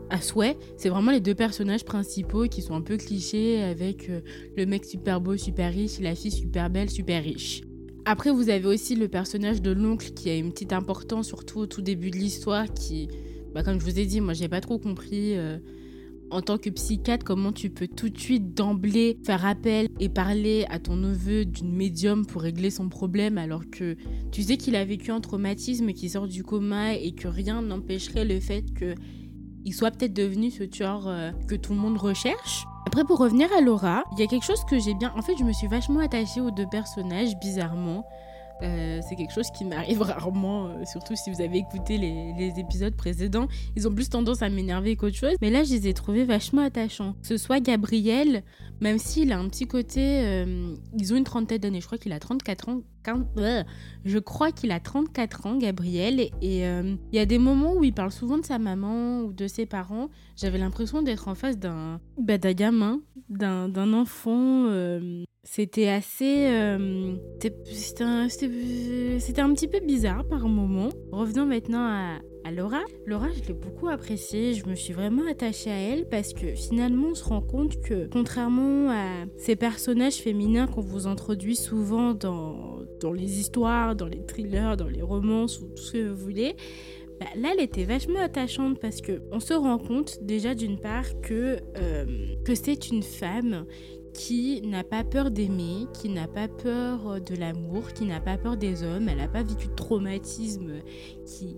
à 0.09 0.21
souhait. 0.21 0.57
C'est 0.77 0.89
vraiment 0.89 1.11
les 1.11 1.19
deux 1.19 1.35
personnages 1.35 1.83
principaux 1.83 2.47
qui 2.47 2.61
sont 2.61 2.75
un 2.75 2.81
peu 2.81 2.97
clichés 2.97 3.61
avec 3.61 4.09
euh, 4.09 4.21
le 4.55 4.65
mec 4.65 4.85
super 4.85 5.21
beau, 5.21 5.37
super 5.37 5.71
riche, 5.71 5.99
la 5.99 6.15
fille 6.15 6.31
super 6.31 6.69
belle, 6.69 6.89
super 6.89 7.23
riche. 7.23 7.61
Après, 8.05 8.31
vous 8.31 8.49
avez 8.49 8.67
aussi 8.67 8.95
le 8.95 9.07
personnage 9.07 9.61
de 9.61 9.71
l'oncle 9.71 10.11
qui 10.11 10.29
a 10.29 10.35
une 10.35 10.51
petite 10.51 10.73
importance, 10.73 11.27
surtout 11.27 11.59
au 11.59 11.65
tout 11.65 11.81
début 11.81 12.11
de 12.11 12.17
l'histoire, 12.17 12.71
qui, 12.73 13.09
bah, 13.53 13.63
comme 13.63 13.79
je 13.79 13.85
vous 13.85 13.99
ai 13.99 14.05
dit, 14.05 14.21
moi 14.21 14.33
j'ai 14.33 14.47
pas 14.47 14.61
trop 14.61 14.77
compris. 14.77 15.35
En 16.31 16.41
tant 16.41 16.57
que 16.57 16.69
psychiatre, 16.69 17.23
comment 17.23 17.51
tu 17.51 17.69
peux 17.69 17.87
tout 17.87 18.09
de 18.09 18.19
suite 18.19 18.55
d'emblée 18.55 19.17
faire 19.25 19.45
appel 19.45 19.87
et 19.99 20.09
parler 20.09 20.65
à 20.69 20.79
ton 20.79 20.95
neveu 20.95 21.45
d'une 21.45 21.71
médium 21.71 22.25
pour 22.25 22.41
régler 22.41 22.71
son 22.71 22.89
problème 22.89 23.37
alors 23.37 23.63
que 23.69 23.95
tu 24.31 24.41
sais 24.41 24.57
qu'il 24.57 24.75
a 24.75 24.83
vécu 24.83 25.11
un 25.11 25.21
traumatisme 25.21 25.93
qui 25.93 26.09
sort 26.09 26.27
du 26.27 26.43
coma 26.43 26.95
et 26.95 27.11
que 27.11 27.27
rien 27.27 27.61
n'empêcherait 27.61 28.25
le 28.25 28.39
fait 28.39 28.73
que 28.73 28.95
il 29.65 29.73
soit 29.73 29.91
peut-être 29.91 30.13
devenu 30.13 30.51
ce 30.51 30.63
tueur 30.63 31.07
euh, 31.07 31.31
que 31.47 31.55
tout 31.55 31.73
le 31.73 31.79
monde 31.79 31.97
recherche? 31.97 32.65
Après, 32.85 33.03
pour 33.03 33.17
revenir 33.17 33.49
à 33.57 33.61
Laura, 33.61 34.03
il 34.13 34.19
y 34.19 34.23
a 34.23 34.27
quelque 34.27 34.45
chose 34.45 34.63
que 34.69 34.79
j'ai 34.79 34.93
bien. 34.93 35.11
En 35.17 35.23
fait, 35.23 35.35
je 35.37 35.43
me 35.43 35.51
suis 35.51 35.67
vachement 35.67 35.99
attachée 35.99 36.39
aux 36.39 36.51
deux 36.51 36.67
personnages, 36.69 37.35
bizarrement. 37.41 38.05
Euh, 38.61 39.01
c'est 39.07 39.15
quelque 39.15 39.33
chose 39.33 39.51
qui 39.51 39.65
m'arrive 39.65 40.01
rarement, 40.01 40.67
euh, 40.67 40.85
surtout 40.85 41.15
si 41.15 41.29
vous 41.29 41.41
avez 41.41 41.57
écouté 41.57 41.97
les, 41.97 42.59
épisodes 42.59 42.95
précédents. 42.95 43.47
Ils 43.75 43.87
ont 43.87 43.93
plus 43.93 44.09
tendance 44.09 44.41
à 44.41 44.49
m'énerver 44.49 44.95
qu'autre 44.95 45.17
chose. 45.17 45.35
Mais 45.41 45.49
là, 45.49 45.63
je 45.63 45.71
les 45.71 45.87
ai 45.87 45.93
trouvés 45.93 46.23
vachement 46.23 46.61
attachants. 46.61 47.13
Que 47.21 47.27
ce 47.27 47.37
soit 47.37 47.59
Gabriel, 47.59 48.43
même 48.81 48.97
s'il 48.97 49.31
a 49.31 49.39
un 49.39 49.47
petit 49.47 49.67
côté. 49.67 50.21
Euh, 50.25 50.75
ils 50.97 51.13
ont 51.13 51.17
une 51.17 51.23
trentaine 51.23 51.59
d'années. 51.59 51.81
Je 51.81 51.85
crois 51.85 51.97
qu'il 51.97 52.13
a 52.13 52.19
34 52.19 52.69
ans. 52.69 52.81
je 54.03 54.19
crois 54.19 54.51
qu'il 54.51 54.71
a 54.71 54.79
34 54.79 55.47
ans, 55.47 55.57
Gabriel. 55.57 56.19
Et 56.19 56.31
il 56.41 56.97
y 57.13 57.19
a 57.19 57.25
des 57.25 57.37
moments 57.37 57.73
où 57.73 57.83
il 57.83 57.93
parle 57.93 58.11
souvent 58.11 58.37
de 58.37 58.45
sa 58.45 58.59
maman 58.59 59.21
ou 59.21 59.33
de 59.33 59.47
ses 59.47 59.65
parents. 59.65 60.09
J'avais 60.35 60.57
l'impression 60.57 61.01
d'être 61.01 61.27
en 61.27 61.35
face 61.35 61.57
d'un 61.57 61.99
bah, 62.17 62.37
gamin, 62.37 63.01
d'un 63.29 63.93
enfant 63.93 64.69
c'était 65.45 65.87
assez. 65.87 66.47
Euh, 66.47 67.15
c'était 67.71 68.03
un, 68.03 68.25
un, 68.25 69.53
petit 69.53 69.67
peu 69.67 69.79
bizarre 69.79 70.25
par 70.27 70.47
moment. 70.47 70.89
Revenons 71.11 71.45
maintenant 71.45 71.85
à, 71.85 72.17
Laura. 72.51 72.81
Laura, 73.05 73.27
je 73.31 73.47
l'ai 73.47 73.53
beaucoup 73.53 73.87
appréciée. 73.87 74.53
Je 74.53 74.67
me 74.67 74.75
suis 74.75 74.93
vraiment 74.93 75.23
attachée 75.29 75.71
à 75.71 75.77
elle 75.77 76.07
parce 76.07 76.33
que 76.33 76.53
finalement, 76.53 77.09
on 77.11 77.15
se 77.15 77.23
rend 77.23 77.41
compte 77.41 77.81
que, 77.81 78.07
contrairement 78.11 78.89
à 78.91 79.25
ces 79.37 79.55
personnages 79.55 80.15
féminins 80.15 80.67
qu'on 80.67 80.81
vous 80.81 81.07
introduit 81.07 81.55
souvent 81.55 82.13
dans, 82.13 82.79
dans 82.99 83.13
les 83.13 83.39
histoires, 83.39 83.95
dans 83.95 84.07
les 84.07 84.25
thrillers, 84.25 84.75
dans 84.77 84.87
les 84.87 85.01
romances 85.01 85.59
ou 85.59 85.67
tout 85.67 85.83
ce 85.83 85.91
que 85.93 86.09
vous 86.09 86.23
voulez, 86.23 86.55
bah, 87.19 87.27
là, 87.35 87.53
elle 87.53 87.63
était 87.63 87.85
vachement 87.85 88.19
attachante 88.19 88.79
parce 88.79 89.01
que 89.01 89.21
on 89.31 89.39
se 89.39 89.53
rend 89.53 89.77
compte 89.77 90.19
déjà 90.21 90.53
d'une 90.53 90.79
part 90.79 91.21
que, 91.21 91.57
euh, 91.77 92.05
que 92.43 92.55
c'est 92.55 92.89
une 92.89 93.03
femme 93.03 93.65
qui 94.13 94.61
n'a 94.61 94.83
pas 94.83 95.03
peur 95.03 95.29
d'aimer, 95.29 95.87
qui 95.93 96.09
n'a 96.09 96.27
pas 96.27 96.47
peur 96.47 97.07
euh, 97.07 97.19
de 97.19 97.35
l'amour, 97.35 97.93
qui 97.93 98.05
n'a 98.05 98.19
pas 98.19 98.37
peur 98.37 98.57
des 98.57 98.83
hommes, 98.83 99.09
elle 99.09 99.17
n'a 99.17 99.27
pas 99.27 99.43
vécu 99.43 99.67
de 99.67 99.75
traumatisme 99.75 100.73
qui, 101.25 101.57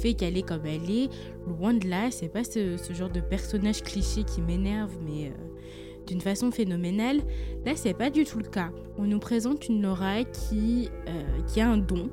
fait 0.00 0.14
qu'elle 0.14 0.36
est 0.36 0.46
comme 0.46 0.66
elle 0.66 0.90
est. 0.90 1.08
Loin 1.46 1.74
de 1.74 1.88
là, 1.88 2.10
c'est 2.10 2.28
pas 2.28 2.44
ce, 2.44 2.76
genre 2.92 3.10
de 3.10 3.20
personnage 3.20 3.82
cliché 3.82 4.24
qui 4.24 4.40
m'énerve, 4.40 4.92
mais 5.02 5.28
euh, 5.28 6.04
d'une 6.06 6.20
façon 6.20 6.50
phénoménale. 6.50 7.18
Là, 7.64 7.72
c'est 7.76 7.94
pas 7.94 8.10
du 8.10 8.24
tout 8.24 8.38
le 8.38 8.48
cas. 8.48 8.70
On 8.98 9.04
nous 9.04 9.18
présente 9.20 9.68
une 9.68 9.82
Laura 9.82 10.24
qui, 10.24 10.88
euh, 11.08 11.22
qui 11.46 11.60
a 11.60 11.68
un 11.68 11.78
don, 11.78 12.10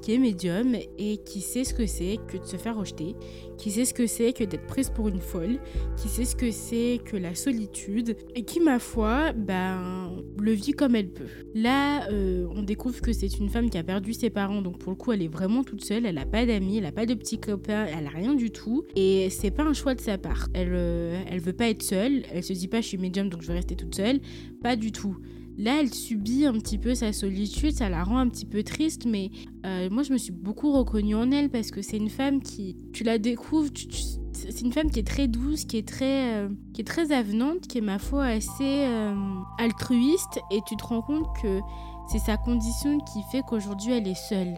qui 0.00 0.14
est 0.14 0.18
médium 0.18 0.74
et 0.98 1.18
qui 1.18 1.40
sait 1.40 1.64
ce 1.64 1.74
que 1.74 1.86
c'est 1.86 2.18
que 2.28 2.38
de 2.38 2.44
se 2.44 2.56
faire 2.56 2.76
rejeter, 2.76 3.14
qui 3.58 3.70
sait 3.70 3.84
ce 3.84 3.94
que 3.94 4.06
c'est 4.06 4.32
que 4.32 4.44
d'être 4.44 4.66
prise 4.66 4.90
pour 4.90 5.08
une 5.08 5.20
folle, 5.20 5.58
qui 5.96 6.08
sait 6.08 6.24
ce 6.24 6.34
que 6.34 6.50
c'est 6.50 7.00
que 7.04 7.16
la 7.16 7.34
solitude 7.34 8.16
et 8.34 8.44
qui, 8.44 8.60
ma 8.60 8.78
foi, 8.78 9.32
ben, 9.32 10.12
le 10.40 10.52
vit 10.52 10.72
comme 10.72 10.96
elle 10.96 11.10
peut. 11.10 11.28
Là, 11.54 12.08
euh, 12.10 12.46
on 12.54 12.62
découvre 12.62 13.00
que 13.00 13.12
c'est 13.12 13.38
une 13.38 13.48
femme 13.48 13.70
qui 13.70 13.78
a 13.78 13.82
perdu 13.82 14.12
ses 14.12 14.30
parents, 14.30 14.62
donc 14.62 14.78
pour 14.78 14.90
le 14.90 14.96
coup, 14.96 15.12
elle 15.12 15.22
est 15.22 15.28
vraiment 15.28 15.64
toute 15.64 15.84
seule, 15.84 16.06
elle 16.06 16.14
n'a 16.14 16.26
pas 16.26 16.46
d'amis, 16.46 16.78
elle 16.78 16.84
n'a 16.84 16.92
pas 16.92 17.06
de 17.06 17.14
petits 17.14 17.38
copains, 17.38 17.86
elle 17.86 18.06
a 18.06 18.10
rien 18.10 18.34
du 18.34 18.50
tout 18.50 18.84
et 18.96 19.28
c'est 19.30 19.50
pas 19.50 19.64
un 19.64 19.74
choix 19.74 19.94
de 19.94 20.00
sa 20.00 20.18
part. 20.18 20.48
Elle, 20.54 20.72
euh, 20.72 21.22
elle 21.28 21.40
veut 21.40 21.52
pas 21.52 21.68
être 21.68 21.82
seule, 21.82 22.22
elle 22.32 22.42
se 22.42 22.52
dit 22.52 22.68
pas 22.68 22.80
je 22.80 22.88
suis 22.88 22.98
médium 22.98 23.28
donc 23.28 23.42
je 23.42 23.48
vais 23.48 23.54
rester 23.54 23.76
toute 23.76 23.94
seule, 23.94 24.20
pas 24.62 24.76
du 24.76 24.92
tout. 24.92 25.16
Là, 25.58 25.80
elle 25.80 25.92
subit 25.92 26.46
un 26.46 26.54
petit 26.54 26.78
peu 26.78 26.94
sa 26.94 27.12
solitude, 27.12 27.72
ça 27.72 27.88
la 27.88 28.02
rend 28.02 28.18
un 28.18 28.28
petit 28.28 28.46
peu 28.46 28.62
triste, 28.62 29.04
mais 29.06 29.30
euh, 29.66 29.88
moi, 29.90 30.02
je 30.02 30.12
me 30.12 30.18
suis 30.18 30.32
beaucoup 30.32 30.72
reconnue 30.72 31.14
en 31.14 31.30
elle 31.30 31.50
parce 31.50 31.70
que 31.70 31.82
c'est 31.82 31.98
une 31.98 32.08
femme 32.08 32.40
qui, 32.40 32.76
tu 32.92 33.04
la 33.04 33.18
découvres, 33.18 33.70
c'est 34.32 34.60
une 34.62 34.72
femme 34.72 34.90
qui 34.90 35.00
est 35.00 35.06
très 35.06 35.28
douce, 35.28 35.64
qui 35.64 35.76
est 35.76 35.86
très, 35.86 36.34
euh, 36.34 36.48
qui 36.72 36.80
est 36.80 36.84
très 36.84 37.12
avenante, 37.12 37.66
qui 37.66 37.78
est 37.78 37.82
ma 37.82 37.98
foi 37.98 38.24
assez 38.24 38.84
euh, 38.86 39.14
altruiste, 39.58 40.40
et 40.50 40.60
tu 40.66 40.76
te 40.76 40.84
rends 40.84 41.02
compte 41.02 41.26
que 41.42 41.60
c'est 42.10 42.18
sa 42.18 42.36
condition 42.36 42.98
qui 42.98 43.20
fait 43.30 43.42
qu'aujourd'hui 43.46 43.92
elle 43.92 44.08
est 44.08 44.28
seule 44.28 44.54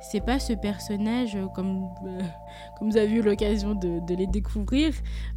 c'est 0.00 0.24
pas 0.24 0.38
ce 0.38 0.54
personnage 0.54 1.36
euh, 1.36 1.46
comme, 1.54 1.88
euh, 2.06 2.22
comme 2.78 2.90
vous 2.90 2.96
avez 2.96 3.12
eu 3.12 3.22
l'occasion 3.22 3.74
de, 3.74 4.00
les 4.14 4.26
découvrir. 4.26 4.94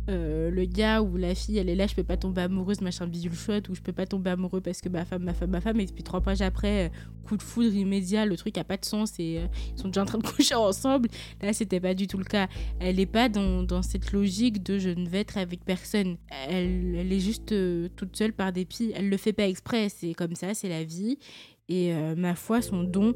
Euh, 0.09 0.49
le 0.49 0.65
gars 0.65 1.01
ou 1.01 1.15
la 1.15 1.33
fille 1.33 1.57
elle 1.57 1.69
est 1.69 1.75
là 1.75 1.87
je 1.87 1.95
peux 1.95 2.03
pas 2.03 2.17
tomber 2.17 2.41
amoureuse 2.41 2.81
machin 2.81 3.07
bidule 3.07 3.33
chouette 3.33 3.69
ou 3.69 3.75
je 3.75 3.79
peux 3.79 3.93
pas 3.93 4.05
tomber 4.05 4.31
amoureux 4.31 4.59
parce 4.59 4.81
que 4.81 4.89
ma 4.89 5.05
femme 5.05 5.23
ma 5.23 5.33
femme 5.33 5.51
ma 5.51 5.61
femme. 5.61 5.79
Et 5.79 5.85
puis 5.85 6.03
trois 6.03 6.21
pages 6.21 6.41
après 6.41 6.91
coup 7.25 7.37
de 7.37 7.43
foudre 7.43 7.73
immédiat 7.73 8.25
le 8.25 8.35
truc 8.35 8.57
a 8.57 8.63
pas 8.63 8.77
de 8.77 8.85
sens 8.85 9.17
et 9.19 9.41
ils 9.75 9.79
sont 9.79 9.87
déjà 9.87 10.01
en 10.01 10.05
train 10.05 10.17
de 10.17 10.27
coucher 10.27 10.55
ensemble. 10.55 11.09
Là 11.41 11.53
c'était 11.53 11.79
pas 11.79 11.93
du 11.93 12.07
tout 12.07 12.17
le 12.17 12.25
cas. 12.25 12.47
Elle 12.79 12.99
est 12.99 13.05
pas 13.05 13.29
dans, 13.29 13.63
dans, 13.63 13.81
cette 13.81 14.11
logique 14.11 14.63
de 14.63 14.77
je 14.79 14.89
ne 14.89 15.07
vais 15.07 15.19
être 15.19 15.37
avec 15.37 15.63
personne. 15.63 16.17
Elle, 16.49 16.95
elle 16.95 17.13
est 17.13 17.19
juste 17.19 17.53
toute 17.95 18.15
seule 18.15 18.33
par 18.33 18.51
dépit. 18.51 18.91
Elle 18.95 19.09
le 19.09 19.17
fait 19.17 19.33
pas 19.33 19.47
exprès. 19.47 19.89
C'est 19.89 20.13
comme 20.13 20.35
ça 20.35 20.53
c'est 20.53 20.69
la 20.69 20.83
vie 20.83 21.17
et 21.69 21.93
euh, 21.93 22.13
ma 22.15 22.35
foi, 22.35 22.61
son 22.61 22.83
don 22.83 23.13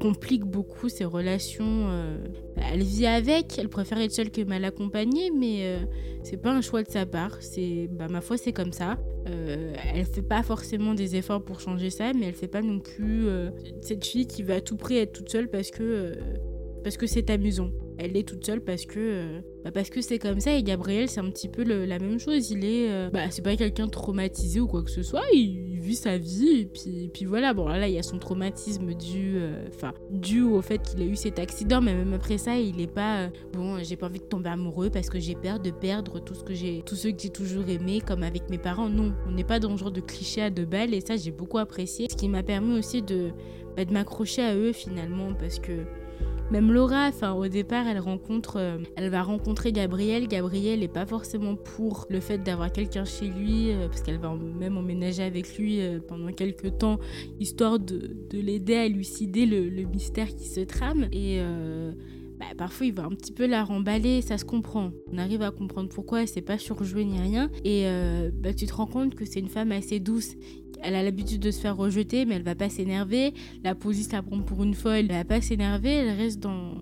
complique 0.00 0.44
beaucoup 0.44 0.88
ses 0.88 1.04
relations. 1.04 1.88
Euh, 1.88 2.16
elle 2.56 2.82
vit 2.82 3.06
avec, 3.06 3.58
elle 3.58 3.68
préfère 3.68 3.98
être 3.98 4.12
seule 4.12 4.30
que 4.30 4.42
mal 4.42 4.64
accompagnée, 4.64 5.32
mais 5.36 5.62
euh, 5.62 5.78
c'est 6.22 6.36
pas 6.36 6.52
un 6.52 6.60
choix 6.60 6.84
de 6.84 6.90
sa 6.90 7.06
part. 7.06 7.36
C'est, 7.40 7.88
bah, 7.90 8.06
ma 8.08 8.20
foi, 8.20 8.36
c'est 8.36 8.52
comme 8.52 8.72
ça. 8.72 8.98
elle 9.26 10.04
fait 10.04 10.22
pas 10.22 10.42
forcément 10.44 10.94
des 10.94 11.16
efforts 11.16 11.44
pour 11.44 11.60
changer 11.60 11.90
ça, 11.90 12.12
mais 12.12 12.26
elle 12.26 12.34
fait 12.34 12.48
pas 12.48 12.62
non 12.62 12.78
plus 12.78 13.26
cette 13.82 14.04
fille 14.04 14.26
qui 14.26 14.42
va 14.42 14.54
à 14.54 14.60
tout 14.60 14.76
prix 14.76 14.98
être 14.98 15.12
toute 15.12 15.28
seule 15.28 15.48
parce 15.48 15.70
que 15.70 16.14
parce 16.84 16.96
que 16.96 17.06
c'est 17.06 17.28
amusant. 17.28 17.70
Elle 17.98 18.16
est 18.16 18.26
toute 18.26 18.46
seule 18.46 18.60
parce 18.60 18.86
que 18.86 19.40
bah, 19.64 19.72
parce 19.72 19.90
que 19.90 20.00
c'est 20.00 20.18
comme 20.20 20.38
ça. 20.38 20.56
Et 20.56 20.62
Gabriel, 20.62 21.08
c'est 21.08 21.20
un 21.20 21.30
petit 21.30 21.48
peu 21.48 21.64
la 21.64 21.98
même 21.98 22.20
chose. 22.20 22.50
Il 22.52 22.64
est, 22.64 23.10
bah, 23.10 23.28
c'est 23.30 23.42
pas 23.42 23.56
quelqu'un 23.56 23.88
traumatisé 23.88 24.60
ou 24.60 24.68
quoi 24.68 24.84
que 24.84 24.90
ce 24.90 25.02
soit. 25.02 25.24
Sa 25.94 26.18
vie 26.18 26.60
et 26.60 26.64
puis, 26.66 27.10
puis 27.12 27.24
voilà 27.24 27.54
bon 27.54 27.68
là 27.68 27.88
il 27.88 27.94
y 27.94 27.98
a 27.98 28.02
son 28.02 28.18
traumatisme 28.18 28.94
dû 28.94 29.34
euh, 29.36 29.68
dû 30.10 30.42
au 30.42 30.62
fait 30.62 30.78
qu'il 30.78 31.02
a 31.02 31.04
eu 31.04 31.16
cet 31.16 31.38
accident 31.38 31.80
mais 31.80 31.94
même 31.94 32.12
après 32.12 32.38
ça 32.38 32.56
il 32.56 32.80
est 32.80 32.86
pas 32.86 33.20
euh, 33.20 33.28
bon 33.52 33.78
j'ai 33.82 33.96
pas 33.96 34.06
envie 34.06 34.20
de 34.20 34.24
tomber 34.24 34.50
amoureux 34.50 34.90
parce 34.90 35.08
que 35.08 35.18
j'ai 35.18 35.34
peur 35.34 35.58
de 35.60 35.70
perdre 35.70 36.20
tout 36.20 36.34
ce 36.34 36.44
que 36.44 36.54
j'ai 36.54 36.82
tous 36.84 36.96
ceux 36.96 37.10
que 37.12 37.20
j'ai 37.20 37.30
toujours 37.30 37.68
aimé 37.68 38.00
comme 38.04 38.22
avec 38.22 38.50
mes 38.50 38.58
parents. 38.58 38.88
Non 38.88 39.12
on 39.26 39.32
n'est 39.32 39.44
pas 39.44 39.60
dans 39.60 39.70
le 39.70 39.76
genre 39.76 39.90
de 39.90 40.00
cliché 40.00 40.42
à 40.42 40.50
deux 40.50 40.64
balles 40.64 40.94
et 40.94 41.00
ça 41.00 41.16
j'ai 41.16 41.30
beaucoup 41.30 41.58
apprécié. 41.58 42.06
Ce 42.10 42.16
qui 42.16 42.28
m'a 42.28 42.42
permis 42.42 42.78
aussi 42.78 43.02
de, 43.02 43.30
bah, 43.76 43.84
de 43.84 43.92
m'accrocher 43.92 44.42
à 44.42 44.54
eux 44.54 44.72
finalement 44.72 45.32
parce 45.34 45.58
que 45.58 45.84
même 46.50 46.72
Laura, 46.72 47.08
enfin 47.08 47.32
au 47.34 47.46
départ, 47.46 47.86
elle 47.86 47.98
euh, 47.98 49.10
va 49.10 49.22
rencontrer 49.22 49.70
Gabriel. 49.70 50.28
Gabriel 50.28 50.80
n'est 50.80 50.88
pas 50.88 51.04
forcément 51.04 51.56
pour 51.56 52.06
le 52.08 52.20
fait 52.20 52.38
d'avoir 52.38 52.72
quelqu'un 52.72 53.04
chez 53.04 53.26
lui, 53.26 53.70
euh, 53.70 53.88
parce 53.88 54.00
qu'elle 54.00 54.18
va 54.18 54.34
même 54.34 54.78
emménager 54.78 55.22
avec 55.22 55.58
lui 55.58 55.80
euh, 55.80 55.98
pendant 56.00 56.32
quelques 56.32 56.78
temps, 56.78 56.98
histoire 57.38 57.78
de, 57.78 58.16
l'aider 58.32 58.76
à 58.76 58.86
élucider 58.86 59.44
le, 59.44 59.84
mystère 59.84 60.28
qui 60.28 60.48
se 60.48 60.60
trame. 60.60 61.08
Et 61.12 61.40
bah, 62.38 62.46
parfois 62.56 62.86
il 62.86 62.94
va 62.94 63.04
un 63.04 63.10
petit 63.10 63.32
peu 63.32 63.46
la 63.46 63.64
remballer, 63.64 64.22
ça 64.22 64.38
se 64.38 64.44
comprend. 64.44 64.92
On 65.12 65.18
arrive 65.18 65.42
à 65.42 65.50
comprendre 65.50 65.88
pourquoi, 65.88 66.26
c'est 66.26 66.40
pas 66.40 66.58
surjoué 66.58 67.04
ni 67.04 67.18
rien. 67.18 67.50
Et 67.64 67.86
bah, 68.34 68.54
tu 68.54 68.66
te 68.66 68.74
rends 68.74 68.86
compte 68.86 69.14
que 69.14 69.24
c'est 69.24 69.40
une 69.40 69.48
femme 69.48 69.72
assez 69.72 69.98
douce 69.98 70.34
elle 70.82 70.94
a 70.94 71.02
l'habitude 71.02 71.40
de 71.40 71.50
se 71.50 71.60
faire 71.60 71.76
rejeter, 71.76 72.24
mais 72.24 72.36
elle 72.36 72.42
va 72.42 72.54
pas 72.54 72.68
s'énerver. 72.68 73.34
La 73.64 73.74
police 73.74 74.12
la 74.12 74.22
prend 74.22 74.40
pour 74.40 74.62
une 74.62 74.74
folle, 74.74 74.94
elle 74.94 75.08
va 75.08 75.24
pas 75.24 75.40
s'énerver, 75.40 75.90
elle 75.90 76.16
reste 76.16 76.40
dans, 76.40 76.74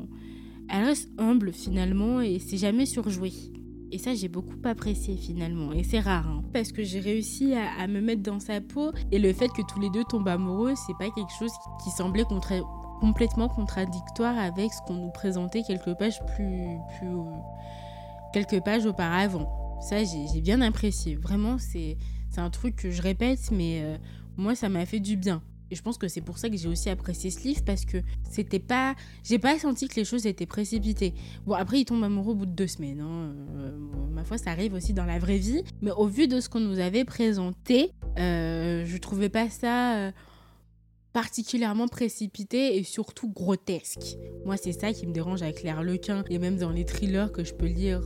elle 0.69 0.85
reste 0.85 1.11
humble 1.19 1.53
finalement 1.53 2.21
et 2.21 2.39
c'est 2.39 2.57
jamais 2.57 2.87
surjoué. 2.87 3.33
Et 3.93 3.99
ça, 3.99 4.15
j'ai 4.15 4.29
beaucoup 4.29 4.57
apprécié 4.65 5.17
finalement. 5.17 5.73
Et 5.73 5.85
c'est 5.85 6.01
rare, 6.01 6.27
hein, 6.27 6.43
parce 6.53 6.73
que 6.73 6.83
j'ai 6.83 6.99
réussi 6.99 7.55
à, 7.55 7.87
me 7.87 8.01
mettre 8.01 8.23
dans 8.23 8.41
sa 8.41 8.61
peau. 8.61 8.91
Et 9.13 9.19
le 9.19 9.33
fait 9.33 9.49
que 9.49 9.63
tous 9.63 9.79
les 9.79 9.91
deux 9.91 10.05
tombent 10.05 10.29
amoureux, 10.29 10.75
c'est 10.75 10.97
pas 10.99 11.11
quelque 11.15 11.33
chose 11.39 11.53
qui, 11.85 11.91
semblait 11.91 12.25
complètement 13.01 13.49
contradictoire 13.49 14.37
avec 14.37 14.73
ce 14.73 14.81
qu'on 14.87 14.95
nous 14.95 15.11
présentait 15.13 15.63
quelques 15.63 15.95
pages 15.95 16.19
plus, 16.35 16.79
plus 16.99 17.09
quelques 18.33 18.63
pages 18.65 18.87
auparavant. 18.87 19.79
Ça, 19.81 20.03
j'ai 20.03 20.41
bien 20.41 20.61
apprécié. 20.63 21.15
Vraiment, 21.15 21.57
c'est 21.59 21.97
un 22.41 22.51
truc 22.51 22.77
que 22.77 22.91
je 22.91 23.03
répète, 23.03 23.51
mais 23.51 23.83
euh, 23.83 23.97
moi, 24.37 24.55
ça 24.55 24.69
m'a 24.69 24.87
fait 24.87 25.01
du 25.01 25.17
bien. 25.17 25.43
Et 25.71 25.75
je 25.75 25.83
pense 25.83 25.99
que 25.99 26.07
c'est 26.07 26.21
pour 26.21 26.39
ça 26.39 26.49
que 26.49 26.57
j'ai 26.57 26.69
aussi 26.69 26.91
apprécié 26.91 27.31
ce 27.31 27.43
livre 27.43 27.63
parce 27.65 27.85
que 27.85 27.99
c'était 28.31 28.61
pas. 28.61 28.95
J'ai 29.25 29.39
pas 29.39 29.59
senti 29.59 29.89
que 29.89 29.97
les 29.97 30.05
choses 30.05 30.27
étaient 30.27 30.47
précipitées. 30.47 31.13
Bon, 31.45 31.55
après, 31.55 31.81
il 31.81 31.85
tombe 31.85 32.05
amoureux 32.05 32.33
au 32.33 32.37
bout 32.37 32.47
de 32.47 32.53
deux 32.53 32.69
semaines. 32.69 33.01
Hein. 33.01 33.35
Euh, 33.57 33.77
ma 34.13 34.23
foi, 34.23 34.39
ça 34.39 34.51
arrive 34.51 34.75
aussi 34.75 34.93
dans 34.93 35.05
la 35.05 35.19
vraie 35.19 35.39
vie. 35.39 35.65
Mais 35.83 35.91
au 35.91 36.07
vu 36.07 36.29
de 36.29 36.39
ce 36.39 36.49
qu'on 36.49 36.61
nous 36.61 36.79
avait 36.79 37.05
présenté, 37.05 37.91
euh, 38.19 38.85
je 38.87 38.97
trouvais 38.99 39.29
pas 39.29 39.51
ça. 39.51 40.13
Euh, 41.17 41.27
particulièrement 41.27 41.89
précipité 41.89 42.77
et 42.77 42.83
surtout 42.83 43.29
grotesque. 43.29 44.19
Moi, 44.45 44.57
c'est 44.57 44.73
ça 44.73 44.93
qui 44.93 45.07
me 45.07 45.13
dérange 45.13 45.43
avec 45.43 45.63
l'air 45.63 45.83
lequin 45.83 46.25
et 46.31 46.39
même 46.39 46.57
dans 46.57 46.71
les 46.71 46.85
thrillers 46.85 47.33
que 47.33 47.43
je 47.43 47.55
peux 47.55 47.67
lire 47.67 48.03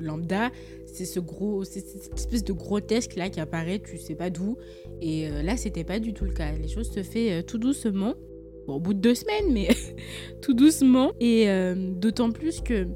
lambda, 0.00 0.50
c'est 0.86 1.04
ce 1.04 1.20
gros, 1.20 1.64
cette 1.64 2.12
espèce 2.14 2.44
de 2.44 2.52
grotesque 2.52 3.16
là 3.16 3.28
qui 3.28 3.40
apparaît, 3.40 3.80
tu 3.80 3.98
sais 3.98 4.14
pas 4.14 4.30
d'où. 4.30 4.56
Et 5.00 5.28
euh, 5.28 5.42
là, 5.42 5.56
c'était 5.56 5.84
pas 5.84 5.98
du 5.98 6.12
tout 6.12 6.24
le 6.24 6.32
cas. 6.32 6.52
Les 6.52 6.68
choses 6.68 6.90
se 6.90 7.02
font 7.02 7.18
euh, 7.18 7.42
tout 7.42 7.58
doucement. 7.58 8.14
Au 8.66 8.78
bout 8.78 8.94
de 8.94 9.00
deux 9.00 9.14
semaines, 9.14 9.52
mais 9.52 9.68
tout 10.42 10.54
doucement. 10.54 11.12
Et 11.20 11.48
euh, 11.48 11.74
d'autant 11.94 12.30
plus 12.30 12.60
que 12.60 12.86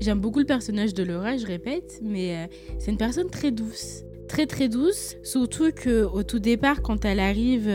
j'aime 0.00 0.20
beaucoup 0.20 0.38
le 0.38 0.46
personnage 0.46 0.94
de 0.94 1.02
Laura, 1.02 1.36
je 1.36 1.46
répète, 1.46 2.00
mais 2.02 2.48
c'est 2.78 2.90
une 2.90 2.96
personne 2.96 3.28
très 3.28 3.50
douce. 3.50 4.04
Très 4.32 4.46
très 4.46 4.70
douce. 4.70 5.16
Surtout 5.22 5.72
qu'au 5.72 6.22
tout 6.22 6.38
départ, 6.38 6.80
quand 6.80 7.04
elle 7.04 7.20
arrive 7.20 7.70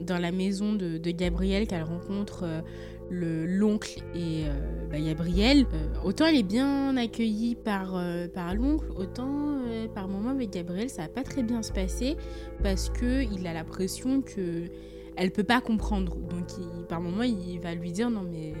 dans 0.00 0.16
la 0.16 0.32
maison 0.32 0.72
de, 0.72 1.10
Gabriel, 1.10 1.66
qu'elle 1.66 1.82
rencontre 1.82 2.46
l'oncle 3.10 4.02
et 4.14 4.44
euh, 4.46 4.86
bah, 4.90 4.98
Gabriel, 4.98 5.66
euh, 5.74 5.88
autant 6.02 6.24
elle 6.24 6.36
est 6.36 6.42
bien 6.42 6.96
accueillie 6.96 7.56
par, 7.56 7.94
euh, 7.94 8.26
par 8.26 8.54
l'oncle, 8.54 8.86
autant 8.96 9.58
par 9.94 10.08
moment 10.08 10.30
avec 10.30 10.50
Gabriel 10.50 10.88
ça 10.88 11.02
va 11.02 11.08
pas 11.08 11.22
très 11.22 11.42
bien 11.42 11.62
se 11.62 11.72
passer 11.72 12.16
parce 12.62 12.88
que 12.88 13.22
il 13.22 13.46
a 13.46 13.52
l'impression 13.52 14.22
que 14.22 14.64
elle 15.16 15.30
peut 15.30 15.44
pas 15.44 15.60
comprendre. 15.60 16.16
Donc 16.16 16.46
par 16.88 17.02
moment 17.02 17.22
il 17.22 17.60
va 17.60 17.74
lui 17.74 17.92
dire 17.92 18.08
non 18.08 18.22
mais 18.22 18.54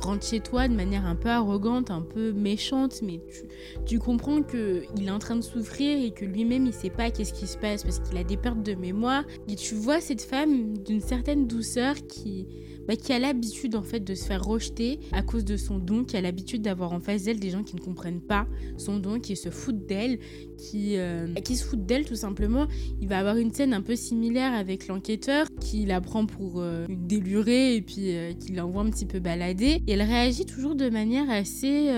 rentre 0.00 0.26
chez 0.26 0.40
toi 0.40 0.68
de 0.68 0.74
manière 0.74 1.06
un 1.06 1.16
peu 1.16 1.28
arrogante, 1.28 1.90
un 1.90 2.02
peu 2.02 2.32
méchante, 2.32 3.00
mais 3.02 3.20
tu, 3.28 3.42
tu 3.86 3.98
comprends 3.98 4.42
qu'il 4.42 5.06
est 5.06 5.10
en 5.10 5.18
train 5.18 5.36
de 5.36 5.42
souffrir 5.42 6.02
et 6.02 6.10
que 6.10 6.24
lui-même 6.24 6.66
il 6.66 6.72
sait 6.72 6.90
pas 6.90 7.10
qu'est-ce 7.10 7.32
qui 7.32 7.46
se 7.46 7.58
passe 7.58 7.82
parce 7.82 8.00
qu'il 8.00 8.16
a 8.18 8.24
des 8.24 8.36
pertes 8.36 8.62
de 8.62 8.74
mémoire. 8.74 9.24
Et 9.48 9.56
tu 9.56 9.74
vois 9.74 10.00
cette 10.00 10.22
femme 10.22 10.78
d'une 10.78 11.00
certaine 11.00 11.46
douceur 11.46 11.94
qui 12.08 12.46
bah, 12.86 12.96
qui 12.96 13.12
a 13.12 13.18
l'habitude 13.18 13.76
en 13.76 13.82
fait 13.82 14.00
de 14.00 14.14
se 14.14 14.24
faire 14.24 14.44
rejeter 14.44 14.98
à 15.12 15.22
cause 15.22 15.44
de 15.44 15.56
son 15.56 15.78
don, 15.78 16.04
qui 16.04 16.16
a 16.16 16.20
l'habitude 16.20 16.62
d'avoir 16.62 16.92
en 16.92 17.00
face 17.00 17.24
d'elle 17.24 17.40
des 17.40 17.50
gens 17.50 17.62
qui 17.62 17.76
ne 17.76 17.80
comprennent 17.80 18.20
pas 18.20 18.46
son 18.76 18.98
don, 18.98 19.20
qui 19.20 19.36
se 19.36 19.50
foutent 19.50 19.86
d'elle, 19.86 20.18
qui, 20.58 20.96
euh, 20.96 21.32
qui 21.44 21.56
se 21.56 21.64
foutent 21.64 21.86
d'elle 21.86 22.04
tout 22.04 22.16
simplement. 22.16 22.66
Il 23.00 23.08
va 23.08 23.18
avoir 23.18 23.36
une 23.36 23.52
scène 23.52 23.74
un 23.74 23.82
peu 23.82 23.96
similaire 23.96 24.52
avec 24.54 24.88
l'enquêteur 24.88 25.46
qui 25.60 25.86
la 25.86 26.00
prend 26.00 26.26
pour 26.26 26.60
euh, 26.60 26.86
une 26.88 27.06
délurée 27.06 27.76
et 27.76 27.82
puis 27.82 28.16
euh, 28.16 28.32
qui 28.32 28.52
l'envoie 28.52 28.82
un 28.82 28.90
petit 28.90 29.06
peu 29.06 29.20
balader. 29.20 29.82
Et 29.86 29.92
elle 29.92 30.02
réagit 30.02 30.46
toujours 30.46 30.74
de 30.74 30.88
manière 30.88 31.30
assez 31.30 31.88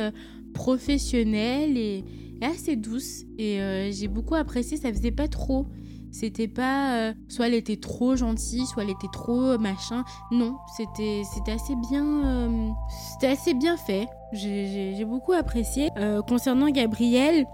professionnelle 0.53 1.77
et, 1.77 2.05
et 2.41 2.45
assez 2.45 2.77
douce. 2.77 3.25
Et 3.39 3.59
j'ai 3.93 4.09
beaucoup 4.09 4.35
apprécié, 4.35 4.77
ça 4.77 4.93
faisait 4.93 5.11
pas 5.11 5.29
trop 5.29 5.67
c'était 6.13 6.49
pas 6.49 6.95
euh, 6.97 7.15
soit 7.29 7.49
elle 7.49 7.55
était 7.55 7.77
trop 7.77 8.15
gentille, 8.17 8.67
soit 8.67 8.85
elle 8.85 8.91
était 8.91 9.11
trop 9.13 9.59
machin. 9.59 10.05
Non, 10.31 10.57
c'était 10.77 11.23
c'était 11.25 11.53
assez 11.53 11.75
bien 11.91 12.05
euh, 12.25 12.69
c'était 13.13 13.29
assez 13.29 13.55
bien 13.55 13.77
fait. 13.77 14.07
J'ai 14.33 15.05
beaucoup 15.05 15.33
apprécié. 15.33 15.89
Euh, 15.97 16.23
concernant 16.23 16.71
Gabriel, 16.71 17.47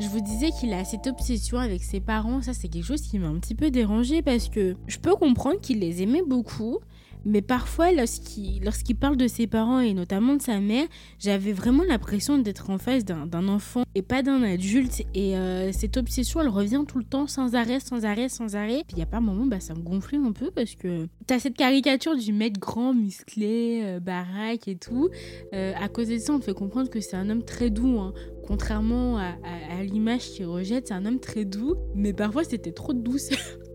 je 0.00 0.08
vous 0.08 0.20
disais 0.20 0.50
qu'il 0.50 0.72
a 0.72 0.84
cette 0.84 1.06
obsession 1.06 1.58
avec 1.58 1.82
ses 1.82 2.00
parents. 2.00 2.40
Ça, 2.42 2.54
c'est 2.54 2.68
quelque 2.68 2.84
chose 2.84 3.02
qui 3.02 3.18
m'a 3.18 3.28
un 3.28 3.38
petit 3.38 3.54
peu 3.54 3.70
dérangé 3.70 4.22
parce 4.22 4.48
que 4.48 4.76
je 4.86 4.98
peux 4.98 5.14
comprendre 5.14 5.60
qu'il 5.60 5.80
les 5.80 6.02
aimait 6.02 6.24
beaucoup. 6.26 6.78
Mais 7.24 7.42
parfois, 7.42 7.92
lorsqu'il 7.92 8.96
parle 8.98 9.16
de 9.16 9.26
ses 9.28 9.46
parents 9.46 9.80
et 9.80 9.94
notamment 9.94 10.34
de 10.34 10.42
sa 10.42 10.60
mère, 10.60 10.86
j'avais 11.18 11.52
vraiment 11.52 11.84
l'impression 11.84 12.38
d'être 12.38 12.70
en 12.70 12.78
face 12.78 13.04
d'un 13.04 13.48
enfant 13.48 13.84
et 13.94 14.02
pas 14.02 14.22
d'un 14.22 14.42
adulte. 14.42 15.02
Et 15.14 15.36
euh, 15.36 15.72
cette 15.72 15.96
obsession, 15.96 16.40
elle 16.40 16.48
revient 16.48 16.84
tout 16.86 16.98
le 16.98 17.04
temps 17.04 17.26
sans 17.26 17.54
arrêt, 17.54 17.80
sans 17.80 18.04
arrêt, 18.04 18.28
sans 18.28 18.56
arrêt. 18.56 18.82
Puis 18.86 18.92
il 18.92 18.96
n'y 18.96 19.02
a 19.02 19.06
pas 19.06 19.18
un 19.18 19.22
moment, 19.22 19.46
bah, 19.46 19.60
ça 19.60 19.74
me 19.74 19.80
gonflait 19.80 20.18
un 20.18 20.32
peu 20.32 20.50
parce 20.50 20.74
que 20.74 21.06
tu 21.26 21.34
as 21.34 21.38
cette 21.38 21.56
caricature 21.56 22.16
du 22.16 22.32
mec 22.32 22.58
grand, 22.58 22.94
musclé, 22.94 23.82
euh, 23.84 24.00
baraque 24.00 24.68
et 24.68 24.76
tout. 24.76 25.08
Euh, 25.54 25.72
à 25.80 25.88
cause 25.88 26.08
de 26.08 26.18
ça, 26.18 26.32
on 26.32 26.40
te 26.40 26.44
fait 26.44 26.54
comprendre 26.54 26.90
que 26.90 27.00
c'est 27.00 27.16
un 27.16 27.30
homme 27.30 27.44
très 27.44 27.70
doux. 27.70 27.98
Hein. 27.98 28.12
Contrairement 28.46 29.18
à, 29.18 29.82
l'image 29.82 30.30
qu'il 30.30 30.46
rejette, 30.46 30.88
c'est 30.88 30.94
un 30.94 31.06
homme 31.06 31.20
très 31.20 31.44
doux. 31.44 31.76
Mais 31.94 32.12
parfois, 32.12 32.44
c'était 32.44 32.72
trop 32.72 32.92
de. 32.92 33.02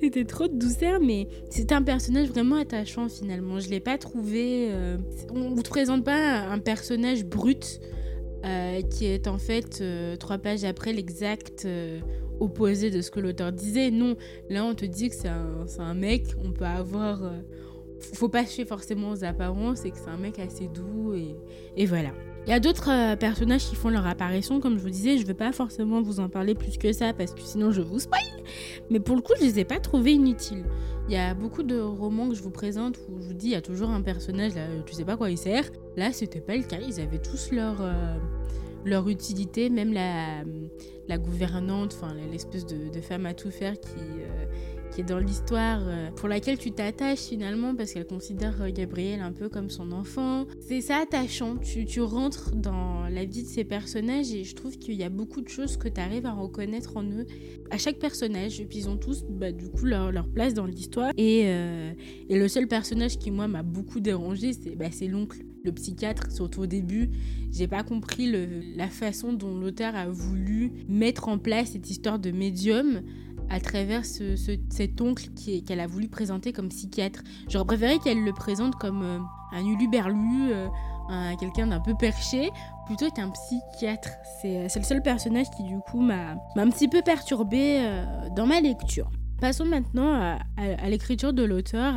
C'était 0.00 0.24
trop 0.24 0.48
de 0.48 0.58
douceur, 0.58 1.00
mais 1.00 1.28
c'est 1.50 1.72
un 1.72 1.82
personnage 1.82 2.28
vraiment 2.28 2.56
attachant 2.56 3.08
finalement. 3.08 3.60
Je 3.60 3.70
l'ai 3.70 3.80
pas 3.80 3.98
trouvé. 3.98 4.68
Euh, 4.70 4.96
on 5.32 5.50
vous 5.50 5.62
présente 5.62 6.04
pas 6.04 6.40
un 6.40 6.58
personnage 6.58 7.24
brut 7.24 7.80
euh, 8.44 8.80
qui 8.82 9.06
est 9.06 9.28
en 9.28 9.38
fait 9.38 9.80
euh, 9.80 10.16
trois 10.16 10.38
pages 10.38 10.64
après 10.64 10.92
l'exact 10.92 11.68
opposé 12.40 12.90
de 12.90 13.02
ce 13.02 13.10
que 13.10 13.20
l'auteur 13.20 13.52
disait. 13.52 13.90
Non, 13.90 14.16
là 14.48 14.64
on 14.64 14.74
te 14.74 14.84
dit 14.84 15.08
que 15.10 15.14
c'est 15.14 15.28
un, 15.28 15.94
mec. 15.94 16.24
On 16.42 16.52
peut 16.52 16.64
avoir. 16.64 17.22
faut 18.14 18.28
pas 18.28 18.46
se 18.46 18.64
forcément 18.64 19.10
aux 19.10 19.24
apparences 19.24 19.84
et 19.84 19.90
que 19.90 19.98
c'est 19.98 20.10
un 20.10 20.18
mec 20.18 20.38
assez 20.38 20.68
doux 20.68 21.14
et 21.76 21.86
voilà. 21.86 22.12
Il 22.46 22.50
y 22.50 22.52
a 22.52 22.60
d'autres 22.60 22.90
euh, 22.90 23.16
personnages 23.16 23.64
qui 23.66 23.76
font 23.76 23.90
leur 23.90 24.06
apparition, 24.06 24.60
comme 24.60 24.78
je 24.78 24.82
vous 24.82 24.90
disais, 24.90 25.16
je 25.16 25.22
ne 25.22 25.26
vais 25.26 25.34
pas 25.34 25.52
forcément 25.52 26.00
vous 26.00 26.20
en 26.20 26.28
parler 26.28 26.54
plus 26.54 26.78
que 26.78 26.92
ça 26.92 27.12
parce 27.12 27.32
que 27.32 27.42
sinon 27.42 27.70
je 27.70 27.82
vous 27.82 27.98
spoil. 27.98 28.20
Mais 28.90 28.98
pour 28.98 29.14
le 29.14 29.22
coup, 29.22 29.34
je 29.38 29.44
ne 29.44 29.50
les 29.50 29.60
ai 29.60 29.64
pas 29.64 29.78
trouvés 29.78 30.12
inutiles. 30.12 30.64
Il 31.08 31.14
y 31.14 31.18
a 31.18 31.34
beaucoup 31.34 31.62
de 31.62 31.78
romans 31.78 32.28
que 32.28 32.34
je 32.34 32.42
vous 32.42 32.50
présente 32.50 32.98
où 33.08 33.20
je 33.20 33.26
vous 33.26 33.34
dis 33.34 33.48
il 33.48 33.52
y 33.52 33.56
a 33.56 33.62
toujours 33.62 33.90
un 33.90 34.00
personnage 34.00 34.54
là, 34.54 34.62
tu 34.86 34.94
sais 34.94 35.04
pas 35.04 35.16
quoi 35.16 35.30
il 35.30 35.38
sert. 35.38 35.64
Là, 35.96 36.12
c'était 36.12 36.40
pas 36.40 36.56
le 36.56 36.62
cas. 36.62 36.78
Ils 36.80 37.00
avaient 37.00 37.18
tous 37.18 37.50
leur 37.52 37.80
euh, 37.80 38.16
leur 38.84 39.08
utilité, 39.08 39.68
même 39.70 39.92
la, 39.92 40.42
la 41.08 41.18
gouvernante, 41.18 41.94
enfin 41.94 42.14
l'espèce 42.30 42.64
de, 42.66 43.00
femme 43.00 43.26
à 43.26 43.34
tout 43.34 43.50
faire 43.50 43.78
qui, 43.78 43.98
euh, 43.98 44.44
qui 44.90 45.00
est 45.00 45.04
dans 45.04 45.18
l'histoire, 45.18 45.80
euh, 45.84 46.10
pour 46.10 46.28
laquelle 46.28 46.58
tu 46.58 46.72
t'attaches 46.72 47.20
finalement 47.20 47.74
parce 47.74 47.92
qu'elle 47.92 48.06
considère 48.06 48.60
euh, 48.60 48.70
Gabriel 48.70 49.20
un 49.20 49.32
peu 49.32 49.48
comme 49.48 49.70
son 49.70 49.92
enfant. 49.92 50.46
C'est 50.60 50.80
ça 50.80 50.98
attachant, 50.98 51.56
tu, 51.56 51.84
tu, 51.84 52.00
rentres 52.00 52.54
dans 52.54 53.08
la 53.08 53.24
vie 53.24 53.42
de 53.42 53.48
ces 53.48 53.64
personnages 53.64 54.32
et 54.32 54.44
je 54.44 54.54
trouve 54.54 54.78
qu'il 54.78 54.94
y 54.94 55.04
a 55.04 55.08
beaucoup 55.08 55.40
de 55.40 55.48
choses 55.48 55.76
que 55.76 55.88
tu 55.88 56.00
arrives 56.00 56.26
à 56.26 56.32
reconnaître 56.32 56.96
en 56.96 57.04
eux, 57.04 57.26
à 57.70 57.78
chaque 57.78 57.98
personnage, 57.98 58.60
et 58.60 58.64
puis 58.64 58.78
ils 58.78 58.88
ont 58.88 58.96
tous 58.96 59.24
bah, 59.28 59.52
du 59.52 59.68
coup 59.68 59.84
leur, 59.84 60.12
leur 60.12 60.28
place 60.28 60.54
dans 60.54 60.66
l'histoire. 60.66 61.12
Et, 61.16 61.42
euh, 61.46 61.92
et, 62.28 62.38
le 62.38 62.48
seul 62.48 62.66
personnage 62.66 63.18
qui 63.18 63.30
moi 63.30 63.48
m'a 63.48 63.62
beaucoup 63.62 64.00
dérangé, 64.00 64.52
c'est 64.52 64.76
bah, 64.76 64.88
l'oncle 65.08 65.38
le 65.64 65.72
psychiatre, 65.72 66.30
surtout 66.32 66.62
au 66.62 66.66
début, 66.66 67.10
j'ai 67.52 67.68
pas 67.68 67.82
compris 67.82 68.30
le, 68.30 68.46
la 68.76 68.88
façon 68.88 69.32
dont 69.32 69.58
l'auteur 69.58 69.94
a 69.94 70.08
voulu 70.08 70.72
mettre 70.88 71.28
en 71.28 71.38
place 71.38 71.72
cette 71.72 71.90
histoire 71.90 72.18
de 72.18 72.30
médium 72.30 73.02
à 73.50 73.58
travers 73.58 74.06
ce, 74.06 74.36
cet 74.70 75.00
oncle 75.00 75.28
qu'elle 75.66 75.80
a 75.80 75.86
voulu 75.86 76.08
présenter 76.08 76.52
comme 76.52 76.68
psychiatre. 76.68 77.22
J'aurais 77.48 77.66
préféré 77.66 77.98
qu'elle 77.98 78.24
le 78.24 78.32
présente 78.32 78.76
comme 78.76 79.02
euh, 79.02 79.18
un 79.52 79.64
uluberlu, 79.66 80.52
euh, 80.52 80.68
quelqu'un 81.38 81.66
d'un 81.66 81.80
peu 81.80 81.94
perché, 81.98 82.50
plutôt 82.86 83.10
qu'un 83.10 83.30
psychiatre. 83.30 84.10
C'est 84.40 84.76
le 84.76 84.84
seul 84.84 85.02
personnage 85.02 85.50
qui 85.56 85.64
du 85.64 85.78
coup 85.90 86.00
m'a 86.00 86.36
un 86.56 86.70
petit 86.70 86.86
peu 86.86 87.02
perturbé 87.02 87.78
euh, 87.80 88.04
dans 88.36 88.46
ma 88.46 88.60
lecture. 88.60 89.10
Passons 89.40 89.64
maintenant 89.64 90.38
à, 90.56 90.88
l'écriture 90.88 91.32
de 91.32 91.42
l'auteur, 91.42 91.94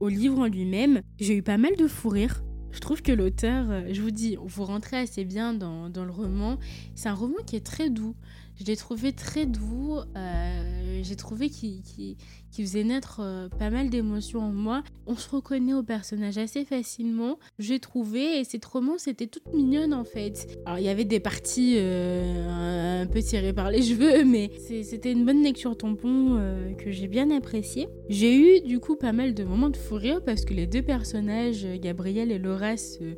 au 0.00 0.08
livre 0.08 0.38
en 0.38 0.46
lui-même. 0.46 1.00
J'ai 1.18 1.34
eu 1.34 1.42
pas 1.42 1.56
mal 1.56 1.74
de 1.76 1.88
fou 1.88 2.10
rire. 2.10 2.44
Je 2.72 2.80
trouve 2.80 3.00
que 3.00 3.10
l'auteur, 3.10 3.64
je 3.90 4.02
vous 4.02 4.10
dis, 4.10 4.36
vous 4.38 4.64
rentrez 4.66 4.98
assez 4.98 5.24
bien 5.24 5.54
dans 5.54 5.88
le 6.04 6.10
roman. 6.10 6.58
C'est 6.94 7.08
un 7.08 7.14
roman 7.14 7.36
qui 7.46 7.56
est 7.56 7.64
très 7.64 7.88
doux. 7.88 8.14
Je 8.58 8.64
l'ai 8.64 8.76
trouvé 8.76 9.12
très 9.12 9.46
doux. 9.46 9.98
euh, 10.16 11.00
j'ai 11.02 11.16
trouvé 11.16 11.50
qu'il 11.50 11.82
qu'il 11.82 12.64
faisait 12.64 12.84
naître 12.84 13.20
euh, 13.22 13.48
pas 13.50 13.68
mal 13.68 13.90
d'émotions 13.90 14.40
en 14.40 14.50
moi. 14.50 14.82
On 15.06 15.14
se 15.14 15.28
reconnaît 15.28 15.74
au 15.74 15.82
personnage 15.82 16.38
assez 16.38 16.64
facilement. 16.64 17.38
J'ai 17.58 17.80
trouvé, 17.80 18.40
et 18.40 18.44
cette 18.44 18.64
romance 18.64 19.08
était 19.08 19.26
toute 19.26 19.52
mignonne 19.52 19.92
en 19.92 20.04
fait. 20.04 20.58
Alors 20.64 20.78
il 20.78 20.84
y 20.84 20.88
avait 20.88 21.04
des 21.04 21.20
parties 21.20 21.74
euh, 21.76 23.02
un 23.02 23.06
peu 23.06 23.20
tirées 23.20 23.52
par 23.52 23.70
les 23.70 23.82
cheveux, 23.90 24.24
mais 24.24 24.50
c'était 24.58 25.12
une 25.12 25.26
bonne 25.26 25.42
lecture 25.42 25.76
tampon 25.76 26.40
que 26.78 26.90
j'ai 26.90 27.08
bien 27.08 27.30
appréciée. 27.30 27.88
J'ai 28.08 28.34
eu 28.36 28.60
du 28.62 28.80
coup 28.80 28.96
pas 28.96 29.12
mal 29.12 29.34
de 29.34 29.44
moments 29.44 29.70
de 29.70 29.76
fou 29.76 29.96
rire 29.96 30.22
parce 30.24 30.46
que 30.46 30.54
les 30.54 30.66
deux 30.66 30.82
personnages, 30.82 31.66
Gabriel 31.80 32.32
et 32.32 32.38
Laura, 32.38 32.78
se, 32.78 33.16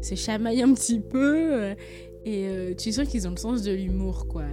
se 0.00 0.14
chamaillent 0.14 0.62
un 0.62 0.72
petit 0.72 1.00
peu. 1.00 1.74
Euh, 2.26 2.30
et 2.30 2.48
euh, 2.48 2.74
tu 2.74 2.92
sens 2.92 3.08
qu'ils 3.08 3.26
ont 3.26 3.30
le 3.30 3.36
sens 3.36 3.62
de 3.62 3.72
l'humour, 3.72 4.26
quoi. 4.28 4.44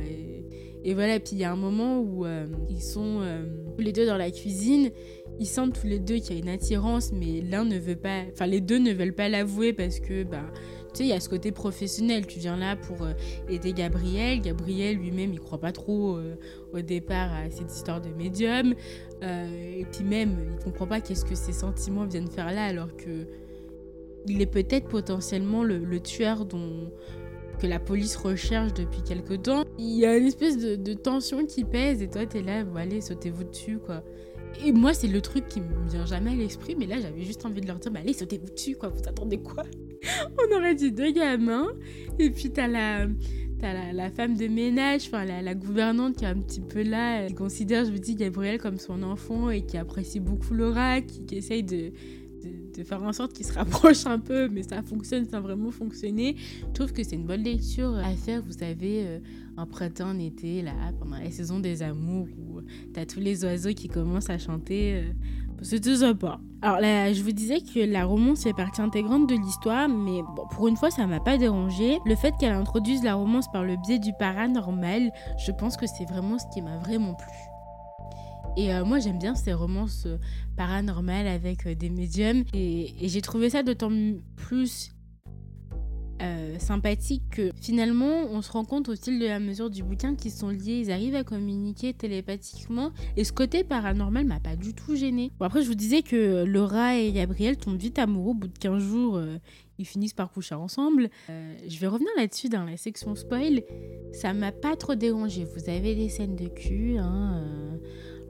Et, 0.84 0.94
voilà, 0.94 1.20
puis 1.20 1.32
il 1.34 1.40
y 1.40 1.44
a 1.44 1.52
un 1.52 1.58
moment 1.58 2.00
où 2.00 2.26
euh, 2.26 2.46
ils 2.70 2.82
sont 2.82 3.20
euh, 3.22 3.44
tous 3.76 3.84
les 3.84 3.92
deux 3.92 4.06
dans 4.06 4.16
la 4.16 4.32
cuisine. 4.32 4.92
Ils 5.40 5.46
sentent 5.46 5.80
tous 5.80 5.88
les 5.88 6.00
deux 6.00 6.16
qu'il 6.16 6.34
y 6.34 6.40
a 6.40 6.42
une 6.42 6.50
attirance, 6.50 7.12
mais 7.12 7.42
l'un 7.42 7.66
ne 7.66 7.78
veut 7.78 7.98
pas. 7.98 8.24
Enfin, 8.32 8.48
les 8.48 8.62
deux 8.62 8.80
ne 8.80 8.94
veulent 8.94 9.14
pas 9.14 9.28
l'avouer 9.28 9.74
parce 9.74 10.00
que, 10.00 10.24
bah, 10.24 10.46
tu 10.94 11.00
sais, 11.00 11.04
il 11.04 11.10
y 11.10 11.14
a 11.14 11.20
ce 11.20 11.30
côté 11.30 11.52
professionnel. 11.52 12.26
Tu 12.26 12.40
viens 12.40 12.58
là 12.58 12.76
pour 12.76 13.04
euh, 13.04 13.14
aider 13.50 13.74
Gabriel. 13.74 14.42
Gabriel 14.42 14.98
lui-même, 14.98 15.34
il 15.34 15.40
croit 15.40 15.60
pas 15.60 15.72
trop 15.72 16.16
euh, 16.16 16.36
au 16.74 16.82
départ 16.82 17.32
à 17.34 17.50
cette 17.52 17.72
histoire 17.72 18.02
de 18.02 18.10
médium. 18.10 18.74
Euh, 19.24 19.80
et 19.80 19.86
puis 19.92 20.04
même, 20.04 20.38
il 20.58 20.64
comprend 20.64 20.88
pas 20.88 21.02
qu'est-ce 21.02 21.26
que 21.26 21.36
ses 21.36 21.54
sentiments 21.54 22.06
viennent 22.06 22.30
faire 22.30 22.52
là, 22.52 22.66
alors 22.66 22.96
que 22.96 23.28
il 24.30 24.42
est 24.42 24.48
peut-être 24.52 24.88
potentiellement 24.88 25.64
le, 25.64 25.78
le 25.78 26.00
tueur 26.00 26.46
dont 26.46 26.92
que 27.58 27.68
la 27.68 27.80
police 27.80 28.16
recherche 28.16 28.74
depuis 28.74 29.02
quelque 29.02 29.34
temps. 29.34 29.64
Il 29.78 29.98
y 29.98 30.06
a 30.06 30.18
une 30.18 30.28
espèce 30.28 30.58
de, 30.58 30.94
tension 30.94 31.46
qui 31.46 31.64
pèse 31.64 32.02
et 32.02 32.10
toi 32.10 32.26
t'es 32.26 32.42
là, 32.42 32.64
bon, 32.64 32.76
allez, 32.76 33.02
sautez-vous 33.02 33.44
dessus 33.44 33.78
quoi. 33.78 34.04
Et 34.66 34.72
moi 34.72 34.94
c'est 34.94 35.08
le 35.08 35.22
truc 35.22 35.48
qui 35.48 35.62
me 35.62 35.90
vient 35.90 36.06
jamais 36.06 36.32
à 36.32 36.36
l'esprit, 36.36 36.76
mais 36.78 36.86
là 36.86 37.00
j'avais 37.00 37.24
juste 37.24 37.46
envie 37.46 37.62
de 37.62 37.68
leur 37.68 37.78
dire, 37.78 37.92
bah, 37.92 38.00
allez, 38.02 38.14
sautez-vous 38.14 38.50
dessus 38.50 38.76
quoi, 38.76 38.90
vous 38.90 39.02
attendez 39.08 39.38
quoi? 39.38 39.64
On 40.40 40.56
aurait 40.56 40.76
dit 40.76 40.92
deux 40.92 41.12
gamins, 41.12 41.70
et 42.20 42.30
puis 42.30 42.52
t'as 42.52 42.68
la... 42.68 43.08
T'as 43.60 43.92
la, 43.92 44.12
femme 44.12 44.38
de 44.38 44.46
ménage, 44.48 45.08
enfin 45.08 45.26
la, 45.26 45.56
gouvernante 45.56 46.18
qui 46.18 46.26
est 46.26 46.28
un 46.28 46.40
petit 46.40 46.62
peu 46.62 46.84
là, 46.84 47.26
qui 47.26 47.34
considère, 47.34 47.86
je 47.86 47.92
vous 47.92 47.98
dis, 47.98 48.14
Gabriel 48.14 48.60
comme 48.60 48.78
son 48.78 49.02
enfant 49.02 49.50
et 49.50 49.64
qui 49.64 49.78
apprécie 49.78 50.20
beaucoup 50.20 50.54
Laura, 50.54 51.02
qui, 51.02 51.26
qui 51.26 51.38
essaye 51.38 51.64
de, 51.64 51.92
de, 52.78 52.84
faire 52.84 53.04
en 53.04 53.14
sorte 53.14 53.34
qu'ils 53.34 53.46
se 53.46 53.54
rapprochent 53.54 54.06
un 54.06 54.20
peu, 54.20 54.48
mais 54.50 54.64
ça 54.64 54.82
fonctionne 54.82 55.26
sans 55.30 55.42
vraiment 55.42 55.72
fonctionner. 55.72 56.36
Je 56.62 56.74
trouve 56.74 56.94
que 56.94 57.04
c'est 57.04 57.16
une 57.16 57.26
bonne 57.26 57.44
lecture 57.44 57.96
à 57.96 58.14
faire, 58.16 58.42
vous 58.42 58.54
savez, 58.54 59.04
euh, 59.06 59.20
en 59.58 59.66
printemps, 59.66 60.10
en 60.10 60.20
été, 60.20 60.62
là, 60.62 60.72
pendant 61.00 61.18
la 61.18 61.32
saison 61.32 61.60
des 61.60 61.84
amours, 61.84 62.28
où 62.38 62.62
t'as 62.94 63.06
tous 63.06 63.20
les 63.20 63.44
oiseaux 63.44 63.74
qui 63.74 63.88
commencent 63.88 64.30
à 64.30 64.38
chanter. 64.38 64.96
euh, 64.96 65.12
c'est 65.62 65.80
tout 65.80 65.96
sympa. 65.96 66.40
Alors 66.62 66.80
là, 66.80 67.12
je 67.14 67.22
vous 67.24 67.32
disais 67.32 67.62
que 67.62 67.80
la 67.80 68.06
romance 68.06 68.44
fait 68.44 68.54
partie 68.54 68.82
intégrante 68.82 69.28
de 69.28 69.36
l'histoire, 69.36 69.90
mais 69.90 70.22
bon, 70.36 70.46
pour 70.52 70.68
une 70.68 70.76
fois, 70.76 70.92
ça 70.92 71.08
m'a 71.08 71.20
pas 71.20 71.38
dérangé. 71.38 72.00
Le 72.06 72.16
fait 72.16 72.34
qu'elle 72.40 72.54
introduise 72.54 73.04
la 73.04 73.16
romance 73.16 73.52
par 73.52 73.64
le 73.64 73.76
biais 73.78 74.00
du 74.00 74.12
paranormal, 74.20 75.12
je 75.46 75.52
pense 75.52 75.78
que 75.78 75.88
c'est 75.88 76.06
vraiment 76.06 76.38
ce 76.38 76.46
qui 76.54 76.62
m'a 76.62 76.78
vraiment 76.78 77.14
plu. 77.16 77.57
Et 78.58 78.74
euh, 78.74 78.84
moi, 78.84 78.98
j'aime 78.98 79.20
bien 79.20 79.36
ces 79.36 79.54
romances 79.54 80.08
euh, 80.08 80.18
paranormales 80.56 81.28
avec 81.28 81.68
euh, 81.68 81.76
des 81.76 81.92
médiums. 81.92 82.44
Et, 82.56 82.92
j'ai 83.04 83.22
trouvé 83.22 83.52
ça 83.52 83.62
d'autant 83.62 83.92
plus 84.36 84.92
sympathique 86.58 87.22
que 87.30 87.52
finalement, 87.62 88.24
on 88.32 88.42
se 88.42 88.52
rend 88.52 88.66
compte 88.66 88.90
au 88.90 88.96
fil 88.96 89.20
de 89.20 89.28
la 89.28 89.40
mesure 89.40 89.70
du 89.70 89.84
bouquin 89.84 90.16
qu'ils 90.16 90.32
sont 90.32 90.50
liés, 90.50 90.82
ils 90.84 90.92
arrivent 90.92 91.16
à 91.16 91.24
communiquer 91.24 91.94
télépathiquement. 91.94 92.92
Et 93.16 93.24
ce 93.24 93.32
côté 93.32 93.64
paranormal 93.64 94.26
m'a 94.26 94.40
pas 94.40 94.56
du 94.56 94.74
tout 94.74 94.96
gêné. 94.96 95.32
Bon, 95.38 95.46
après, 95.46 95.62
je 95.62 95.68
vous 95.68 95.76
disais 95.76 96.02
que 96.02 96.44
Laura 96.44 96.98
et 96.98 97.12
Gabriel 97.12 97.56
tombent 97.56 97.78
vite 97.78 98.00
amoureux. 98.00 98.32
Au 98.32 98.34
bout 98.34 98.48
de 98.48 98.58
15 98.58 98.82
jours, 98.82 99.22
ils 99.78 99.86
finissent 99.86 100.16
par 100.16 100.32
coucher 100.32 100.56
ensemble. 100.56 101.12
Je 101.30 101.78
vais 101.78 101.88
revenir 101.88 102.10
là-dessus 102.18 102.50
dans 102.50 102.66
la 102.66 102.78
section 102.78 103.14
spoil. 103.14 103.62
Ça 104.12 104.34
m'a 104.34 104.52
pas 104.52 104.76
trop 104.76 104.96
dérangé. 104.96 105.46
Vous 105.46 105.70
avez 105.70 105.94
des 105.94 106.10
scènes 106.10 106.36
de 106.36 106.48
cul, 106.48 106.98
hein. 106.98 107.44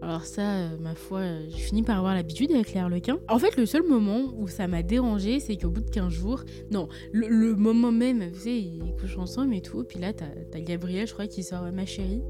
Alors 0.02 0.26
ça, 0.26 0.58
euh, 0.58 0.78
ma 0.80 0.94
foi, 0.94 1.20
euh, 1.20 1.46
j'ai 1.50 1.58
fini 1.58 1.82
par 1.82 1.98
avoir 1.98 2.14
l'habitude 2.14 2.52
avec 2.52 2.72
les 2.74 2.80
harlequins. 2.80 3.20
En 3.28 3.40
fait, 3.40 3.58
le 3.58 3.66
seul 3.66 3.82
moment 3.84 4.32
où 4.38 4.48
ça 4.48 4.68
m'a 4.68 4.84
dérangé, 4.84 5.40
c'est 5.40 5.58
qu'au 5.58 5.70
bout 5.70 5.82
de 5.82 5.90
15 5.90 6.14
jours, 6.14 6.44
non, 6.72 6.88
le, 7.12 7.56
moment 7.56 7.92
même, 7.92 8.30
vous 8.30 8.40
savez, 8.40 8.60
ils 8.60 8.96
couchent 9.00 9.18
ensemble 9.18 9.56
et 9.56 9.62
tout, 9.62 9.84
puis 9.84 10.00
là, 10.00 10.14
t'as 10.14 10.28
as 10.54 10.62
Gabriel, 10.62 11.08
je 11.08 11.14
crois, 11.14 11.26
qui 11.26 11.42
sort 11.42 11.64
euh, 11.64 11.72
ma 11.72 11.86
chérie. 11.86 12.22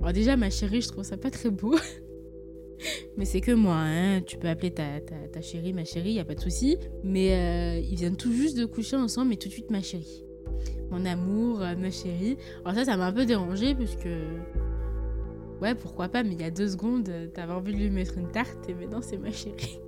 Alors 0.00 0.12
déjà, 0.12 0.36
ma 0.36 0.50
chérie, 0.50 0.82
je 0.82 0.88
trouve 0.88 1.04
ça 1.04 1.16
pas 1.16 1.30
très 1.30 1.50
beau. 1.50 1.76
Mais 3.16 3.24
c'est 3.24 3.40
que 3.40 3.52
moi, 3.52 3.76
hein. 3.76 4.20
tu 4.20 4.36
peux 4.36 4.48
appeler 4.48 4.70
ta, 4.70 5.00
ta, 5.00 5.40
chérie 5.40 5.72
ma 5.72 5.84
chérie, 5.84 6.12
y 6.12 6.20
a 6.20 6.24
pas 6.24 6.36
de 6.36 6.40
souci. 6.40 6.76
Mais 7.02 7.82
ils 7.82 7.96
viennent 7.96 8.16
tout 8.16 8.32
juste 8.32 8.56
de 8.56 8.66
coucher 8.66 8.94
ensemble, 8.94 9.30
mais 9.30 9.36
tout 9.36 9.48
de 9.48 9.52
suite 9.52 9.72
ma 9.72 9.82
chérie. 9.82 10.24
Mon 10.92 11.04
amour, 11.04 11.58
ma 11.76 11.90
chérie. 11.90 12.36
Alors 12.64 12.76
ça, 12.76 12.84
ça 12.84 12.96
m'a 12.96 13.06
un 13.06 13.12
peu 13.12 13.26
dérangé 13.26 13.74
parce 13.74 13.96
que 13.96 14.20
Ouais, 15.60 15.74
pourquoi 15.74 16.08
pas, 16.08 16.22
mais 16.22 16.34
il 16.34 16.40
y 16.40 16.44
a 16.44 16.50
deux 16.50 16.68
secondes, 16.68 17.08
euh, 17.08 17.26
t'avais 17.26 17.52
envie 17.52 17.72
de 17.72 17.78
lui 17.78 17.90
mettre 17.90 18.16
une 18.16 18.30
tarte 18.30 18.68
et 18.68 18.74
maintenant 18.74 19.00
c'est 19.02 19.18
ma 19.18 19.32
chérie. 19.32 19.80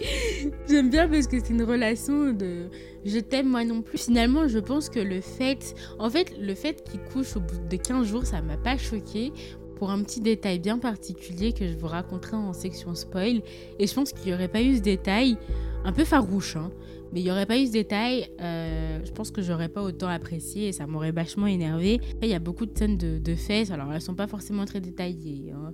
J'aime 0.68 0.90
bien 0.90 1.08
parce 1.08 1.26
que 1.26 1.38
c'est 1.40 1.50
une 1.50 1.62
relation 1.62 2.32
de 2.32 2.68
je 3.04 3.18
t'aime 3.18 3.48
moi 3.48 3.64
non 3.64 3.82
plus. 3.82 3.98
Finalement, 3.98 4.46
je 4.46 4.58
pense 4.58 4.88
que 4.88 5.00
le 5.00 5.20
fait, 5.20 5.74
en 5.98 6.10
fait, 6.10 6.32
le 6.38 6.54
fait 6.54 6.84
qu'il 6.84 7.00
couche 7.00 7.36
au 7.36 7.40
bout 7.40 7.58
de 7.68 7.76
15 7.76 8.06
jours, 8.06 8.26
ça 8.26 8.42
m'a 8.42 8.56
pas 8.56 8.76
choqué 8.76 9.32
pour 9.76 9.90
un 9.90 10.02
petit 10.02 10.20
détail 10.20 10.58
bien 10.58 10.78
particulier 10.78 11.52
que 11.52 11.66
je 11.66 11.74
vous 11.74 11.86
raconterai 11.86 12.36
en 12.36 12.52
section 12.52 12.94
spoil. 12.94 13.42
Et 13.78 13.86
je 13.86 13.94
pense 13.94 14.12
qu'il 14.12 14.26
n'y 14.26 14.34
aurait 14.34 14.48
pas 14.48 14.62
eu 14.62 14.76
ce 14.76 14.82
détail, 14.82 15.38
un 15.84 15.92
peu 15.92 16.04
farouche, 16.04 16.56
hein, 16.56 16.70
mais 17.12 17.20
il 17.20 17.24
n'y 17.24 17.30
aurait 17.30 17.46
pas 17.46 17.58
eu 17.58 17.66
ce 17.66 17.72
détail, 17.72 18.30
euh, 18.40 19.00
je 19.04 19.10
pense 19.12 19.30
que 19.30 19.42
j'aurais 19.42 19.68
pas 19.68 19.82
autant 19.82 20.08
apprécié 20.08 20.68
et 20.68 20.72
ça 20.72 20.86
m'aurait 20.86 21.12
vachement 21.12 21.46
énervé. 21.46 22.00
Il 22.22 22.28
y 22.28 22.34
a 22.34 22.38
beaucoup 22.38 22.66
de 22.66 22.76
scènes 22.76 22.96
de, 22.96 23.18
de 23.18 23.34
fesses, 23.34 23.70
alors 23.70 23.92
elles 23.92 24.00
sont 24.00 24.14
pas 24.14 24.26
forcément 24.26 24.64
très 24.64 24.80
détaillées, 24.80 25.50
hein, 25.50 25.72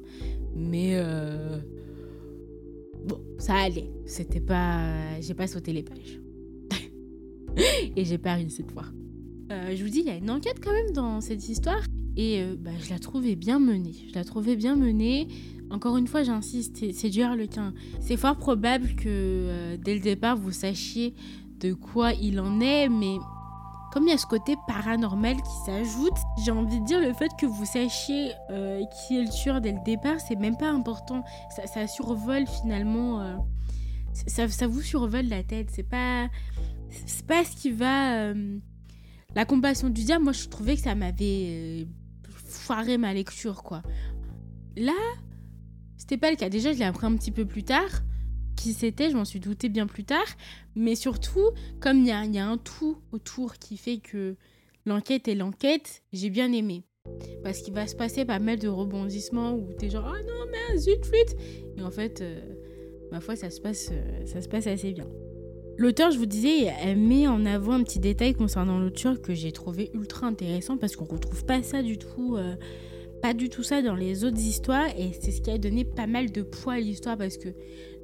mais 0.55 0.93
euh, 0.95 1.59
bon, 3.05 3.21
ça 3.39 3.55
allait. 3.57 3.91
C'était 4.05 4.41
pas, 4.41 5.21
j'ai 5.21 5.35
pas 5.35 5.47
sauté 5.47 5.73
les 5.73 5.83
pages 5.83 6.21
et 7.97 8.05
j'ai 8.05 8.19
pas 8.19 8.35
ri 8.35 8.49
cette 8.51 8.71
fois. 8.71 8.85
Euh, 9.53 9.75
je 9.77 9.83
vous 9.83 9.91
dis, 9.91 10.01
il 10.01 10.07
y 10.07 10.11
a 10.11 10.17
une 10.17 10.31
enquête 10.31 10.59
quand 10.63 10.73
même 10.73 10.93
dans 10.93 11.21
cette 11.21 11.49
histoire 11.49 11.83
et 12.17 12.41
euh, 12.41 12.57
bah, 12.59 12.71
je 12.81 12.91
la 12.91 12.99
trouvais 12.99 13.37
bien 13.37 13.59
menée. 13.59 13.95
Je 14.09 14.15
la 14.15 14.25
trouvais 14.25 14.57
bien 14.57 14.77
menée. 14.77 15.29
Encore 15.71 15.97
une 15.97 16.07
fois, 16.07 16.23
j'insiste, 16.23 16.77
c'est- 16.95 17.11
du 17.11 17.23
harlequin. 17.23 17.75
C'est 18.01 18.17
fort 18.17 18.37
probable 18.37 18.95
que 18.95 19.05
euh, 19.09 19.77
dès 19.77 19.95
le 19.95 20.01
départ, 20.01 20.37
vous 20.37 20.53
sachiez 20.53 21.15
de 21.61 21.73
quoi 21.73 22.13
il 22.13 22.39
en 22.41 22.61
est, 22.61 22.89
mais 22.89 23.17
comme 23.93 24.05
il 24.05 24.11
y 24.11 24.13
a 24.13 24.19
ce 24.19 24.27
côté 24.27 24.55
paranormal 24.69 25.37
qui 25.37 25.65
s'ajoute, 25.65 26.13
j'ai 26.45 26.51
envie 26.53 26.81
de 26.81 26.85
dire 26.85 27.01
le 27.01 27.13
fait 27.15 27.31
que 27.41 27.47
vous 27.47 27.65
sachiez 27.65 28.31
euh, 28.51 28.83
qui 28.85 29.17
est 29.17 29.23
le 29.23 29.29
tueur 29.31 29.61
dès 29.61 29.73
le 29.73 29.79
départ, 29.85 30.21
c'est 30.21 30.37
même 30.37 30.57
pas 30.57 30.71
important. 30.71 31.25
Ça, 31.55 31.67
ça 31.67 31.87
survole 31.87 32.45
finalement. 32.63 33.43
ça, 34.13 34.49
ça 34.49 34.67
vous 34.67 34.83
survole 34.83 35.27
la 35.27 35.43
tête. 35.43 35.69
C'est 35.73 35.89
pas, 35.89 36.29
pas 37.27 37.45
ce 37.45 37.57
qui 37.57 37.71
va. 37.71 38.33
la 39.35 39.45
compassion 39.47 39.89
du 39.89 40.05
diable, 40.05 40.25
moi 40.25 40.33
je 40.33 40.47
trouvais 40.49 40.77
que 40.77 40.83
ça 40.83 40.95
m'avait 40.95 41.87
ma 42.99 43.15
lecture 43.15 43.63
quoi. 43.63 43.83
Là, 44.77 44.93
c'était 45.97 46.19
pas 46.19 46.31
le 46.31 46.37
cas. 46.37 46.49
Déjà, 46.49 46.73
je 46.73 46.79
l'ai 46.79 46.85
appris 46.85 47.07
un 47.07 47.17
petit 47.17 47.31
peu 47.31 47.47
plus 47.47 47.65
tard. 47.65 47.89
Qui 48.57 48.73
c'était, 48.73 49.11
je 49.11 49.17
m'en 49.17 49.25
suis 49.25 49.41
douté 49.41 49.69
bien 49.69 49.87
plus 49.87 50.05
tard. 50.05 50.27
Mais 50.75 50.95
surtout, 50.95 51.51
comme 51.81 51.99
il 51.99 52.07
y 52.07 52.35
y 52.35 52.39
a 52.39 52.47
un 52.47 52.59
tout 52.59 52.99
autour 53.13 53.55
qui 53.55 53.77
fait 53.77 53.99
que 53.99 54.37
l'enquête 54.85 55.29
est 55.29 55.35
l'enquête, 55.35 56.03
j'ai 56.13 56.31
bien 56.31 56.53
aimé. 56.53 56.85
Parce 57.43 57.63
qu'il 57.63 57.75
va 57.75 57.87
se 57.87 57.95
passer 57.95 58.25
pas 58.25 58.39
mal 58.39 58.59
de 58.59 58.69
rebondissements 58.69 59.55
où 59.55 59.73
t'es 59.79 59.91
genre, 59.91 60.07
ah 60.07 60.23
non, 60.23 60.51
mais 60.51 60.79
zut, 60.79 61.05
flûte. 61.05 61.37
Et 61.77 61.83
en 61.83 61.91
fait, 61.91 62.21
euh, 62.21 62.41
ma 63.13 63.21
foi, 63.21 63.37
ça 63.37 63.51
se, 63.51 63.61
passe, 63.61 63.91
euh, 63.93 64.27
ça 64.27 64.41
se 64.43 64.49
passe 64.49 64.67
assez 64.67 64.93
bien. 64.93 65.07
L'auteur, 65.79 66.11
je 66.11 66.19
vous 66.19 66.27
disais, 66.27 66.71
met 66.97 67.27
en 67.27 67.45
avant 67.45 67.73
un 67.75 67.83
petit 67.83 67.99
détail 67.99 68.35
concernant 68.35 68.79
l'auteur 68.79 69.21
que 69.21 69.35
j'ai 69.35 69.53
trouvé 69.53 69.91
ultra 69.93 70.27
intéressant 70.27 70.79
parce 70.79 70.97
qu'on 70.97 71.05
retrouve 71.05 71.45
pas 71.45 71.63
ça 71.63 71.83
du 71.83 71.99
tout. 71.99 72.37
euh, 72.37 72.55
pas 73.23 73.33
du 73.33 73.49
tout 73.49 73.63
ça 73.63 73.81
dans 73.81 73.95
les 73.95 74.25
autres 74.25 74.39
histoires 74.39 74.89
et 74.97 75.11
c'est 75.19 75.31
ce 75.33 75.41
qui 75.41 75.51
a 75.51 75.57
donné 75.57 75.85
pas 75.87 76.07
mal 76.07 76.31
de 76.31 76.43
poids 76.43 76.75
à 76.75 76.81
l'histoire 76.81 77.17
parce 77.17 77.39
que 77.39 77.49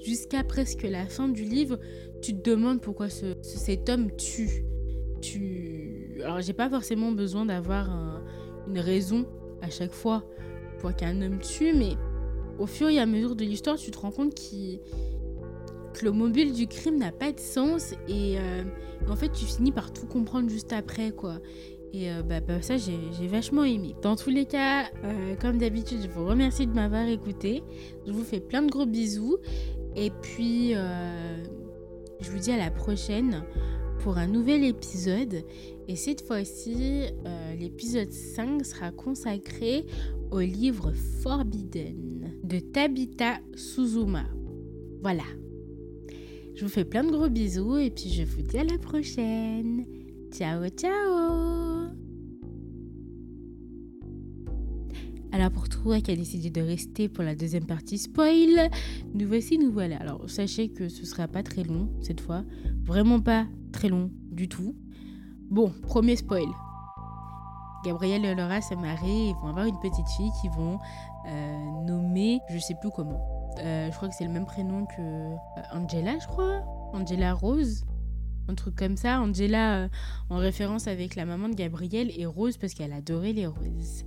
jusqu'à 0.02 0.42
presque 0.42 0.82
la 0.85 1.04
fin 1.04 1.28
du 1.28 1.44
livre, 1.44 1.78
tu 2.22 2.35
te 2.35 2.50
demandes 2.50 2.80
pourquoi 2.80 3.11
ce- 3.11 3.35
ce- 3.42 3.58
cet 3.58 3.88
homme 3.90 4.11
tue. 4.16 4.64
Tu... 5.20 6.16
Alors 6.24 6.40
j'ai 6.40 6.54
pas 6.54 6.68
forcément 6.70 7.12
besoin 7.12 7.44
d'avoir 7.46 7.90
un- 7.90 8.22
une 8.68 8.78
raison 8.78 9.26
à 9.61 9.68
chaque 9.68 9.92
fois 9.92 10.24
pour 10.78 10.96
qu'un 10.96 11.20
homme 11.20 11.38
tue, 11.40 11.74
mais 11.74 11.92
au 12.58 12.66
fur 12.66 12.88
et 12.88 12.98
à 12.98 13.04
mesure 13.06 13.37
de 13.37 13.44
l'histoire, 13.44 13.76
tu 13.76 13.90
te 13.90 13.98
rends 13.98 14.11
compte 14.12 14.35
qu'il- 14.35 14.80
que 15.92 16.05
le 16.05 16.12
mobile 16.12 16.52
du 16.52 16.66
crime 16.66 16.98
n'a 16.98 17.12
pas 17.12 17.33
de 17.33 17.40
sens 17.40 17.92
et 18.09 18.38
euh, 18.38 18.64
en 19.09 19.16
fait 19.16 19.31
tu 19.33 19.44
finis 19.44 19.72
par 19.72 19.92
tout 19.92 20.07
comprendre 20.07 20.48
juste 20.48 20.72
après 20.72 21.12
quoi. 21.12 21.38
Et 21.94 22.11
euh, 22.11 22.22
bah, 22.22 22.40
bah, 22.40 22.62
ça, 22.62 22.78
j'ai 22.78 22.98
j'ai 23.18 23.26
vachement 23.26 23.64
aimé. 23.64 23.94
Dans 24.00 24.16
tous 24.16 24.31
les 24.31 24.46
cas, 24.46 24.85
euh, 25.05 25.35
comme 25.38 25.59
d'habitude, 25.59 25.98
je 26.02 26.09
vous 26.09 26.26
remercie 26.26 26.66
de 26.66 26.72
m'avoir 26.72 27.07
écouté. 27.07 27.62
Je 28.07 28.12
vous 28.12 28.24
fais 28.24 28.40
plein 28.40 28.62
de 28.62 28.70
gros 28.70 28.86
bisous. 28.86 29.36
Et 29.95 30.11
puis, 30.22 30.72
je 30.72 32.30
vous 32.30 32.38
dis 32.38 32.51
à 32.51 32.57
la 32.57 32.70
prochaine 32.70 33.45
pour 33.99 34.16
un 34.16 34.26
nouvel 34.26 34.64
épisode. 34.64 35.45
Et 35.86 35.97
cette 35.97 36.22
fois-ci, 36.26 37.03
l'épisode 37.61 38.11
5 38.11 38.64
sera 38.64 38.90
consacré 38.90 39.84
au 40.30 40.40
livre 40.40 40.93
Forbidden 41.20 42.38
de 42.43 42.59
Tabitha 42.59 43.34
Suzuma. 43.55 44.24
Voilà. 45.03 45.24
Je 46.55 46.64
vous 46.64 46.70
fais 46.70 46.84
plein 46.84 47.03
de 47.03 47.11
gros 47.11 47.28
bisous 47.28 47.78
et 47.78 47.90
puis 47.90 48.11
je 48.11 48.24
vous 48.24 48.42
dis 48.42 48.59
à 48.59 48.64
la 48.64 48.78
prochaine. 48.78 49.86
Ciao, 50.30 50.68
ciao 50.68 51.88
Alors 55.32 55.50
pour 55.50 55.70
toi 55.70 56.00
qui 56.00 56.11
a 56.11 56.16
décidé 56.16 56.50
de 56.50 56.61
rester 56.61 57.09
pour 57.09 57.24
la 57.24 57.34
deuxième 57.34 57.64
partie 57.64 57.96
spoil, 57.96 58.70
nous 59.14 59.26
voici, 59.26 59.59
nous 59.59 59.72
voilà. 59.72 59.96
Alors 59.96 60.28
sachez 60.28 60.68
que 60.68 60.90
ce 60.90 61.07
sera 61.07 61.26
pas 61.26 61.42
très 61.42 61.64
long 61.64 61.88
cette 62.03 62.20
fois, 62.20 62.44
vraiment 62.84 63.18
pas 63.18 63.46
très 63.72 63.88
long 63.88 64.11
du 64.30 64.48
tout. 64.48 64.76
Bon, 65.48 65.72
premier 65.82 66.16
spoil. 66.16 66.48
Gabriel 67.84 68.24
et 68.26 68.34
Laura 68.34 68.61
se 68.61 68.74
marient, 68.74 69.32
vont 69.42 69.48
avoir 69.48 69.64
une 69.64 69.80
petite 69.80 70.09
fille 70.16 70.30
qu'ils 70.40 70.50
vont 70.50 70.78
euh, 71.26 71.84
nommer, 71.86 72.40
je 72.50 72.59
sais 72.59 72.74
plus 72.80 72.90
comment. 72.94 73.32
Euh, 73.59 73.90
je 73.90 73.96
crois 73.96 74.09
que 74.09 74.14
c'est 74.14 74.24
le 74.24 74.30
même 74.32 74.46
prénom 74.46 74.86
que 74.86 75.00
euh, 75.00 75.34
Angela, 75.72 76.18
je 76.20 76.26
crois. 76.26 76.62
Angela 76.92 77.34
Rose. 77.34 77.84
Un 78.48 78.55
truc 78.55 78.74
comme 78.74 78.96
ça. 78.96 79.20
Angela 79.20 79.76
euh, 79.84 79.88
en 80.30 80.36
référence 80.38 80.88
avec 80.88 81.14
la 81.14 81.24
maman 81.24 81.48
de 81.48 81.55
Gabriel 81.55 82.11
et 82.18 82.26
Rose 82.26 82.57
parce 82.57 82.74
qu'elle 82.74 82.92
adorait 82.92 83.32
les 83.32 83.46
roses. 83.46 84.05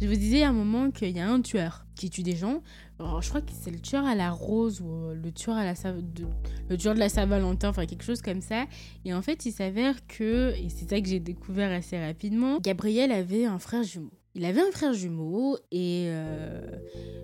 Je 0.00 0.06
vous 0.06 0.14
disais 0.14 0.42
à 0.42 0.50
un 0.50 0.52
moment 0.52 0.90
qu'il 0.90 1.10
y 1.16 1.20
a 1.20 1.28
un 1.28 1.40
tueur 1.40 1.84
qui 1.96 2.08
tue 2.10 2.22
des 2.22 2.36
gens. 2.36 2.62
Alors, 2.98 3.22
je 3.22 3.28
crois 3.28 3.40
que 3.40 3.50
c'est 3.52 3.70
le 3.70 3.80
tueur 3.80 4.04
à 4.04 4.14
la 4.14 4.30
rose 4.30 4.80
ou 4.80 5.10
le 5.12 5.32
tueur 5.32 5.56
à 5.56 5.64
la 5.64 5.74
Sa- 5.74 5.92
de, 5.92 6.26
le 6.68 6.76
tueur 6.76 6.94
de 6.94 7.00
la 7.00 7.08
Saint-Valentin, 7.08 7.68
enfin 7.70 7.86
quelque 7.86 8.04
chose 8.04 8.22
comme 8.22 8.40
ça. 8.40 8.66
Et 9.04 9.12
en 9.12 9.22
fait, 9.22 9.44
il 9.46 9.52
s'avère 9.52 10.06
que, 10.06 10.54
et 10.56 10.68
c'est 10.68 10.88
ça 10.88 11.00
que 11.00 11.08
j'ai 11.08 11.18
découvert 11.20 11.70
assez 11.72 12.00
rapidement, 12.04 12.58
Gabriel 12.60 13.10
avait 13.10 13.44
un 13.44 13.58
frère 13.58 13.82
jumeau. 13.82 14.10
Il 14.34 14.44
avait 14.44 14.60
un 14.60 14.70
frère 14.72 14.94
jumeau 14.94 15.58
et 15.72 16.06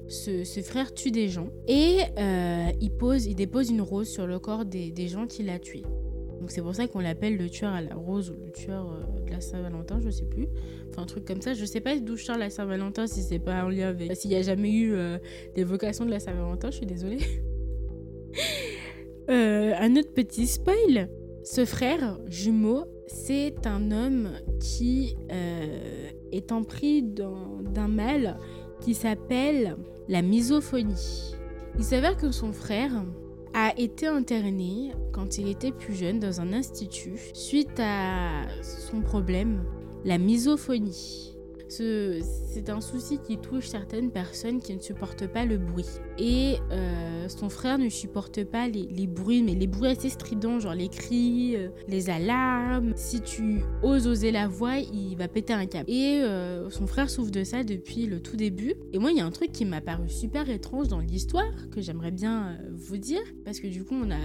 ce, 0.09 0.63
frère 0.63 0.93
tue 0.95 1.11
des 1.11 1.29
gens 1.29 1.49
et 1.67 1.99
euh, 2.19 2.71
il, 2.81 2.91
pose, 2.91 3.27
il 3.27 3.35
dépose 3.35 3.71
une 3.71 3.83
rose 3.83 4.09
sur 4.09 4.27
le 4.27 4.39
corps 4.39 4.65
des, 4.65 5.09
gens 5.09 5.27
qu'il 5.27 5.51
a 5.51 5.59
tués. 5.59 5.85
Donc 6.41 6.51
c'est 6.51 6.63
pour 6.63 6.75
ça 6.75 6.87
qu'on 6.87 7.01
l'appelle 7.01 7.37
le 7.37 7.51
tueur 7.51 7.73
à 7.73 7.83
la 7.83 7.95
rose 7.95 8.31
ou 8.31 8.35
le 8.45 8.51
tueur 8.51 8.91
euh, 8.91 9.21
de 9.27 9.31
la 9.31 9.41
Saint-Valentin, 9.41 10.01
je 10.01 10.09
sais 10.09 10.25
plus. 10.25 10.49
Enfin 10.89 11.03
un 11.03 11.07
truc 11.07 11.25
comme 11.25 11.43
ça. 11.43 11.53
Je 11.53 11.65
sais 11.65 11.81
pas 11.81 11.99
d'où 11.99 12.17
je 12.17 12.25
sors 12.25 12.39
la 12.39 12.49
Saint-Valentin 12.49 13.07
si 13.07 13.23
c'est 13.23 13.39
pas 13.39 13.65
en 13.65 13.69
lien 13.69 13.89
avec... 13.89 14.15
S'il 14.17 14.31
y 14.31 14.37
a 14.37 14.43
jamais 14.43 14.73
eu 14.73 14.95
euh, 14.95 15.19
d'évocation 15.55 16.07
de 16.07 16.11
la 16.11 16.21
Saint-Valentin, 16.21 16.71
je 16.71 16.77
suis 16.77 16.87
désolée. 16.87 17.19
Euh, 19.31 19.75
un 19.79 19.95
autre 19.97 20.15
petit 20.15 20.47
spoil. 20.47 21.11
Ce 21.45 21.67
frère 21.67 22.19
jumeau, 22.29 22.87
c'est 23.09 23.67
un 23.67 23.93
homme 23.93 24.31
qui 24.59 25.17
empris 26.51 27.03
d'un 27.03 27.63
d'un 27.63 27.89
mal 27.89 28.39
qui 28.81 28.95
s'appelle 28.95 29.77
la 30.09 30.23
misophonie. 30.23 31.35
Il 31.79 31.85
s'avère 31.85 32.17
que 32.17 32.31
son 32.31 32.53
frère 32.53 32.93
a 33.55 33.73
été 33.77 34.07
interné 34.07 34.93
quand 35.13 35.39
il 35.39 35.49
était 35.49 35.73
plus 35.73 35.95
jeune 35.95 36.21
dans 36.21 36.41
un 36.41 36.53
institut 36.53 37.19
suite 37.33 37.81
à 37.81 38.47
son 38.63 39.01
problème, 39.01 39.65
la 40.05 40.19
misophonie. 40.19 41.28
Ce- 41.69 42.21
C'est 42.51 42.71
un 42.71 42.81
souci 42.81 43.19
qui 43.19 43.37
touche 43.39 43.69
certaines 43.69 44.11
personnes 44.11 44.61
qui 44.61 44.75
ne 44.75 44.81
supportent 44.81 45.27
pas 45.27 45.45
le 45.45 45.59
bruit. 45.59 45.85
Et 46.19 46.57
euh, 46.73 47.29
son 47.29 47.49
frère 47.49 47.79
ne 47.79 47.89
supporte 47.89 48.43
pas 48.45 48.67
les, 48.69 49.07
bruits, 49.07 49.43
mais 49.43 49.55
les 49.55 49.67
bruits 49.67 49.91
assez 49.91 50.09
stridents, 50.09 50.59
genre 50.59 50.75
les 50.75 50.89
cris, 50.89 51.55
euh, 51.57 51.69
les 51.87 52.11
alarmes. 52.11 52.93
Si 52.97 53.21
tu 53.21 53.61
oses 53.83 54.07
oser 54.09 54.33
la 54.33 54.49
voix, 54.49 54.79
il 54.79 55.15
va 55.17 55.29
péter 55.29 55.53
un 55.53 55.67
câble. 55.67 55.89
Et 55.91 56.21
euh, 56.23 56.69
son 56.71 56.87
frère 56.87 57.11
souffre 57.11 57.31
de 57.31 57.45
ça 57.45 57.63
depuis 57.65 58.07
le 58.07 58.21
tout 58.21 58.37
début. 58.37 58.75
Et 58.93 58.99
moi, 58.99 59.13
il 59.13 59.19
y 59.19 59.21
a 59.21 59.27
un 59.27 59.31
truc 59.31 59.53
qui 59.53 59.65
m'a 59.65 59.81
paru 59.81 60.09
super 60.09 60.49
étrange 60.51 60.89
dans 60.89 61.01
l'histoire, 61.01 61.53
que 61.71 61.81
j'aimerais 61.81 62.11
bien 62.11 62.59
vous 62.75 62.97
dire, 62.97 63.21
parce 63.45 63.61
que 63.61 63.69
du 63.69 63.85
coup, 63.85 63.95
on 63.95 64.11
a... 64.11 64.17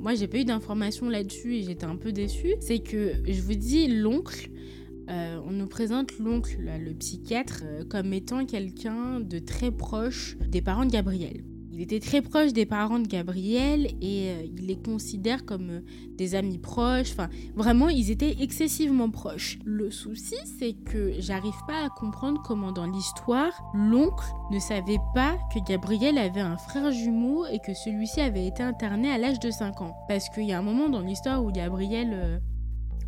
Moi, 0.00 0.14
j'ai 0.14 0.28
pas 0.28 0.38
eu 0.38 0.44
d'informations 0.46 1.10
là-dessus 1.10 1.56
et 1.56 1.62
j'étais 1.62 1.84
un 1.84 1.96
peu 1.96 2.10
déçue. 2.10 2.54
C'est 2.60 2.78
que, 2.78 3.12
je 3.26 3.42
vous 3.42 3.54
dis, 3.54 3.86
l'oncle, 3.88 4.48
euh, 5.08 5.40
on 5.46 5.50
nous 5.50 5.66
présente 5.66 6.18
l'oncle, 6.18 6.56
le 6.60 6.92
psychiatre, 6.94 7.62
euh, 7.64 7.84
comme 7.84 8.12
étant 8.12 8.44
quelqu'un 8.46 9.20
de 9.20 9.38
très 9.38 9.70
proche 9.70 10.36
des 10.48 10.62
parents 10.62 10.84
de 10.84 10.90
Gabriel. 10.90 11.42
Il 11.72 11.80
était 11.80 12.00
très 12.00 12.20
proche 12.20 12.52
des 12.52 12.66
parents 12.66 12.98
de 12.98 13.06
Gabriel 13.06 13.86
et 14.02 14.30
euh, 14.30 14.42
il 14.44 14.66
les 14.66 14.76
considère 14.76 15.46
comme 15.46 15.80
des 16.16 16.34
amis 16.34 16.58
proches. 16.58 17.12
Enfin, 17.12 17.28
vraiment, 17.54 17.88
ils 17.88 18.10
étaient 18.10 18.36
excessivement 18.40 19.08
proches. 19.08 19.58
Le 19.64 19.90
souci, 19.90 20.36
c'est 20.58 20.74
que 20.74 21.14
j'arrive 21.18 21.58
pas 21.66 21.84
à 21.84 21.88
comprendre 21.88 22.42
comment 22.44 22.70
dans 22.70 22.86
l'histoire, 22.86 23.52
l'oncle 23.72 24.26
ne 24.50 24.58
savait 24.58 24.98
pas 25.14 25.38
que 25.54 25.60
Gabriel 25.66 26.18
avait 26.18 26.40
un 26.40 26.56
frère 26.56 26.90
jumeau 26.92 27.46
et 27.46 27.60
que 27.60 27.72
celui-ci 27.72 28.20
avait 28.20 28.46
été 28.46 28.62
interné 28.62 29.10
à 29.10 29.16
l'âge 29.16 29.40
de 29.40 29.50
5 29.50 29.80
ans. 29.80 29.96
Parce 30.06 30.28
qu'il 30.28 30.44
y 30.44 30.52
a 30.52 30.58
un 30.58 30.62
moment 30.62 30.88
dans 30.88 31.00
l'histoire 31.00 31.42
où 31.42 31.50
Gabriel 31.50 32.42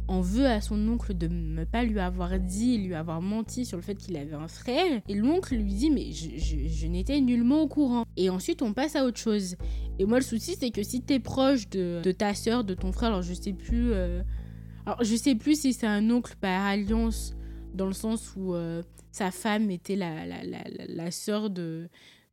en 0.08 0.20
veut 0.20 0.46
à 0.46 0.60
son 0.60 0.88
oncle 0.88 1.16
de 1.16 1.28
ne 1.28 1.64
pas 1.64 1.84
lui 1.84 2.00
avoir 2.00 2.38
dit, 2.38 2.78
lui 2.78 2.94
avoir 2.94 3.22
menti 3.22 3.64
sur 3.64 3.76
le 3.76 3.82
fait 3.82 3.94
qu'il 3.94 4.16
avait 4.16 4.34
un 4.34 4.48
frère. 4.48 5.00
Et 5.08 5.14
l'oncle 5.14 5.54
lui 5.56 5.74
dit 5.74 5.90
mais 5.90 6.10
je, 6.12 6.86
n'étais 6.86 7.20
nullement 7.20 7.62
au 7.62 7.68
courant. 7.68 8.04
Et 8.16 8.30
ensuite 8.30 8.62
on 8.62 8.72
passe 8.72 8.96
à 8.96 9.04
autre 9.04 9.18
chose. 9.18 9.56
Et 9.98 10.04
moi 10.04 10.18
le 10.18 10.24
souci 10.24 10.56
c'est 10.58 10.70
que 10.70 10.82
si 10.82 11.02
t'es 11.02 11.20
proche 11.20 11.68
de, 11.70 12.00
de 12.02 12.12
ta 12.12 12.34
soeur, 12.34 12.64
de 12.64 12.74
ton 12.74 12.92
frère, 12.92 13.10
alors 13.10 13.22
je 13.22 13.34
sais 13.34 13.52
plus... 13.52 13.92
euh, 13.92 14.22
Alors 14.86 15.02
je 15.04 15.14
sais 15.16 15.34
plus 15.34 15.60
si 15.60 15.72
c'est 15.72 15.86
un 15.86 16.10
oncle 16.10 16.34
par 16.40 16.66
alliance 16.66 17.34
dans 17.74 17.86
le 17.86 17.92
sens 17.92 18.34
où 18.36 18.54
euh, 18.54 18.82
sa 19.12 19.30
femme 19.30 19.70
était 19.70 19.96
la, 19.96 20.26
la, 20.26 20.42
la, 20.44 20.64
la, 20.88 21.48
de 21.48 21.88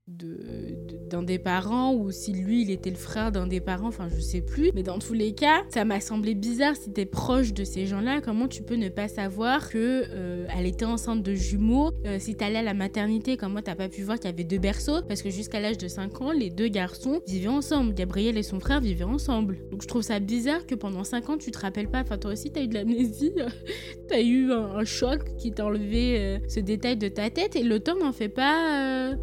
d'un 0.10 1.24
des 1.24 1.39
parents 1.39 1.93
ou 1.93 2.12
si 2.12 2.34
lui 2.34 2.62
il 2.62 2.72
était 2.72 2.89
le 2.89 2.95
frère 2.95 3.32
d'un 3.32 3.47
des 3.47 3.60
parents, 3.60 3.88
enfin 3.88 4.07
je 4.10 4.20
sais 4.20 4.41
plus. 4.41 4.72
Mais 4.74 4.84
dans 4.84 4.99
tous 4.99 5.14
les 5.14 5.34
cas, 5.34 5.64
ça 5.70 5.86
m'a 5.86 5.99
semblé 5.99 6.36
bizarre 6.36 6.76
si 6.76 6.91
t'es 6.91 7.05
proche 7.05 7.53
de 7.53 7.64
ces 7.64 7.86
gens-là, 7.86 8.22
comment 8.22 8.47
tu 8.47 8.64
peux 8.64 8.76
ne 8.76 8.89
pas 8.89 9.07
savoir 9.07 9.70
que 9.70 10.03
euh, 10.10 10.47
elle 10.55 10.66
était 10.66 10.86
enceinte 10.86 11.24
de 11.24 11.34
jumeaux 11.34 11.91
Euh, 12.05 12.18
Si 12.20 12.36
t'allais 12.36 12.60
à 12.60 12.64
la 12.64 12.74
maternité, 12.74 13.38
comment 13.38 13.62
t'as 13.62 13.76
pas 13.76 13.89
pu 13.89 14.01
voir 14.03 14.18
qu'il 14.18 14.30
y 14.30 14.34
avait 14.34 14.43
deux 14.43 14.57
berceaux 14.57 15.01
Parce 15.07 15.22
que 15.22 15.30
jusqu'à 15.30 15.60
l'âge 15.60 15.78
de 15.78 15.88
5 15.88 16.22
ans, 16.22 16.32
les 16.32 16.49
deux 16.49 16.68
garçons 16.68 17.22
vivaient 17.28 17.47
ensemble. 17.47 17.93
Gabriel 17.93 18.38
et 18.38 18.43
son 18.43 18.60
frère 18.60 18.82
vivaient 18.82 19.03
ensemble. 19.03 19.57
Donc 19.72 19.82
je 19.82 19.88
trouve 19.88 20.01
ça 20.01 20.20
bizarre 20.20 20.66
que 20.66 20.76
pendant 20.76 21.03
5 21.03 21.30
ans 21.30 21.38
tu 21.38 21.51
te 21.51 21.60
rappelles 21.60 21.89
pas. 21.89 22.01
Enfin 22.01 22.18
toi 22.18 22.32
aussi 22.32 22.51
t'as 22.51 22.64
eu 22.64 22.68
de 22.68 22.74
l'amnésie, 22.74 23.34
t'as 24.07 24.22
eu 24.22 24.51
un, 24.51 24.84
choc 24.86 25.36
qui 25.38 25.51
t'a 25.51 25.66
enlevé 25.66 26.18
euh, 26.20 26.39
ce 26.47 26.60
détail 26.60 26.97
de 26.97 27.07
ta 27.10 27.30
tête 27.30 27.55
et 27.55 27.64
le 27.64 27.80
temps 27.80 27.97
n'en 27.97 28.12
fait 28.12 28.30
pas. 28.30 29.16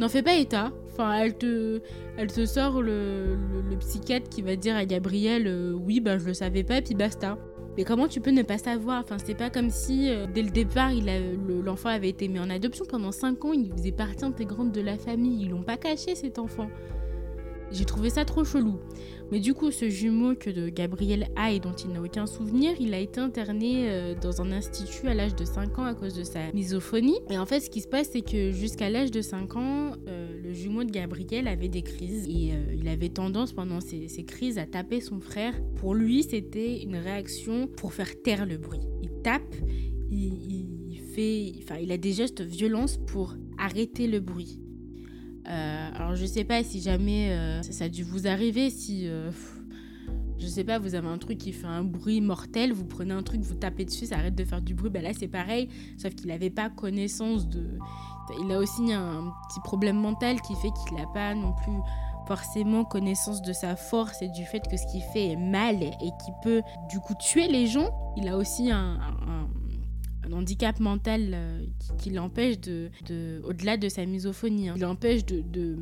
N'en 0.00 0.08
fait 0.08 0.22
pas 0.22 0.34
état. 0.34 0.72
Enfin, 0.92 1.12
elle 1.14 1.36
te, 1.36 1.80
elle 2.16 2.28
te 2.32 2.46
sort 2.46 2.80
le, 2.82 3.36
le- 3.70 3.76
psychiatre 3.78 4.28
qui 4.28 4.42
va 4.42 4.54
dire 4.56 4.76
à 4.76 4.84
Gabriel 4.84 5.46
euh, 5.46 5.72
oui, 5.72 6.00
bah 6.00 6.18
je 6.18 6.24
le 6.26 6.34
savais 6.34 6.62
pas, 6.62 6.80
puis 6.80 6.94
basta. 6.94 7.36
Mais 7.76 7.82
comment 7.82 8.06
tu 8.06 8.20
peux 8.20 8.30
ne 8.30 8.42
pas 8.42 8.58
savoir? 8.58 9.02
Enfin, 9.02 9.16
c'est 9.24 9.34
pas 9.34 9.50
comme 9.50 9.70
si 9.70 10.08
euh, 10.08 10.26
dès 10.32 10.42
le 10.42 10.50
départ, 10.50 10.90
l'enfant 11.64 11.88
avait 11.88 12.10
été 12.10 12.28
mis 12.28 12.38
en 12.38 12.48
adoption 12.48 12.84
pendant 12.88 13.10
5 13.10 13.44
ans, 13.44 13.52
il 13.52 13.72
faisait 13.72 13.90
partie 13.90 14.24
intégrante 14.24 14.70
de 14.70 14.80
la 14.80 14.96
famille. 14.96 15.42
Ils 15.42 15.50
l'ont 15.50 15.64
pas 15.64 15.76
caché 15.76 16.14
cet 16.14 16.38
enfant. 16.38 16.68
J'ai 17.72 17.84
trouvé 17.84 18.10
ça 18.10 18.24
trop 18.24 18.44
chelou. 18.44 18.78
Mais 19.30 19.40
du 19.40 19.54
coup, 19.54 19.70
ce 19.70 19.88
jumeau 19.88 20.34
que 20.34 20.50
de 20.50 20.68
Gabriel 20.68 21.28
a 21.36 21.52
et 21.52 21.60
dont 21.60 21.72
il 21.72 21.92
n'a 21.92 22.02
aucun 22.02 22.26
souvenir, 22.26 22.72
il 22.78 22.94
a 22.94 22.98
été 22.98 23.20
interné 23.20 23.88
euh, 23.88 24.14
dans 24.14 24.42
un 24.42 24.52
institut 24.52 25.08
à 25.08 25.14
l'âge 25.14 25.34
de 25.34 25.44
5 25.44 25.78
ans 25.78 25.84
à 25.84 25.94
cause 25.94 26.14
de 26.14 26.24
sa 26.24 26.52
misophonie. 26.52 27.18
Et 27.30 27.38
en 27.38 27.46
fait, 27.46 27.60
ce 27.60 27.70
qui 27.70 27.80
se 27.80 27.88
passe, 27.88 28.10
c'est 28.12 28.22
que 28.22 28.50
jusqu'à 28.50 28.90
l'âge 28.90 29.10
de 29.10 29.22
5 29.22 29.56
ans, 29.56 29.92
euh, 30.08 30.40
le 30.42 30.52
jumeau 30.52 30.84
de 30.84 30.90
Gabriel 30.90 31.48
avait 31.48 31.68
des 31.68 31.82
crises. 31.82 32.26
Et 32.28 32.52
euh, 32.52 32.74
il 32.74 32.88
avait 32.88 33.08
tendance 33.08 33.52
pendant 33.52 33.80
ces, 33.80 34.08
crises 34.24 34.58
à 34.58 34.66
taper 34.66 35.00
son 35.00 35.20
frère. 35.20 35.54
Pour 35.76 35.94
lui, 35.94 36.22
c'était 36.22 36.82
une 36.82 36.96
réaction 36.96 37.66
pour 37.66 37.92
faire 37.92 38.20
taire 38.22 38.46
le 38.46 38.58
bruit. 38.58 38.80
Il 39.02 39.10
tape, 39.22 39.54
il, 40.10 40.98
fait... 41.14 41.52
Enfin, 41.62 41.76
il 41.80 41.90
a 41.92 41.96
des 41.96 42.12
gestes 42.12 42.42
de 42.42 42.44
violence 42.44 42.98
pour 43.06 43.36
arrêter 43.58 44.06
le 44.06 44.20
bruit. 44.20 44.60
Alors 45.94 46.16
je 46.16 46.26
sais 46.26 46.44
pas 46.44 46.62
si 46.64 46.80
jamais 46.80 47.30
euh, 47.30 47.62
ça, 47.62 47.84
a 47.84 47.88
dû 47.88 48.02
vous 48.02 48.26
arriver, 48.26 48.70
si 48.70 49.08
euh, 49.08 49.30
je 50.38 50.46
sais 50.46 50.64
pas, 50.64 50.78
vous 50.78 50.94
avez 50.94 51.08
un 51.08 51.18
truc 51.18 51.38
qui 51.38 51.52
fait 51.52 51.66
un 51.66 51.84
bruit 51.84 52.20
mortel, 52.20 52.72
vous 52.72 52.84
prenez 52.84 53.14
un 53.14 53.22
truc, 53.22 53.40
vous 53.42 53.54
tapez 53.54 53.84
dessus, 53.84 54.06
ça 54.06 54.16
arrête 54.16 54.34
de 54.34 54.44
faire 54.44 54.60
du 54.60 54.74
bruit, 54.74 54.90
ben 54.90 55.02
là 55.02 55.10
c'est 55.16 55.28
pareil, 55.28 55.68
sauf 55.96 56.14
qu'il 56.14 56.30
avait 56.30 56.50
pas 56.50 56.68
connaissance 56.70 57.48
de... 57.48 57.78
Il 58.42 58.50
a 58.52 58.58
aussi 58.58 58.92
un 58.92 59.32
petit 59.48 59.60
problème 59.60 59.96
mental 59.96 60.40
qui 60.40 60.54
fait 60.56 60.70
qu'il 60.70 60.96
n'a 60.96 61.06
pas 61.12 61.34
non 61.34 61.52
plus 61.52 61.76
forcément 62.26 62.84
connaissance 62.84 63.42
de 63.42 63.52
sa 63.52 63.76
force 63.76 64.22
et 64.22 64.28
du 64.28 64.44
fait 64.46 64.66
que 64.66 64.78
ce 64.78 64.86
qu'il 64.90 65.02
fait 65.12 65.32
est 65.32 65.36
mal 65.36 65.82
et 65.82 65.90
qui 66.24 66.32
peut 66.42 66.62
du 66.88 66.98
coup 67.00 67.14
tuer 67.20 67.48
les 67.48 67.66
gens. 67.66 67.90
Il 68.16 68.26
a 68.28 68.38
aussi 68.38 68.70
un- 68.70 68.98
un 70.26 70.32
handicap 70.32 70.78
mental 70.80 71.30
euh, 71.32 71.64
qui, 71.98 72.10
l'empêche 72.10 72.58
de, 72.60 72.90
de- 73.06 73.40
au-delà 73.44 73.76
de 73.76 73.88
sa 73.88 74.04
misophonie, 74.06 74.68
hein, 74.68 74.74
il 74.76 74.82
l'empêche 74.82 75.24
de, 75.24 75.40
de, 75.42 75.76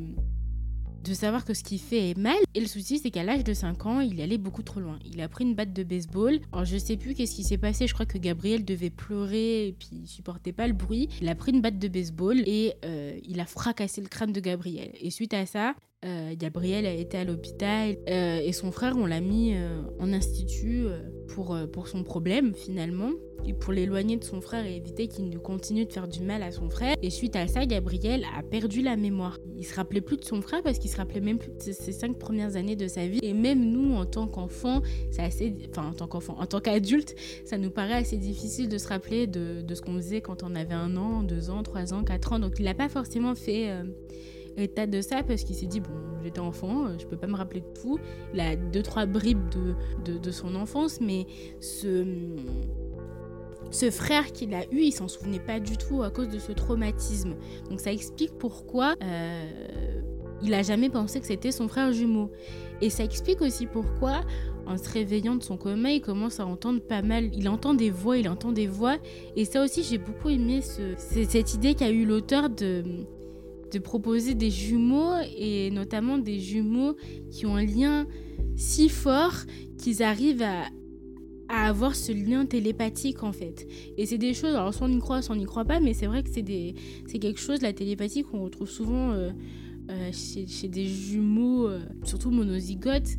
de 1.03 1.13
savoir 1.13 1.43
que 1.45 1.53
ce 1.53 1.63
qu'il 1.63 1.79
fait 1.79 2.11
est 2.11 2.17
mal. 2.17 2.37
Et 2.53 2.61
le 2.61 2.67
souci, 2.67 2.97
c'est 2.99 3.11
qu'à 3.11 3.23
l'âge 3.23 3.43
de 3.43 3.53
5 3.53 3.85
ans, 3.85 3.99
il 3.99 4.21
allait 4.21 4.37
beaucoup 4.37 4.63
trop 4.63 4.79
loin. 4.79 4.99
Il 5.05 5.19
a 5.21 5.27
pris 5.27 5.43
une 5.43 5.53
batte 5.55 5.73
de 5.73 5.83
baseball. 5.83 6.39
Alors, 6.51 6.65
je 6.65 6.77
sais 6.77 6.95
plus 6.97 7.13
qu'est-ce 7.13 7.35
qui 7.35 7.43
s'est 7.43 7.57
passé. 7.57 7.87
Je 7.87 7.93
crois 7.93 8.05
que 8.05 8.17
Gabriel 8.17 8.63
devait 8.63 8.89
pleurer 8.89 9.67
et 9.67 9.73
puis 9.73 9.89
il 9.91 10.07
supportait 10.07 10.53
pas 10.53 10.67
le 10.67 10.73
bruit. 10.73 11.09
Il 11.21 11.27
a 11.29 11.35
pris 11.35 11.51
une 11.51 11.61
batte 11.61 11.79
de 11.79 11.87
baseball 11.87 12.39
et 12.45 12.73
euh, 12.85 13.19
il 13.23 13.39
a 13.39 13.45
fracassé 13.45 14.01
le 14.01 14.07
crâne 14.07 14.31
de 14.31 14.39
Gabriel. 14.39 14.91
Et 15.01 15.09
suite 15.09 15.33
à 15.33 15.45
ça, 15.45 15.75
euh, 16.05 16.33
Gabriel 16.37 16.85
a 16.85 16.93
été 16.93 17.17
à 17.17 17.23
l'hôpital 17.23 17.97
euh, 18.09 18.39
et 18.43 18.51
son 18.53 18.71
frère, 18.71 18.95
on 18.97 19.05
l'a 19.05 19.21
mis 19.21 19.53
euh, 19.55 19.81
en 19.99 20.11
institut 20.13 20.85
pour, 21.27 21.57
pour 21.71 21.87
son 21.87 22.03
problème 22.03 22.53
finalement 22.53 23.09
et 23.45 23.53
pour 23.53 23.73
l'éloigner 23.73 24.15
de 24.17 24.23
son 24.23 24.39
frère 24.39 24.65
et 24.65 24.77
éviter 24.77 25.07
qu'il 25.07 25.29
ne 25.29 25.37
continue 25.37 25.85
de 25.85 25.91
faire 25.91 26.07
du 26.07 26.21
mal 26.21 26.43
à 26.43 26.51
son 26.51 26.69
frère. 26.69 26.95
Et 27.01 27.09
suite 27.09 27.35
à 27.35 27.47
ça, 27.47 27.65
Gabriel 27.65 28.23
a 28.37 28.41
perdu 28.43 28.81
la 28.81 28.95
mémoire. 28.95 29.37
Il 29.57 29.65
se 29.65 29.75
rappelait 29.75 29.99
plus 30.01 30.15
de 30.17 30.23
son 30.23 30.41
frère 30.41 30.63
parce 30.63 30.79
qu'il 30.79 30.89
se 30.89 30.95
rappelait 30.97 31.19
même 31.19 31.39
plus 31.39 31.51
de 31.51 31.59
ses- 31.73 31.91
cinq 31.91 32.17
premières 32.17 32.55
années 32.55 32.75
de 32.77 32.87
sa 32.87 33.05
vie. 33.07 33.19
Et 33.21 33.33
même 33.33 33.69
nous, 33.69 33.95
en 33.95 34.05
tant 34.05 34.27
qu'enfants, 34.27 34.81
c'est 35.11 35.23
assez, 35.23 35.53
enfin 35.69 35.89
en 35.89 35.93
tant 35.93 36.07
qu'enfant, 36.07 36.37
en 36.39 36.45
tant 36.45 36.61
qu'adulte, 36.61 37.15
ça 37.43 37.57
nous 37.57 37.71
paraît 37.71 37.93
assez 37.95 38.17
difficile 38.17 38.69
de 38.69 38.77
se 38.77 38.87
rappeler 38.87 39.27
de, 39.27 39.61
de 39.61 39.75
ce 39.75 39.81
qu'on 39.81 39.95
faisait 39.95 40.21
quand 40.21 40.43
on 40.43 40.55
avait 40.55 40.73
un 40.75 40.95
an, 40.95 41.23
deux 41.23 41.49
ans, 41.49 41.63
trois 41.63 41.93
ans, 41.93 42.03
quatre 42.03 42.31
ans. 42.33 42.39
Donc 42.39 42.53
il 42.59 42.65
n'a 42.65 42.75
pas 42.75 42.87
forcément 42.87 43.35
fait 43.35 43.69
état 44.57 44.85
de 44.87 45.01
ça 45.01 45.23
parce 45.23 45.43
qu'il 45.43 45.55
s'est 45.55 45.65
dit 45.67 45.79
bon, 45.79 45.89
j'étais 46.23 46.39
enfant, 46.39 46.85
euh, 46.87 46.95
je 46.99 47.05
peux 47.05 47.17
pas 47.17 47.27
me 47.27 47.35
rappeler 47.35 47.61
de 47.61 47.81
tout. 47.81 47.97
Il 48.33 48.39
a 48.39 48.55
deux 48.55 48.83
trois 48.83 49.05
bribes 49.05 49.49
de, 49.49 50.11
de, 50.13 50.17
de 50.17 50.31
son 50.31 50.55
enfance, 50.55 50.99
mais 51.01 51.25
ce 51.59 52.05
ce 53.71 53.89
frère 53.89 54.31
qu'il 54.31 54.53
a 54.53 54.65
eu, 54.71 54.81
il 54.81 54.91
s'en 54.91 55.07
souvenait 55.07 55.39
pas 55.39 55.59
du 55.59 55.77
tout 55.77 56.03
à 56.03 56.11
cause 56.11 56.29
de 56.29 56.37
ce 56.37 56.51
traumatisme. 56.51 57.33
Donc 57.69 57.79
ça 57.79 57.91
explique 57.91 58.37
pourquoi 58.37 58.95
euh, 59.01 60.01
il 60.43 60.53
a 60.53 60.61
jamais 60.61 60.89
pensé 60.89 61.19
que 61.19 61.25
c'était 61.25 61.51
son 61.51 61.67
frère 61.67 61.91
jumeau. 61.91 62.29
Et 62.81 62.91
ça 62.91 63.03
explique 63.03 63.41
aussi 63.41 63.65
pourquoi, 63.65 64.21
en 64.67 64.77
se 64.77 64.87
réveillant 64.91 65.35
de 65.35 65.41
son 65.43 65.57
coma, 65.57 65.91
il 65.91 66.01
commence 66.01 66.39
à 66.39 66.45
entendre 66.45 66.81
pas 66.81 67.01
mal. 67.01 67.29
Il 67.33 67.49
entend 67.49 67.73
des 67.73 67.89
voix, 67.89 68.17
il 68.17 68.29
entend 68.29 68.51
des 68.51 68.67
voix. 68.67 68.97
Et 69.35 69.45
ça 69.45 69.63
aussi, 69.63 69.81
j'ai 69.83 69.97
beaucoup 69.97 70.29
aimé 70.29 70.61
ce- 70.61 70.93
cette 70.97 71.53
idée 71.55 71.73
qu'a 71.73 71.89
eu 71.89 72.05
l'auteur 72.05 72.49
de 72.51 72.83
de 73.73 73.79
proposer 73.79 74.35
des 74.35 74.51
jumeaux 74.51 75.15
et 75.35 75.71
notamment 75.71 76.17
des 76.17 76.39
jumeaux 76.39 76.95
qui 77.31 77.45
ont 77.45 77.55
un 77.55 77.65
lien 77.65 78.05
si 78.55 78.87
fort 78.87 79.33
qu'ils 79.77 80.03
arrivent 80.03 80.43
à, 80.43 80.65
avoir 81.49 81.95
ce 81.95 82.11
lien 82.11 82.47
télépathique 82.47 83.21
en 83.21 83.31
fait. 83.31 83.67
Et 83.97 84.07
c'est 84.07 84.17
des 84.17 84.33
choses, 84.33 84.55
alors 84.55 84.73
soit 84.73 84.87
on 84.87 84.91
y 84.91 84.97
croit, 84.97 85.21
soit 85.21 85.35
on 85.35 85.37
n'y 85.37 85.45
croit 85.45 85.65
pas, 85.65 85.79
mais 85.79 85.93
c'est 85.93 86.07
vrai 86.07 86.23
que 86.23 86.29
c'est 86.31 86.41
des, 86.41 86.73
c'est 87.05 87.19
quelque 87.19 87.39
chose, 87.39 87.61
la 87.61 87.73
télépathie 87.73 88.23
qu'on 88.23 88.41
retrouve 88.41 88.69
souvent 88.69 89.11
euh, 89.11 89.29
euh, 89.91 90.11
chez, 90.11 90.67
des 90.67 90.85
jumeaux, 90.85 91.67
euh, 91.67 91.79
surtout 92.03 92.31
monozygotes. 92.31 93.09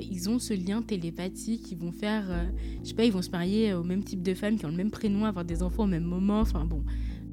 Ils 0.00 0.30
ont 0.30 0.38
ce 0.38 0.54
lien 0.54 0.80
télépathique, 0.80 1.70
ils 1.70 1.76
vont 1.76 1.92
faire, 1.92 2.24
je 2.82 2.88
sais 2.88 2.94
pas, 2.94 3.04
ils 3.04 3.12
vont 3.12 3.20
se 3.20 3.30
marier 3.30 3.74
au 3.74 3.82
même 3.82 4.02
type 4.02 4.22
de 4.22 4.32
femmes 4.32 4.56
qui 4.56 4.64
ont 4.64 4.70
le 4.70 4.76
même 4.76 4.90
prénom, 4.90 5.26
avoir 5.26 5.44
des 5.44 5.62
enfants 5.62 5.84
au 5.84 5.88
même 5.88 6.04
moment, 6.04 6.40
enfin 6.40 6.64
bon. 6.64 6.82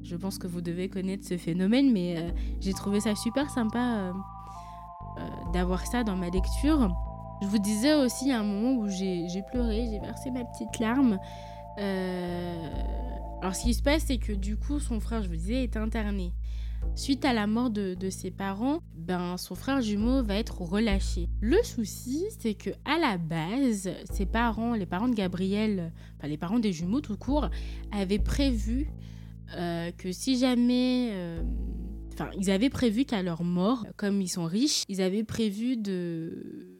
Je 0.04 0.16
pense 0.16 0.38
que 0.38 0.46
vous 0.46 0.60
devez 0.60 0.88
connaître 0.88 1.26
ce 1.26 1.36
phénomène, 1.36 1.92
mais 1.92 2.16
euh, 2.16 2.30
j'ai 2.60 2.72
trouvé 2.72 3.00
ça 3.00 3.14
super 3.14 3.50
sympa 3.50 3.78
euh, 3.78 4.12
euh, 5.18 5.52
d'avoir 5.52 5.86
ça 5.86 6.02
dans 6.02 6.16
ma 6.16 6.28
lecture. 6.28 6.92
Je 7.40 7.46
vous 7.46 7.58
disais 7.58 7.94
aussi 7.94 8.32
un 8.32 8.42
moment 8.42 8.80
où 8.80 8.88
j'ai 8.88 9.42
pleuré, 9.50 9.86
j'ai 9.90 9.98
versé 9.98 10.30
ma 10.30 10.44
petite 10.44 10.78
larme. 10.78 11.18
Alors 11.76 13.54
ce 13.54 13.62
qui 13.62 13.74
se 13.74 13.82
passe, 13.82 14.04
c'est 14.06 14.18
que 14.18 14.32
du 14.32 14.56
coup, 14.56 14.78
son 14.78 15.00
frère, 15.00 15.22
je 15.22 15.28
vous 15.28 15.36
disais, 15.36 15.64
est 15.64 15.76
interné. 15.76 16.32
Suite 16.94 17.24
à 17.24 17.32
la 17.32 17.46
mort 17.46 17.70
de, 17.70 17.94
de 17.94 18.10
ses 18.10 18.30
parents, 18.30 18.80
ben, 18.94 19.36
son 19.36 19.54
frère 19.54 19.80
jumeau 19.80 20.22
va 20.22 20.36
être 20.36 20.60
relâché. 20.62 21.28
Le 21.40 21.62
souci, 21.62 22.24
c'est 22.38 22.54
que 22.54 22.70
à 22.84 22.98
la 22.98 23.18
base, 23.18 23.90
ses 24.10 24.26
parents, 24.26 24.74
les 24.74 24.86
parents 24.86 25.08
de 25.08 25.14
Gabriel, 25.14 25.92
enfin 26.18 26.28
les 26.28 26.36
parents 26.36 26.58
des 26.58 26.72
jumeaux 26.72 27.00
tout 27.00 27.16
court, 27.16 27.50
avaient 27.92 28.18
prévu 28.18 28.88
que 29.98 30.12
si 30.12 30.38
jamais... 30.38 31.10
euh, 31.12 31.42
Enfin, 32.14 32.28
ils 32.38 32.50
avaient 32.50 32.68
prévu 32.68 33.06
qu'à 33.06 33.22
leur 33.22 33.42
mort, 33.42 33.86
comme 33.96 34.20
ils 34.20 34.28
sont 34.28 34.44
riches, 34.44 34.84
ils 34.90 35.00
avaient 35.00 35.24
prévu 35.24 35.78
de, 35.78 36.76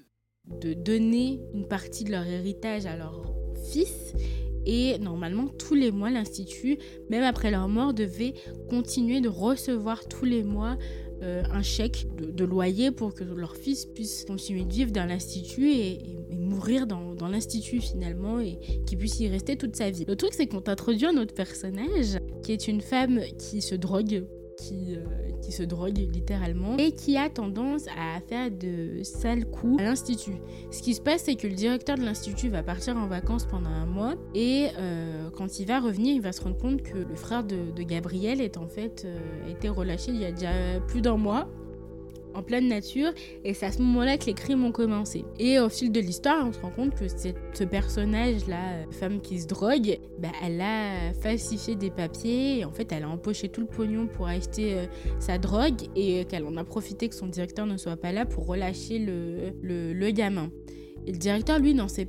de 0.60 0.74
donner 0.74 1.40
une 1.54 1.66
partie 1.66 2.04
de 2.04 2.10
leur 2.10 2.26
héritage 2.26 2.84
à 2.84 2.96
leur 2.96 3.32
fils. 3.70 4.12
Et 4.66 4.98
normalement, 4.98 5.48
tous 5.48 5.74
les 5.74 5.90
mois, 5.90 6.10
l'Institut, 6.10 6.78
même 7.10 7.24
après 7.24 7.50
leur 7.50 7.66
mort, 7.68 7.94
devait 7.94 8.34
continuer 8.68 9.20
de 9.20 9.28
recevoir 9.28 10.06
tous 10.06 10.24
les 10.24 10.44
mois 10.44 10.76
euh, 11.22 11.42
un 11.50 11.62
chèque 11.62 12.06
de, 12.18 12.44
loyer 12.44 12.90
pour 12.90 13.14
que 13.14 13.24
leur 13.24 13.56
fils 13.56 13.86
puisse 13.86 14.24
continuer 14.24 14.64
de 14.64 14.72
vivre 14.72 14.92
dans 14.92 15.04
l'Institut 15.06 15.70
et 15.72 16.18
mourir 16.30 16.86
dans, 16.86 17.14
dans 17.14 17.28
l'Institut 17.28 17.80
finalement 17.80 18.38
et 18.40 18.58
qu'il 18.86 18.98
puisse 18.98 19.18
y 19.20 19.28
rester 19.28 19.56
toute 19.56 19.76
sa 19.76 19.90
vie. 19.90 20.04
Le 20.06 20.16
truc, 20.16 20.32
c'est 20.34 20.46
qu'on 20.46 20.60
t'introduit 20.60 21.06
un 21.06 21.16
autre 21.16 21.34
personnage 21.34 22.18
qui 22.42 22.52
est 22.52 22.68
une 22.68 22.80
femme 22.80 23.20
qui 23.38 23.62
se 23.62 23.74
drogue. 23.74 24.24
Qui, 24.58 24.94
euh, 24.94 25.32
qui 25.40 25.50
se 25.50 25.64
drogue 25.64 25.96
littéralement 25.96 26.76
et 26.76 26.92
qui 26.92 27.16
a 27.16 27.28
tendance 27.28 27.86
à 27.88 28.20
faire 28.20 28.48
de 28.50 29.02
sales 29.02 29.44
coups 29.44 29.80
à 29.80 29.84
l'institut. 29.84 30.36
Ce 30.70 30.82
qui 30.82 30.94
se 30.94 31.00
passe, 31.00 31.22
c'est 31.24 31.34
que 31.34 31.48
le 31.48 31.54
directeur 31.54 31.96
de 31.96 32.02
l'institut 32.02 32.48
va 32.48 32.62
partir 32.62 32.96
en 32.96 33.06
vacances 33.08 33.44
pendant 33.44 33.70
un 33.70 33.86
mois 33.86 34.14
et 34.34 34.68
euh, 34.78 35.30
quand 35.30 35.58
il 35.58 35.66
va 35.66 35.80
revenir, 35.80 36.14
il 36.14 36.20
va 36.20 36.30
se 36.32 36.42
rendre 36.42 36.58
compte 36.58 36.82
que 36.82 36.98
le 36.98 37.14
frère 37.16 37.42
de, 37.42 37.82
Gabriel 37.82 38.40
est 38.40 38.56
en 38.56 38.68
fait 38.68 39.04
euh, 39.04 39.18
été 39.50 39.68
relâché 39.68 40.12
il 40.12 40.20
y 40.20 40.24
a 40.24 40.30
déjà 40.30 40.52
plus 40.86 41.00
d'un 41.00 41.16
mois 41.16 41.48
en 42.34 42.42
pleine 42.42 42.68
nature 42.68 43.12
et 43.44 43.54
c'est 43.54 43.66
à 43.66 43.72
ce 43.72 43.80
moment-là 43.82 44.18
que 44.18 44.26
les 44.26 44.34
crimes 44.34 44.64
ont 44.64 44.72
commencé. 44.72 45.24
Et 45.38 45.58
au 45.58 45.68
fil 45.68 45.90
de 45.92 46.00
l'histoire, 46.00 46.46
on 46.46 46.52
se 46.52 46.60
rend 46.60 46.70
compte 46.70 46.94
que 46.94 47.08
cette- 47.08 47.36
ce 47.52 47.64
personnage-là, 47.64 48.72
euh, 48.72 48.84
femme 48.90 49.20
qui 49.20 49.40
se 49.40 49.46
drogue, 49.46 49.98
bah, 50.18 50.28
elle 50.44 50.60
a 50.60 51.12
falsifié 51.20 51.74
des 51.74 51.90
papiers 51.90 52.58
et 52.60 52.64
en 52.64 52.72
fait 52.72 52.90
elle 52.92 53.04
a 53.04 53.08
empoché 53.08 53.48
tout 53.48 53.60
le 53.60 53.66
pognon 53.66 54.06
pour 54.06 54.26
acheter 54.26 54.74
euh, 54.74 54.86
sa 55.18 55.38
drogue 55.38 55.82
et 55.96 56.24
qu'elle 56.24 56.44
en 56.44 56.56
a 56.56 56.64
profité 56.64 57.08
que 57.08 57.14
son 57.14 57.26
directeur 57.26 57.66
ne 57.66 57.76
soit 57.76 57.96
pas 57.96 58.12
là 58.12 58.26
pour 58.26 58.46
relâcher 58.46 58.98
le, 58.98 59.52
le 59.62 60.10
gamin. 60.10 60.50
Et 61.06 61.12
le 61.12 61.18
directeur, 61.18 61.58
lui, 61.58 61.76
ses- 61.88 62.08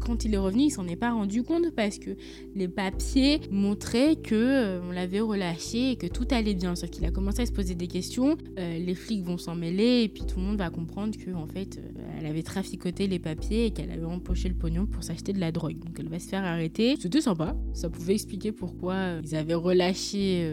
quand 0.00 0.24
il 0.24 0.34
est 0.34 0.38
revenu, 0.38 0.64
il 0.64 0.70
s'en 0.70 0.86
est 0.86 0.96
pas 0.96 1.12
rendu 1.12 1.42
compte 1.42 1.70
parce 1.74 1.98
que 1.98 2.10
les 2.54 2.68
papiers 2.68 3.40
montraient 3.50 4.16
que 4.16 4.34
euh, 4.34 4.80
on 4.86 4.90
l'avait 4.92 5.20
relâché 5.20 5.92
et 5.92 5.96
que 5.96 6.06
tout 6.06 6.26
allait 6.30 6.54
bien. 6.54 6.74
Sauf 6.74 6.90
qu'il 6.90 7.04
a 7.04 7.10
commencé 7.10 7.42
à 7.42 7.46
se 7.46 7.52
poser 7.52 7.74
des 7.74 7.86
questions. 7.86 8.36
euh, 8.58 8.78
les 8.78 8.94
flics 8.94 9.24
vont 9.24 9.38
s'en 9.38 9.54
mêler 9.54 10.02
et 10.04 10.08
puis 10.08 10.24
tout 10.26 10.38
le 10.38 10.46
monde 10.46 10.58
va 10.58 10.70
comprendre 10.70 11.16
que 11.16 11.30
en 11.32 11.46
fait, 11.46 11.78
euh, 11.78 12.02
elle 12.18 12.26
avait 12.26 12.42
traficoté 12.42 13.06
les 13.06 13.18
papiers 13.18 13.66
et 13.66 13.70
qu'elle 13.70 13.90
avait 13.90 14.04
empoché 14.04 14.48
le 14.48 14.54
pognon 14.54 14.86
pour 14.86 15.02
s'acheter 15.02 15.32
de 15.32 15.40
la 15.40 15.50
drogue. 15.52 15.78
Donc 15.78 15.96
elle 15.98 16.08
va 16.08 16.18
se 16.18 16.28
faire 16.28 16.44
arrêter. 16.44 16.96
C'était 17.00 17.20
sympa. 17.20 17.56
Ça 17.72 17.88
pouvait 17.88 18.14
expliquer 18.14 18.52
pourquoi 18.52 19.20
ils 19.24 19.34
avaient 19.36 19.54
relâché. 19.54 20.50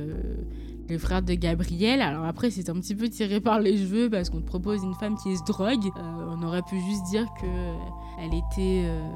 Le 0.91 0.97
frère 0.97 1.21
de 1.21 1.33
Gabriel. 1.33 2.01
Alors 2.01 2.25
après, 2.25 2.51
c'est 2.51 2.69
un 2.69 2.75
petit 2.75 2.95
peu 2.95 3.07
tiré 3.07 3.39
par 3.39 3.59
les 3.59 3.77
cheveux 3.77 4.09
parce 4.09 4.29
qu'on 4.29 4.41
te 4.41 4.45
propose 4.47 4.83
une 4.83 4.95
femme 4.95 5.15
qui 5.15 5.35
se 5.37 5.43
drogue. 5.45 5.85
Euh, 5.97 6.35
on 6.37 6.43
aurait 6.43 6.63
pu 6.63 6.79
juste 6.81 7.03
dire 7.09 7.27
que 7.39 7.45
euh, 7.47 7.73
elle 8.19 8.33
était 8.33 8.83
euh, 8.85 9.09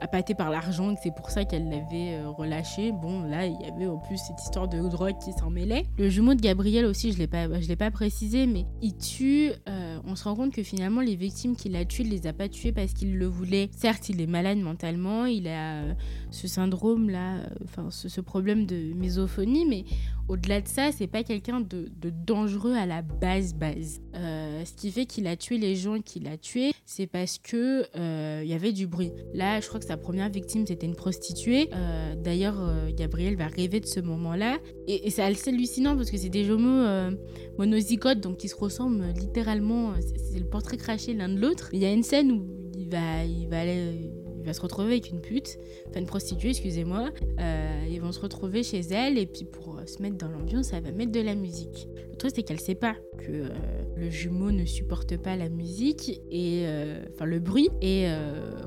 appâtée 0.00 0.34
par 0.34 0.48
l'argent 0.50 0.92
et 0.92 0.94
que 0.94 1.00
c'est 1.02 1.14
pour 1.14 1.28
ça 1.30 1.44
qu'elle 1.44 1.68
l'avait 1.68 2.14
euh, 2.14 2.30
relâché. 2.30 2.92
Bon, 2.92 3.22
là, 3.22 3.46
il 3.46 3.60
y 3.60 3.64
avait 3.64 3.86
en 3.86 3.98
plus 3.98 4.16
cette 4.16 4.40
histoire 4.40 4.68
de 4.68 4.80
drogue 4.88 5.16
qui 5.22 5.32
s'en 5.32 5.50
mêlait. 5.50 5.84
Le 5.98 6.08
jumeau 6.08 6.34
de 6.34 6.40
Gabriel 6.40 6.86
aussi, 6.86 7.12
je 7.12 7.18
l'ai 7.18 7.26
pas, 7.26 7.60
je 7.60 7.68
l'ai 7.68 7.76
pas 7.76 7.90
précisé, 7.90 8.46
mais 8.46 8.64
il 8.80 8.96
tue. 8.96 9.50
euh, 9.68 9.98
on 10.06 10.14
se 10.16 10.24
rend 10.24 10.36
compte 10.36 10.52
que 10.52 10.62
finalement, 10.62 11.02
les 11.02 11.16
victimes 11.16 11.54
qu'il 11.56 11.76
a 11.76 11.84
tuées, 11.84 12.04
il 12.04 12.10
les 12.10 12.26
a 12.26 12.32
pas 12.32 12.48
tuées 12.48 12.72
parce 12.72 12.94
qu'il 12.94 13.18
le 13.18 13.26
voulait. 13.26 13.68
Certes, 13.76 14.08
il 14.08 14.20
est 14.22 14.26
malade 14.26 14.58
mentalement, 14.58 15.26
il 15.26 15.46
a 15.48 15.82
ce 16.30 16.48
syndrome 16.48 17.10
là, 17.10 17.34
enfin 17.64 17.90
ce, 17.90 18.08
ce 18.08 18.20
problème 18.22 18.64
de 18.64 18.76
misophonie, 18.94 19.66
mais 19.68 19.84
au-delà 20.30 20.60
de 20.60 20.68
ça, 20.68 20.92
c'est 20.92 21.08
pas 21.08 21.24
quelqu'un 21.24 21.60
de, 21.60 21.88
dangereux 22.24 22.74
à 22.74 22.86
la 22.86 23.02
base 23.02 23.52
base. 23.52 24.00
Euh, 24.14 24.64
ce 24.64 24.74
qui 24.74 24.92
fait 24.92 25.04
qu'il 25.04 25.26
a 25.26 25.36
tué 25.36 25.58
les 25.58 25.74
gens 25.74 26.00
qu'il 26.00 26.28
a 26.28 26.36
tués, 26.36 26.72
c'est 26.86 27.08
parce 27.08 27.38
que 27.38 27.84
euh, 27.96 28.40
il 28.44 28.48
y 28.48 28.54
avait 28.54 28.70
du 28.70 28.86
bruit. 28.86 29.10
Là, 29.34 29.60
je 29.60 29.66
crois 29.66 29.80
que 29.80 29.86
sa 29.86 29.96
première 29.96 30.30
victime 30.30 30.64
c'était 30.66 30.86
une 30.86 30.94
prostituée. 30.94 31.68
Euh, 31.74 32.14
D'ailleurs, 32.14 32.60
euh, 32.60 32.90
Gabriel 32.96 33.36
va 33.36 33.48
rêver 33.48 33.80
de 33.80 33.86
ce 33.86 33.98
moment-là, 33.98 34.58
et, 34.86 35.10
c'est 35.10 35.22
hallucinant 35.22 35.96
parce 35.96 36.10
que 36.12 36.16
c'est 36.16 36.28
des 36.28 36.44
jumeaux 36.44 36.86
euh, 36.86 37.10
monozygotes, 37.58 38.20
donc 38.20 38.36
qui 38.36 38.48
se 38.48 38.54
ressemblent 38.54 39.04
littéralement. 39.18 39.94
C'est 40.00 40.20
c'est 40.32 40.38
le 40.38 40.46
portrait 40.46 40.76
craché 40.76 41.12
l'un 41.12 41.28
de 41.28 41.40
l'autre. 41.40 41.70
Il 41.72 41.80
y 41.80 41.86
a 41.86 41.92
une 41.92 42.04
scène 42.04 42.30
où 42.30 42.46
il 42.78 42.88
va, 42.88 43.24
il 43.24 43.48
va 43.48 43.62
aller 43.62 44.12
il 44.40 44.46
va 44.46 44.54
se 44.54 44.60
retrouver 44.62 44.92
avec 44.92 45.10
une 45.10 45.20
pute, 45.20 45.58
enfin 45.88 46.00
une 46.00 46.06
prostituée, 46.06 46.50
excusez-moi. 46.50 47.10
Euh, 47.38 47.86
ils 47.90 48.00
vont 48.00 48.10
se 48.10 48.20
retrouver 48.20 48.62
chez 48.62 48.80
elle 48.80 49.18
et 49.18 49.26
puis 49.26 49.44
pour 49.44 49.76
euh, 49.76 49.86
se 49.86 50.00
mettre 50.00 50.16
dans 50.16 50.28
l'ambiance, 50.28 50.72
elle 50.72 50.82
va 50.82 50.92
mettre 50.92 51.12
de 51.12 51.20
la 51.20 51.34
musique. 51.34 51.88
Le 52.10 52.16
truc, 52.16 52.32
c'est 52.34 52.42
qu'elle 52.42 52.60
sait 52.60 52.74
pas 52.74 52.96
que 53.18 53.30
euh, 53.30 53.48
le 53.96 54.08
jumeau 54.08 54.50
ne 54.50 54.64
supporte 54.64 55.18
pas 55.18 55.36
la 55.36 55.50
musique 55.50 56.22
et 56.30 56.64
enfin 57.12 57.26
le 57.26 57.38
bruit. 57.38 57.68
Et 57.82 58.06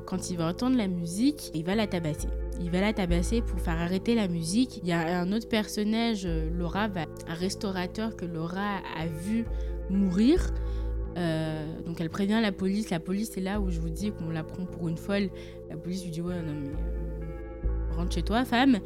quand 0.05 0.29
il 0.29 0.37
va 0.37 0.47
entendre 0.47 0.77
la 0.77 0.87
musique, 0.87 1.49
il 1.55 1.63
va 1.63 1.73
la 1.73 1.87
tabasser. 1.87 2.27
Il 2.61 2.69
va 2.69 2.81
la 2.81 2.93
tabasser 2.93 3.41
pour 3.41 3.59
faire 3.59 3.79
arrêter 3.79 4.13
la 4.13 4.27
musique. 4.27 4.77
Il 4.83 4.87
y 4.87 4.91
a 4.91 5.19
un 5.19 5.31
autre 5.31 5.47
personnage, 5.49 6.27
Laura, 6.27 6.87
un 7.27 7.33
restaurateur 7.33 8.15
que 8.15 8.25
Laura 8.25 8.77
a 8.95 9.07
vu 9.07 9.45
mourir. 9.89 10.53
Euh, 11.17 11.65
donc 11.85 12.01
elle 12.01 12.09
prévient 12.09 12.39
la 12.41 12.51
police. 12.51 12.89
La 12.89 12.99
police, 12.99 13.31
c'est 13.33 13.41
là 13.41 13.59
où 13.59 13.69
je 13.69 13.79
vous 13.79 13.89
dis 13.89 14.11
qu'on 14.11 14.29
la 14.29 14.43
prend 14.43 14.65
pour 14.65 14.87
une 14.87 14.97
folle. 14.97 15.29
La 15.69 15.77
police 15.77 16.03
lui 16.03 16.11
dit 16.11 16.21
Ouais, 16.21 16.41
non, 16.41 16.53
mais 16.53 16.69
euh, 16.69 17.95
rentre 17.95 18.13
chez 18.13 18.23
toi, 18.23 18.45
femme. 18.45 18.79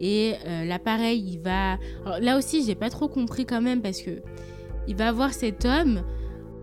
Et 0.00 0.34
euh, 0.46 0.64
l'appareil, 0.64 1.22
il 1.24 1.38
va. 1.38 1.78
là 2.20 2.36
aussi, 2.36 2.64
j'ai 2.64 2.74
pas 2.74 2.90
trop 2.90 3.08
compris 3.08 3.46
quand 3.46 3.62
même 3.62 3.82
parce 3.82 4.02
que 4.02 4.22
il 4.88 4.96
va 4.96 5.12
voir 5.12 5.32
cet 5.32 5.64
homme. 5.64 6.02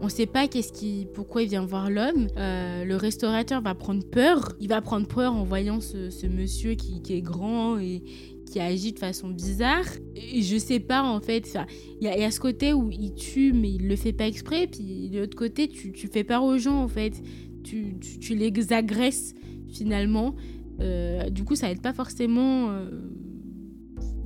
On 0.02 0.08
sait 0.08 0.28
pas 0.28 0.48
qu'est-ce 0.48 0.72
qui, 0.72 1.10
pourquoi 1.14 1.42
il 1.42 1.50
vient 1.50 1.66
voir 1.66 1.90
l'homme. 1.90 2.28
le 2.38 2.96
restaurateur 2.96 3.62
va 3.62 3.76
prendre 3.76 4.04
peur. 4.06 4.54
Il 4.62 4.70
va 4.70 4.80
prendre 4.82 5.08
peur 5.08 5.34
en 5.34 5.44
voyant 5.44 5.82
ce, 5.82 6.28
monsieur 6.28 6.76
qui, 6.76 7.02
qui, 7.02 7.16
est 7.16 7.22
grand 7.22 7.78
et 7.80 8.02
qui 8.50 8.60
agit 8.60 8.94
de 8.94 9.00
façon 9.00 9.30
bizarre. 9.30 9.86
Et 10.16 10.42
je 10.42 10.58
sais 10.58 10.80
pas 10.80 11.04
en 11.04 11.20
fait. 11.20 11.58
Il 12.02 12.08
y, 12.08 12.10
a 12.10 12.32
ce 12.32 12.40
côté 12.40 12.74
où 12.74 12.90
il 12.92 13.14
tue, 13.14 13.54
mais 13.54 13.72
il 13.72 13.88
le 13.88 13.96
fait 13.96 14.14
pas 14.14 14.28
exprès. 14.28 14.68
Puis 14.68 15.10
de 15.10 15.20
l'autre 15.20 15.38
côté, 15.38 15.68
tu, 15.68 15.92
tu 15.92 16.08
fais 16.08 16.24
peur 16.24 16.44
aux 16.44 16.58
gens 16.58 16.82
en 16.82 16.88
fait. 16.88 17.22
Tu, 17.64 17.98
tu, 18.00 18.36
les 18.36 18.74
agresses 18.74 19.34
finalement. 19.68 20.36
Euh, 20.80 21.30
du 21.30 21.44
coup, 21.44 21.56
ça 21.56 21.70
aide 21.72 21.82
pas 21.82 21.94
forcément. 21.94 22.72
Euh, 22.72 22.90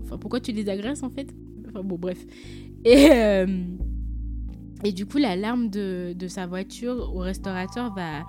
enfin, 0.03 0.17
pourquoi 0.17 0.39
tu 0.39 0.51
les 0.51 0.69
agresses 0.69 1.03
en 1.03 1.09
fait? 1.09 1.33
Enfin 1.67 1.83
bon, 1.83 1.97
bref. 1.97 2.25
Et. 2.85 3.09
Euh, 3.11 3.47
et 4.85 4.91
du 4.91 5.05
coup, 5.05 5.17
l'alarme 5.17 5.69
de, 5.69 6.13
de 6.13 6.27
sa 6.27 6.45
voiture 6.45 7.13
au 7.15 7.19
restaurateur 7.19 7.93
va, 7.95 8.25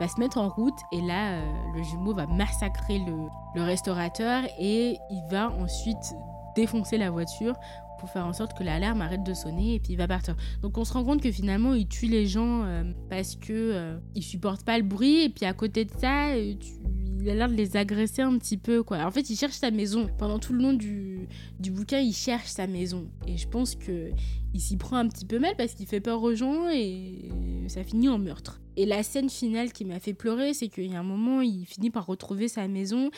va 0.00 0.08
se 0.08 0.20
mettre 0.20 0.38
en 0.38 0.48
route 0.48 0.78
et 0.92 1.00
là, 1.00 1.32
euh, 1.32 1.52
le 1.74 1.82
jumeau 1.82 2.14
va 2.14 2.26
massacrer 2.26 2.98
le, 2.98 3.62
restaurateur 3.62 4.44
et 4.58 4.98
il 5.10 5.22
va 5.30 5.50
ensuite 5.50 6.14
défoncer 6.54 6.98
la 6.98 7.10
voiture 7.10 7.54
pour 7.98 8.10
faire 8.10 8.26
en 8.26 8.34
sorte 8.34 8.56
que 8.56 8.62
l'alarme 8.62 9.00
arrête 9.00 9.22
de 9.22 9.32
sonner 9.32 9.76
et 9.76 9.80
puis 9.80 9.94
il 9.94 9.96
va 9.96 10.06
partir. 10.06 10.36
Donc 10.60 10.76
on 10.76 10.84
se 10.84 10.92
rend 10.92 11.04
compte 11.04 11.22
que 11.22 11.32
finalement 11.32 11.72
il 11.72 11.88
tue 11.88 12.06
les 12.06 12.26
gens 12.26 12.64
euh, 12.64 12.84
parce 13.08 13.34
que 13.36 13.52
euh, 13.52 13.98
supporte 14.20 14.62
pas 14.62 14.76
le 14.76 14.84
bruit 14.84 15.24
et 15.24 15.28
puis 15.30 15.46
à 15.46 15.54
côté 15.54 15.86
de 15.86 15.92
ça, 15.98 16.36
il 17.26 17.30
a 17.30 17.34
l'air 17.34 17.48
de 17.48 17.54
les 17.54 17.76
agresser 17.76 18.22
un 18.22 18.38
petit 18.38 18.56
peu 18.56 18.84
quoi. 18.84 19.04
En 19.04 19.10
fait, 19.10 19.28
il 19.30 19.36
cherche 19.36 19.54
sa 19.54 19.72
maison. 19.72 20.08
Pendant 20.16 20.38
tout 20.38 20.52
le 20.52 20.62
long 20.62 20.72
du, 20.72 21.28
du 21.58 21.72
bouquin, 21.72 21.98
il 21.98 22.12
cherche 22.12 22.46
sa 22.46 22.68
maison 22.68 23.08
et 23.26 23.36
je 23.36 23.48
pense 23.48 23.74
que 23.74 24.10
il 24.54 24.60
s'y 24.60 24.76
prend 24.76 24.96
un 24.96 25.08
petit 25.08 25.24
peu 25.24 25.40
mal 25.40 25.54
parce 25.58 25.74
qu'il 25.74 25.86
fait 25.86 26.00
peur 26.00 26.22
aux 26.22 26.34
gens 26.34 26.70
et 26.70 27.28
ça 27.66 27.82
finit 27.82 28.08
en 28.08 28.18
meurtre. 28.18 28.60
Et 28.76 28.86
la 28.86 29.02
scène 29.02 29.28
finale 29.28 29.72
qui 29.72 29.84
m'a 29.84 29.98
fait 29.98 30.14
pleurer, 30.14 30.54
c'est 30.54 30.68
qu'il 30.68 30.90
y 30.90 30.94
a 30.94 31.00
un 31.00 31.02
moment, 31.02 31.40
il 31.40 31.64
finit 31.66 31.90
par 31.90 32.06
retrouver 32.06 32.46
sa 32.46 32.68
maison 32.68 33.10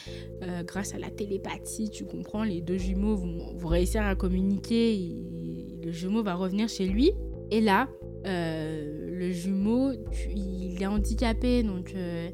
euh, 0.43 0.63
grâce 0.63 0.95
à 0.95 0.99
la 0.99 1.11
télépathie. 1.11 1.91
Tu 1.91 2.07
comprends, 2.07 2.45
les 2.45 2.63
deux 2.63 2.79
jumeaux 2.79 3.17
vont, 3.17 3.69
réussir 3.69 4.07
à 4.07 4.15
communiquer 4.15 4.95
et 4.95 5.81
le 5.85 5.93
jumeau 5.93 6.23
va 6.23 6.35
revenir 6.35 6.69
chez 6.69 6.87
lui. 6.87 7.13
Et 7.51 7.61
là, 7.61 7.89
euh, 8.27 9.11
le 9.11 9.31
jumeau, 9.33 9.93
il 10.35 10.81
est 10.81 10.87
handicapé, 10.87 11.63
donc 11.63 11.93
euh, 11.95 12.31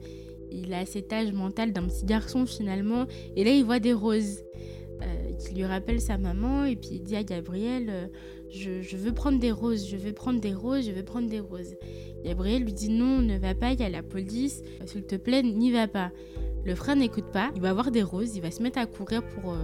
il 0.54 0.72
a 0.72 0.86
cet 0.86 1.12
âge 1.12 1.32
mental 1.32 1.72
d'un 1.72 1.84
petit 1.84 2.04
garçon 2.04 2.46
finalement. 2.46 3.06
Et 3.36 3.44
là, 3.44 3.50
il 3.50 3.64
voit 3.64 3.80
des 3.80 3.92
roses 3.92 4.44
qui 5.38 5.54
lui 5.54 5.64
rappellent 5.64 6.00
sa 6.00 6.16
maman 6.16 6.64
et 6.64 6.76
puis 6.76 6.90
il 6.92 7.02
dit 7.02 7.16
à 7.16 7.24
Gabriel 7.24 8.08
je, 8.54 8.96
veux 8.96 9.12
prendre 9.12 9.38
des 9.38 9.50
roses, 9.50 9.88
je 9.88 9.96
veux 9.96 10.12
prendre 10.12 10.40
des 10.40 10.54
roses, 10.54 10.86
je 10.86 10.92
veux 10.92 11.02
prendre 11.02 11.28
des 11.28 11.40
roses. 11.40 11.74
Gabriel 12.24 12.62
lui 12.62 12.72
dit 12.72 12.88
non, 12.88 13.20
ne 13.20 13.36
va 13.36 13.54
pas, 13.54 13.72
il 13.72 13.80
y 13.80 13.82
a 13.82 13.88
la 13.88 14.02
police, 14.02 14.62
s'il 14.86 15.04
te 15.04 15.16
plaît, 15.16 15.42
n'y 15.42 15.72
va 15.72 15.88
pas. 15.88 16.10
Le 16.64 16.74
frère 16.74 16.96
n'écoute 16.96 17.26
pas, 17.32 17.50
il 17.54 17.60
va 17.60 17.70
avoir 17.70 17.90
des 17.90 18.02
roses, 18.02 18.36
il 18.36 18.42
va 18.42 18.50
se 18.50 18.62
mettre 18.62 18.78
à 18.78 18.86
courir 18.86 19.22
pour, 19.22 19.52
euh, 19.52 19.56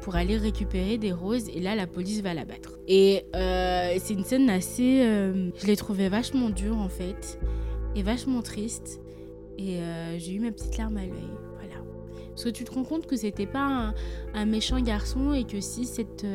pour 0.00 0.16
aller 0.16 0.36
récupérer 0.36 0.98
des 0.98 1.12
roses 1.12 1.48
et 1.48 1.60
là 1.60 1.76
la 1.76 1.86
police 1.86 2.22
va 2.22 2.34
l'abattre. 2.34 2.78
Et 2.88 3.24
euh, 3.36 3.94
c'est 3.98 4.14
une 4.14 4.24
scène 4.24 4.50
assez... 4.50 5.02
Euh, 5.04 5.50
je 5.56 5.66
l'ai 5.66 5.76
trouvé 5.76 6.08
vachement 6.08 6.50
dure 6.50 6.78
en 6.78 6.88
fait 6.88 7.38
et 7.94 8.02
vachement 8.02 8.42
triste 8.42 9.00
et 9.58 9.78
j'ai 10.18 10.32
eu 10.32 10.40
ma 10.40 10.52
petite 10.52 10.76
larme 10.78 10.96
à 10.96 11.06
l'œil. 11.06 11.30
Voilà. 11.56 11.82
Parce 12.30 12.44
que 12.44 12.50
tu 12.50 12.64
te 12.64 12.72
rends 12.72 12.84
compte 12.84 13.06
que 13.06 13.16
c'était 13.16 13.46
pas 13.46 13.94
un, 14.34 14.46
méchant 14.46 14.80
garçon 14.80 15.32
et 15.32 15.44
que 15.44 15.60
si 15.60 15.84
cette 15.84 16.26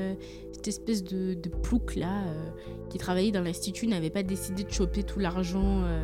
cette 0.60 0.68
espèce 0.68 1.04
de, 1.06 1.36
de 1.36 1.50
plouc 1.50 1.96
là 1.96 2.26
euh, 2.28 2.50
qui 2.90 2.98
travaillait 2.98 3.32
dans 3.32 3.42
l'institut 3.42 3.88
n'avait 3.88 4.10
pas 4.10 4.24
décidé 4.24 4.64
de 4.64 4.72
choper 4.72 5.04
tout 5.04 5.20
l'argent 5.20 5.84
euh, 5.86 6.04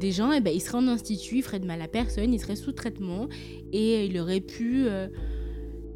des 0.00 0.10
gens, 0.10 0.32
et 0.32 0.38
eh 0.38 0.40
ben 0.40 0.52
il 0.52 0.60
serait 0.60 0.78
en 0.78 0.88
institut, 0.88 1.36
il 1.38 1.42
ferait 1.42 1.60
de 1.60 1.66
mal 1.66 1.80
à 1.80 1.86
personne, 1.86 2.34
il 2.34 2.40
serait 2.40 2.56
sous 2.56 2.72
traitement 2.72 3.28
et 3.72 4.04
il 4.06 4.18
aurait 4.18 4.40
pu 4.40 4.88
euh, 4.88 5.06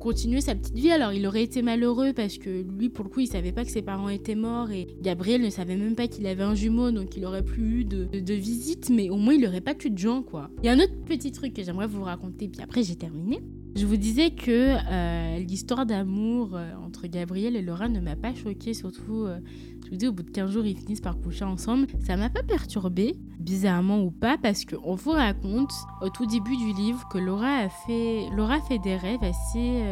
continuer 0.03 0.41
sa 0.41 0.57
petite 0.57 0.75
vie. 0.75 0.91
Alors 0.91 1.13
il 1.13 1.25
aurait 1.27 1.45
été 1.45 1.63
malheureux 1.63 2.13
parce 2.13 2.37
que 2.37 2.65
lui 2.77 2.89
pour 2.89 3.05
le 3.05 3.11
coup 3.11 3.21
il 3.21 3.29
savait 3.29 3.53
pas 3.53 3.65
que 3.65 3.71
ses 3.71 3.83
parents 3.83 4.09
étaient 4.09 4.35
morts 4.35 4.73
et 4.73 4.89
Gabriel 5.01 5.41
ne 5.41 5.51
savait 5.51 5.77
même 5.77 5.95
pas 5.95 6.09
qu'il 6.09 6.27
avait 6.27 6.43
un 6.43 6.57
jumeau 6.57 6.91
donc 6.91 7.17
il 7.17 7.25
aurait 7.25 7.45
plus 7.45 7.81
eu 7.81 7.85
de, 7.85 8.07
de, 8.07 8.35
visite 8.35 8.91
mais 8.91 9.11
au 9.11 9.17
moins 9.17 9.35
il 9.35 9.47
aurait 9.47 9.61
pas 9.61 9.75
tué 9.75 9.91
de 9.91 9.99
gens 9.99 10.23
quoi. 10.23 10.51
Il 10.63 10.67
y 10.67 10.69
a 10.69 10.73
un 10.73 10.81
autre 10.81 11.05
petit 11.07 11.31
truc 11.31 11.55
que 11.55 11.63
j'aimerais 11.63 11.87
vous 11.87 12.03
raconter 12.03 12.49
puis 12.49 12.61
après 12.61 12.83
j'ai 12.83 12.97
terminé. 12.97 13.41
Je 13.75 13.87
vous 13.87 13.97
disais 13.97 14.31
que 14.31 14.77
euh, 14.77 15.39
l'histoire 15.39 15.87
d'amour 15.87 16.51
euh, 16.55 16.75
entre 16.87 17.07
Gabriel 17.07 17.57
et 17.57 17.63
Laura 17.63 17.89
ne 17.89 18.01
m'a 18.01 18.17
pas 18.17 18.35
choquée, 18.35 18.75
surtout, 18.75 19.25
euh, 19.25 19.41
je 19.85 19.91
vous 19.91 19.97
dis, 19.97 20.07
au 20.07 20.13
bout 20.13 20.23
de 20.23 20.31
15 20.31 20.51
jours, 20.51 20.67
ils 20.67 20.77
finissent 20.77 21.01
par 21.01 21.19
coucher 21.19 21.45
ensemble. 21.45 21.87
Ça 22.05 22.19
m'a 22.19 22.29
pas 22.29 22.43
perturbée, 22.43 23.17
bizarrement 23.39 24.03
ou 24.03 24.11
pas, 24.11 24.37
parce 24.37 24.67
qu'on 24.67 24.95
vous 24.95 25.13
raconte 25.13 25.73
au 26.03 26.11
tout 26.11 26.27
début 26.27 26.57
du 26.59 26.75
livre 26.75 27.09
que 27.11 27.17
Laura 27.17 27.61
a 27.61 27.69
fait, 27.71 28.27
Laura 28.37 28.61
fait 28.61 28.79
des 28.79 28.97
rêves 28.97 29.23
assez, 29.25 29.83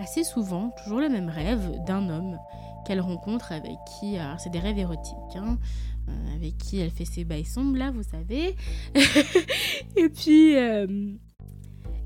assez 0.00 0.24
souvent, 0.24 0.72
toujours 0.82 1.00
le 1.00 1.10
même 1.10 1.28
rêve 1.28 1.70
d'un 1.86 2.08
homme 2.08 2.38
qu'elle 2.86 3.00
rencontre 3.00 3.52
avec 3.52 3.76
qui, 4.00 4.16
alors 4.16 4.40
c'est 4.40 4.50
des 4.50 4.58
rêves 4.58 4.78
érotiques, 4.78 5.36
hein, 5.36 5.58
avec 6.34 6.56
qui 6.56 6.78
elle 6.78 6.90
fait 6.90 7.04
ses 7.04 7.24
bails 7.24 7.44
sombres 7.44 7.76
là, 7.76 7.90
vous 7.90 8.02
savez. 8.02 8.56
et 9.96 10.08
puis 10.08 10.54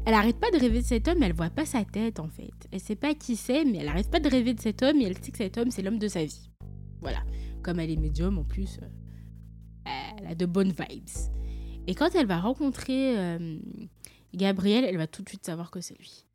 elle 0.06 0.14
arrête 0.14 0.38
pas 0.38 0.52
de 0.52 0.58
rêver 0.58 0.80
de 0.80 0.86
cet 0.86 1.08
homme, 1.08 1.18
mais 1.18 1.26
elle 1.26 1.34
voit 1.34 1.50
pas 1.50 1.66
sa 1.66 1.84
tête 1.84 2.20
en 2.20 2.28
fait. 2.28 2.52
Elle 2.70 2.80
sait 2.80 2.94
pas 2.94 3.14
qui 3.14 3.34
c'est, 3.34 3.64
mais 3.64 3.78
elle 3.78 3.88
arrête 3.88 4.08
pas 4.08 4.20
de 4.20 4.28
rêver 4.28 4.54
de 4.54 4.60
cet 4.60 4.82
homme 4.82 5.00
et 5.00 5.04
elle 5.04 5.18
sait 5.18 5.32
que 5.32 5.38
cet 5.38 5.58
homme 5.58 5.72
c'est 5.72 5.82
l'homme 5.82 5.98
de 5.98 6.06
sa 6.06 6.24
vie. 6.24 6.48
Voilà. 7.00 7.22
Comme 7.62 7.80
elle 7.80 7.90
est 7.90 7.96
médium 7.96 8.38
en 8.38 8.44
plus, 8.44 8.78
euh, 8.82 9.88
elle 10.18 10.26
a 10.28 10.34
de 10.36 10.46
bonnes 10.46 10.72
vibes. 10.72 11.08
Et 11.88 11.96
quand 11.96 12.14
elle 12.14 12.26
va 12.26 12.38
rencontrer 12.38 13.18
euh, 13.18 13.58
Gabriel, 14.32 14.84
elle 14.84 14.96
va 14.96 15.08
tout 15.08 15.22
de 15.22 15.28
suite 15.28 15.44
savoir 15.44 15.72
que 15.72 15.80
c'est 15.80 15.98
lui. 15.98 16.25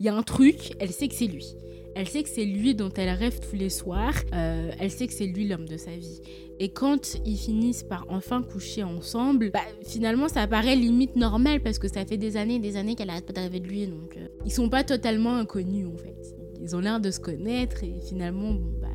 Il 0.00 0.06
y 0.06 0.08
a 0.08 0.14
un 0.14 0.22
truc, 0.22 0.74
elle 0.78 0.92
sait 0.92 1.08
que 1.08 1.14
c'est 1.14 1.26
lui. 1.26 1.56
Elle 1.96 2.06
sait 2.06 2.22
que 2.22 2.28
c'est 2.28 2.44
lui 2.44 2.76
dont 2.76 2.92
elle 2.96 3.10
rêve 3.10 3.40
tous 3.40 3.56
les 3.56 3.68
soirs. 3.68 4.14
Euh, 4.32 4.70
elle 4.78 4.92
sait 4.92 5.08
que 5.08 5.12
c'est 5.12 5.26
lui 5.26 5.48
l'homme 5.48 5.66
de 5.66 5.76
sa 5.76 5.90
vie. 5.90 6.22
Et 6.60 6.68
quand 6.68 7.16
ils 7.26 7.36
finissent 7.36 7.82
par 7.82 8.06
enfin 8.08 8.42
coucher 8.42 8.84
ensemble, 8.84 9.50
bah, 9.50 9.58
finalement 9.84 10.28
ça 10.28 10.46
paraît 10.46 10.76
limite 10.76 11.16
normal 11.16 11.60
parce 11.60 11.80
que 11.80 11.88
ça 11.88 12.04
fait 12.04 12.16
des 12.16 12.36
années 12.36 12.56
et 12.56 12.60
des 12.60 12.76
années 12.76 12.94
qu'elle 12.94 13.10
arrête 13.10 13.26
pas 13.26 13.32
de 13.32 13.40
rêver 13.40 13.58
de 13.58 13.66
lui. 13.66 13.88
Donc 13.88 14.16
euh, 14.16 14.28
ils 14.44 14.52
sont 14.52 14.68
pas 14.68 14.84
totalement 14.84 15.34
inconnus 15.34 15.88
en 15.92 15.96
fait. 15.96 16.36
Ils 16.60 16.76
ont 16.76 16.80
l'air 16.80 17.00
de 17.00 17.10
se 17.10 17.18
connaître 17.18 17.82
et 17.82 17.94
finalement, 18.08 18.52
bon, 18.52 18.72
bah, 18.80 18.87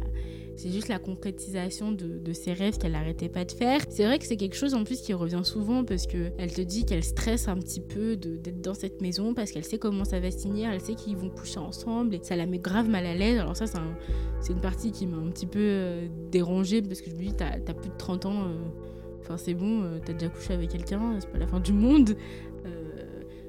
c'est 0.56 0.70
juste 0.70 0.88
la 0.88 1.00
concrétisation 1.00 1.92
de, 1.92 2.34
ses 2.34 2.54
rêves 2.54 2.78
qu'elle 2.78 2.94
n'arrêtait 2.94 3.30
pas 3.30 3.46
de 3.46 3.52
faire. 3.52 3.82
C'est 3.90 4.06
vrai 4.06 4.20
que 4.20 4.26
c'est 4.26 4.38
quelque 4.38 4.56
chose 4.56 4.74
en 4.74 4.84
plus 4.84 5.02
qui 5.02 5.14
revient 5.14 5.42
souvent 5.44 5.84
parce 5.84 6.08
que 6.08 6.32
elle 6.38 6.52
te 6.52 6.62
dit 6.62 6.86
qu'elle 6.86 7.04
stresse 7.04 7.48
un 7.48 7.58
petit 7.58 7.82
peu 7.82 8.16
d'être 8.16 8.62
dans 8.62 8.74
cette 8.74 9.02
maison 9.02 9.34
parce 9.34 9.52
qu'elle 9.52 9.64
sait 9.64 9.78
comment 9.78 10.06
ça 10.06 10.20
va 10.20 10.32
se 10.32 10.40
finir, 10.40 10.72
elle 10.72 10.82
sait 10.82 10.96
qu'ils 10.96 11.18
vont 11.18 11.30
coucher 11.30 11.60
ensemble 11.60 12.16
et 12.16 12.20
ça 12.22 12.36
la 12.36 12.46
met 12.46 12.60
grave 12.60 12.90
mal 12.90 13.06
à 13.06 13.14
l'aise. 13.14 13.40
Alors 13.40 13.56
ça, 13.56 13.66
c'est 13.68 14.54
une 14.54 14.62
partie 14.62 14.92
qui 14.92 15.08
m'a 15.08 15.18
un 15.18 15.30
petit 15.30 15.48
peu 15.48 15.60
euh, 15.60 16.08
dérangée 16.32 16.82
parce 16.82 17.02
que 17.02 17.10
je 17.10 17.16
me 17.16 17.22
dis, 17.22 17.34
t'as 17.34 17.54
as 17.56 17.74
plus 17.74 17.90
de 17.90 17.98
30 17.98 18.26
ans. 18.26 18.44
Euh, 18.44 18.58
enfin, 19.22 19.38
c'est 19.38 19.54
bon, 19.54 19.84
euh, 19.84 20.00
t'as 20.04 20.14
déjà 20.14 20.30
couché 20.30 20.54
avec 20.54 20.70
quelqu'un, 20.70 21.18
c'est 21.20 21.30
pas 21.30 21.40
la 21.40 21.48
fin 21.48 21.60
du 21.60 21.74
monde. 21.74 22.16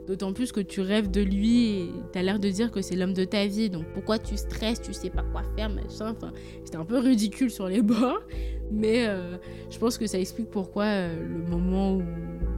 D'autant 0.07 0.32
plus 0.32 0.52
que 0.52 0.61
tu 0.61 0.80
rêves 0.80 1.11
de 1.11 1.22
lui 1.22 1.66
et 1.66 1.90
t'as 2.12 2.22
l'air 2.22 2.38
de 2.38 2.50
dire 2.50 2.70
que 2.70 2.82
c'est 2.82 2.94
l'homme 2.94 3.14
de 3.14 3.24
ta 3.24 3.46
vie. 3.46 3.70
Donc 3.70 3.84
pourquoi 3.94 4.18
tu 4.18 4.36
stresses, 4.36 4.80
tu 4.80 4.92
sais 4.92 5.11
pas 5.11 5.22
quoi 5.22 5.42
faire, 5.57 5.70
machin. 5.70 6.14
Enfin, 6.16 6.32
c'était 6.64 6.76
un 6.76 6.84
peu 6.84 6.98
ridicule 6.98 7.50
sur 7.50 7.68
les 7.68 7.82
bords. 7.82 8.22
Mais 8.70 9.07
euh, 9.07 9.36
je 9.70 9.78
pense 9.78 9.98
que 9.98 10.07
ça 10.07 10.18
explique 10.18 10.50
pourquoi 10.50 10.84
euh, 10.84 11.26
le 11.26 11.44
moment 11.50 11.96
où 11.96 12.02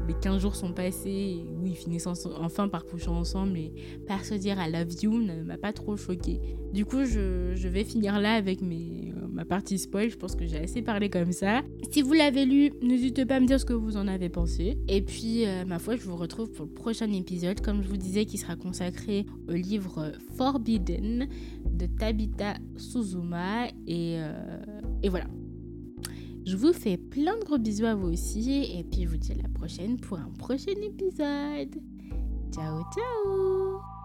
les 0.06 0.14
15 0.14 0.40
jours 0.40 0.54
sont 0.54 0.72
passés 0.72 1.44
où 1.60 1.66
ils 1.66 1.74
finissent 1.74 2.06
enfin 2.06 2.68
par 2.68 2.86
coucher 2.86 3.08
ensemble 3.08 3.58
et 3.58 3.72
par 4.06 4.24
se 4.24 4.34
dire 4.34 4.56
I 4.58 4.70
love 4.70 4.92
you 5.02 5.18
ne 5.20 5.42
m'a 5.42 5.58
pas 5.58 5.72
trop 5.72 5.96
choqué. 5.96 6.40
Du 6.72 6.84
coup, 6.84 7.04
je, 7.04 7.68
vais 7.68 7.84
finir 7.84 8.20
là 8.20 8.34
avec 8.34 8.60
mes, 8.60 9.12
ma 9.36 9.44
partie 9.44 9.78
spoil, 9.78 10.08
je 10.08 10.16
pense 10.16 10.34
que 10.34 10.46
j'ai 10.46 10.56
assez 10.56 10.80
parlé 10.80 11.10
comme 11.10 11.30
ça. 11.30 11.60
Si 11.90 12.00
vous 12.00 12.14
l'avez 12.14 12.46
lu, 12.46 12.72
n'hésitez 12.80 13.26
pas 13.26 13.36
à 13.36 13.40
me 13.40 13.46
dire 13.46 13.60
ce 13.60 13.66
que 13.66 13.74
vous 13.74 13.98
en 13.98 14.08
avez 14.08 14.30
pensé. 14.30 14.78
Et 14.88 15.02
puis, 15.02 15.46
euh, 15.46 15.66
ma 15.66 15.78
foi, 15.78 15.96
je 15.96 16.02
vous 16.02 16.16
retrouve 16.16 16.50
pour 16.50 16.64
le 16.64 16.72
prochain 16.72 17.12
épisode, 17.12 17.60
comme 17.60 17.82
je 17.82 17.88
vous 17.88 17.98
disais, 17.98 18.24
qui 18.24 18.38
sera 18.38 18.56
consacré 18.56 19.26
au 19.46 19.52
livre 19.52 20.12
Forbidden 20.38 21.28
de 21.70 21.86
Tabitha 21.86 22.54
Suzuma. 22.78 23.66
Euh, 23.88 24.62
et 25.02 25.10
voilà. 25.10 25.26
Je 26.46 26.56
vous 26.56 26.72
fais 26.72 26.96
plein 26.96 27.36
de 27.38 27.44
gros 27.44 27.58
bisous 27.58 27.84
à 27.84 27.94
vous 27.94 28.08
aussi. 28.08 28.72
Et 28.74 28.84
puis, 28.84 29.02
je 29.02 29.08
vous 29.08 29.18
dis 29.18 29.32
à 29.32 29.42
la 29.42 29.48
prochaine 29.50 29.98
pour 29.98 30.18
un 30.18 30.30
prochain 30.38 30.72
épisode. 30.82 31.76
Ciao, 32.50 32.82
ciao 32.94 33.95